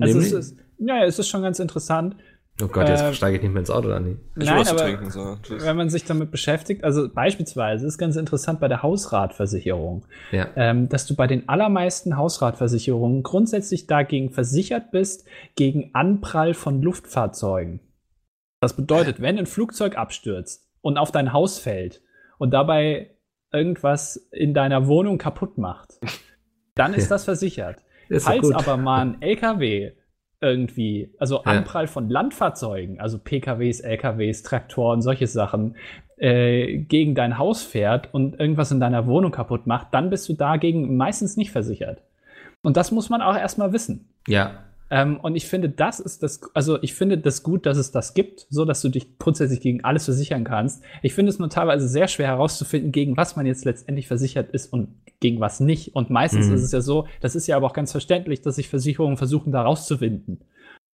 [0.00, 2.16] Also es ist, ja, es ist schon ganz interessant.
[2.62, 4.16] oh Gott, jetzt äh, steige ich nicht mehr ins Auto, Dani.
[4.38, 5.10] Ich Nein, aber trinken.
[5.10, 5.36] So.
[5.48, 10.48] Wenn man sich damit beschäftigt, also beispielsweise ist ganz interessant bei der Hausratversicherung, Ja.
[10.56, 15.24] ähm, dass du bei den allermeisten Hausratversicherungen grundsätzlich dagegen versichert bist,
[15.56, 17.80] gegen Anprall von Luftfahrzeugen.
[18.60, 22.00] Das bedeutet, wenn ein Flugzeug abstürzt und auf dein Haus fällt
[22.38, 23.10] und dabei
[23.52, 25.98] irgendwas in deiner Wohnung kaputt macht,
[26.74, 27.10] dann ist Ja.
[27.10, 27.82] das versichert.
[28.18, 29.92] Falls aber mal ein LKW
[30.40, 31.52] irgendwie, also Ja.
[31.52, 35.76] Anprall von Landfahrzeugen, also PKWs, LKWs, Traktoren, solche Sachen,
[36.16, 40.34] äh, gegen dein Haus fährt und irgendwas in deiner Wohnung kaputt macht, dann bist du
[40.34, 42.02] dagegen meistens nicht versichert.
[42.62, 44.08] Und das muss man auch erstmal wissen.
[44.28, 44.64] Ja.
[44.90, 48.12] Ähm, und ich finde, das ist das, also ich finde das gut, dass es das
[48.14, 50.84] gibt, so dass du dich grundsätzlich gegen alles versichern kannst.
[51.02, 54.72] Ich finde es nur teilweise sehr schwer herauszufinden, gegen was man jetzt letztendlich versichert ist
[54.72, 54.88] und
[55.22, 55.94] gegen was nicht.
[55.96, 56.54] Und meistens Mhm.
[56.54, 59.52] ist es ja so, das ist ja aber auch ganz verständlich, dass sich Versicherungen versuchen,
[59.52, 60.40] da rauszuwinden.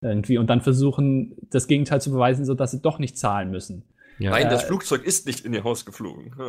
[0.01, 3.83] Irgendwie und dann versuchen, das Gegenteil zu beweisen, so dass sie doch nicht zahlen müssen.
[4.19, 4.31] Ja.
[4.31, 6.33] Nein, das Äh, Flugzeug ist nicht in ihr Haus geflogen.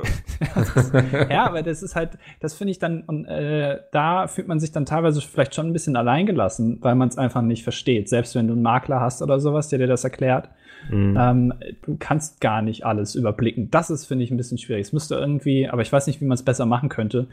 [0.93, 1.29] Ja.
[1.29, 4.71] ja, aber das ist halt, das finde ich dann, und äh, da fühlt man sich
[4.71, 8.09] dann teilweise vielleicht schon ein bisschen alleingelassen, weil man es einfach nicht versteht.
[8.09, 10.49] Selbst wenn du einen Makler hast oder sowas, der dir das erklärt,
[10.89, 11.17] Mhm.
[11.19, 11.53] ähm,
[11.83, 13.69] du kannst gar nicht alles überblicken.
[13.69, 14.87] Das ist, finde ich, ein bisschen schwierig.
[14.87, 17.27] Es müsste irgendwie, aber ich weiß nicht, wie man es besser machen könnte,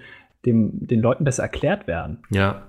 [0.45, 2.19] dem, den Leuten besser erklärt werden.
[2.31, 2.65] Ja,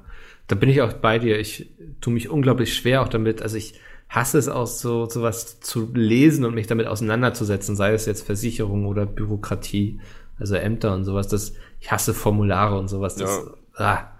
[0.48, 1.40] da bin ich auch bei dir.
[1.40, 3.42] Ich tue mich unglaublich schwer auch damit.
[3.42, 3.74] Also ich
[4.10, 8.86] hasse es auch so sowas zu lesen und mich damit auseinanderzusetzen, sei es jetzt Versicherung
[8.86, 10.00] oder Bürokratie,
[10.40, 11.28] also Ämter und sowas.
[11.28, 13.16] Das, ich hasse Formulare und sowas.
[13.16, 14.12] Das, ah,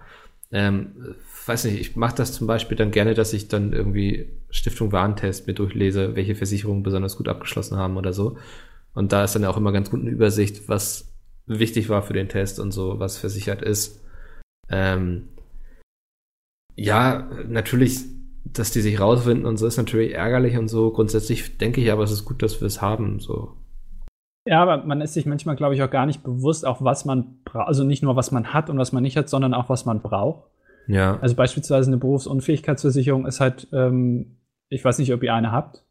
[0.50, 1.14] ähm,
[1.46, 5.46] weiß nicht, ich mache das zum Beispiel dann gerne, dass ich dann irgendwie Stiftung Warentest
[5.46, 8.36] mir durchlese, welche Versicherungen besonders gut abgeschlossen haben oder so.
[8.94, 11.12] Und da ist dann auch immer ganz gut eine Übersicht, was
[11.46, 14.00] wichtig war für den Test und so, was versichert ist.
[14.68, 15.28] Ähm,
[16.76, 18.04] ja, natürlich,
[18.52, 20.90] dass die sich rausfinden und so ist natürlich ärgerlich und so.
[20.90, 23.20] Grundsätzlich denke ich aber, es ist gut, dass wir es haben.
[23.20, 23.52] So.
[24.46, 27.42] Ja, aber man ist sich manchmal, glaube ich, auch gar nicht bewusst, auch was man
[27.44, 27.68] braucht.
[27.68, 30.00] Also nicht nur, was man hat und was man nicht hat, sondern auch, was man
[30.00, 30.48] braucht.
[30.86, 31.18] Ja.
[31.20, 34.38] Also beispielsweise eine Berufsunfähigkeitsversicherung ist halt, ähm,
[34.70, 35.84] ich weiß nicht, ob ihr eine habt.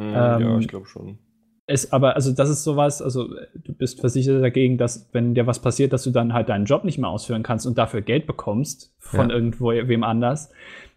[0.00, 1.18] Hm, ja, Ähm, ich glaube schon.
[1.66, 5.46] Ist aber, also das ist sowas, also äh, du bist versichert dagegen, dass, wenn dir
[5.46, 8.26] was passiert, dass du dann halt deinen Job nicht mehr ausführen kannst und dafür Geld
[8.26, 9.34] bekommst von Ja.
[9.34, 10.50] irgendwo wem anders,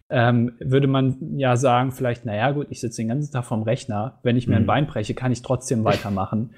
[0.08, 4.18] ähm, würde man ja sagen, vielleicht, naja, gut, ich sitze den ganzen Tag vorm Rechner,
[4.22, 4.66] wenn ich mir ein Mhm.
[4.66, 6.50] Bein breche, kann ich trotzdem weitermachen.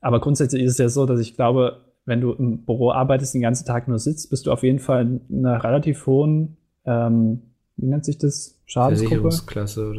[0.00, 3.42] aber grundsätzlich ist es ja so, dass ich glaube, wenn du im Büro arbeitest, den
[3.42, 7.42] ganzen Tag nur sitzt, bist du auf jeden Fall in einer relativ hohen, ähm,
[7.76, 8.52] wie nennt sich das?
[8.68, 9.22] Schadensgruppe?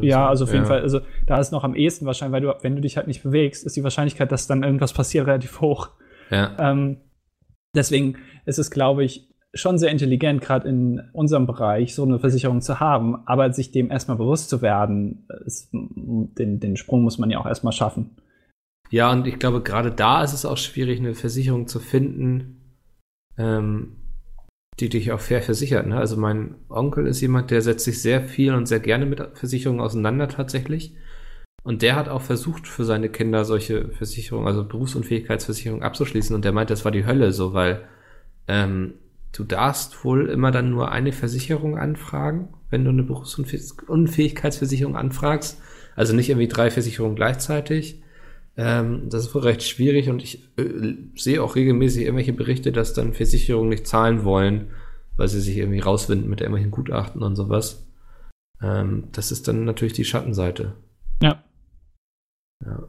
[0.05, 0.29] Ja, so.
[0.29, 2.81] also auf jeden Fall, also da ist noch am ehesten wahrscheinlich, weil du, wenn du
[2.81, 5.89] dich halt nicht bewegst, ist die Wahrscheinlichkeit, dass dann irgendwas passiert, relativ hoch.
[6.31, 6.55] Ja.
[6.59, 6.97] Ähm,
[7.75, 12.61] deswegen ist es, glaube ich, schon sehr intelligent, gerade in unserem Bereich so eine Versicherung
[12.61, 17.29] zu haben, aber sich dem erstmal bewusst zu werden, ist, den, den Sprung muss man
[17.29, 18.17] ja auch erstmal schaffen.
[18.89, 22.77] Ja, und ich glaube, gerade da ist es auch schwierig, eine Versicherung zu finden,
[23.37, 23.97] ähm,
[24.79, 25.87] die dich auch fair versichert.
[25.87, 25.97] Ne?
[25.97, 29.81] Also mein Onkel ist jemand, der setzt sich sehr viel und sehr gerne mit Versicherungen
[29.81, 30.95] auseinander tatsächlich.
[31.63, 36.33] Und der hat auch versucht, für seine Kinder solche Versicherungen, also Berufsunfähigkeitsversicherungen abzuschließen.
[36.33, 37.83] Und der meint, das war die Hölle so, weil
[38.47, 38.93] ähm,
[39.31, 45.61] du darfst wohl immer dann nur eine Versicherung anfragen, wenn du eine Berufsunfähigkeitsversicherung anfragst.
[45.95, 48.03] Also nicht irgendwie drei Versicherungen gleichzeitig.
[48.55, 52.93] Ähm, das ist wohl recht schwierig und ich äh, sehe auch regelmäßig irgendwelche Berichte, dass
[52.93, 54.71] dann Versicherungen nicht zahlen wollen,
[55.15, 57.87] weil sie sich irgendwie rauswinden mit irgendwelchen Gutachten und sowas.
[58.61, 60.73] Ähm, das ist dann natürlich die Schattenseite.
[61.21, 61.43] Ja.
[62.65, 62.87] Ja.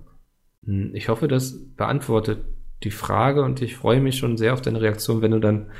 [0.64, 2.44] Hm, Ich hoffe, das beantwortet
[2.84, 5.70] die Frage und ich freue mich schon sehr auf deine Reaktion, wenn du dann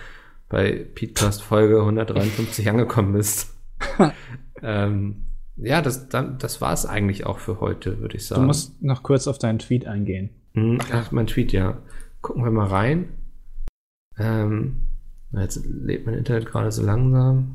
[0.49, 3.55] bei Podcast Folge 153 angekommen bist.
[4.63, 5.25] ähm,
[5.57, 8.47] ja, das, das war es eigentlich auch für heute, würde ich Du sagen.
[8.47, 10.31] musst noch kurz auf deinen Tweet eingehen.
[10.55, 11.83] Hm, Ach, mein Tweet, ja.
[12.21, 13.09] Gucken wir mal rein.
[14.17, 14.83] Ähm,
[15.33, 17.55] jetzt lädt mein Internet gerade so langsam.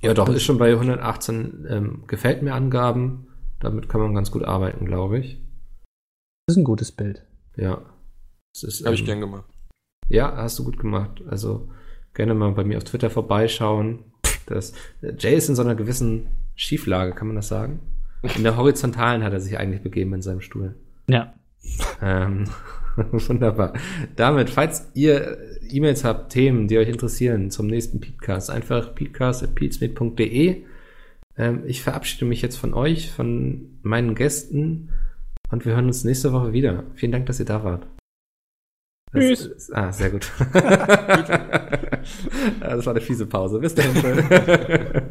[0.00, 3.28] Ja, doch, ist schon bei 118 ähm, gefällt mir Angaben.
[3.60, 5.40] Damit kann man ganz gut arbeiten, glaube ich.
[6.46, 7.24] Das ist ein gutes Bild.
[7.56, 7.82] Ja.
[8.52, 9.53] Das ist, Habe ich ähm, gern gemacht.
[10.08, 11.22] Ja, hast du gut gemacht.
[11.28, 11.68] Also
[12.14, 14.00] gerne mal bei mir auf Twitter vorbeischauen.
[14.46, 14.72] Das,
[15.18, 17.80] Jay ist in so einer gewissen Schieflage, kann man das sagen?
[18.36, 20.74] In der horizontalen hat er sich eigentlich begeben in seinem Stuhl.
[21.08, 21.34] Ja.
[22.00, 22.44] Ähm,
[22.96, 23.74] wunderbar.
[24.16, 30.62] Damit, falls ihr E-Mails habt, Themen, die euch interessieren zum nächsten Podcast, einfach podcast.peatsmith.de.
[31.36, 34.90] Ähm, ich verabschiede mich jetzt von euch, von meinen Gästen
[35.50, 36.84] und wir hören uns nächste Woche wieder.
[36.94, 37.86] Vielen Dank, dass ihr da wart.
[39.14, 39.46] Das Tschüss.
[39.46, 40.30] ist- ah, sehr gut.
[40.38, 40.60] Ja,
[42.60, 43.58] das war eine fiese Pause.
[43.60, 45.10] Bis dann.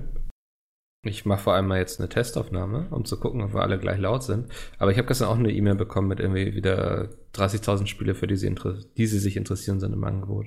[1.06, 4.00] Ich mache vor allem mal jetzt eine Testaufnahme, um zu gucken, ob wir alle gleich
[4.00, 4.48] laut sind.
[4.80, 8.38] Aber ich habe gestern auch eine E-Mail bekommen mit irgendwie wieder 30.000 Spiele, für die
[8.38, 10.46] sie, inter- die sie sich interessieren, sind im Angebot.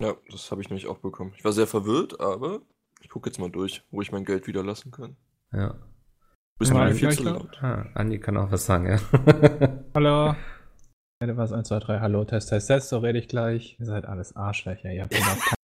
[0.00, 1.32] Ja, das habe ich nämlich auch bekommen.
[1.36, 2.62] Ich war sehr verwirrt, aber
[3.00, 5.16] ich gucke jetzt mal durch, wo ich mein Geld wieder lassen kann.
[5.52, 5.74] Ja.
[6.58, 7.62] Bist ich viel zu laut.
[7.62, 8.98] Ah, Andi kann auch was sagen, ja.
[9.94, 10.34] Hallo.
[11.24, 13.76] Was 1, 2, 3, hallo, Test, Test, Test, so rede ich gleich.
[13.78, 15.61] Ihr seid alles Arschlöcher, ihr habt überhaupt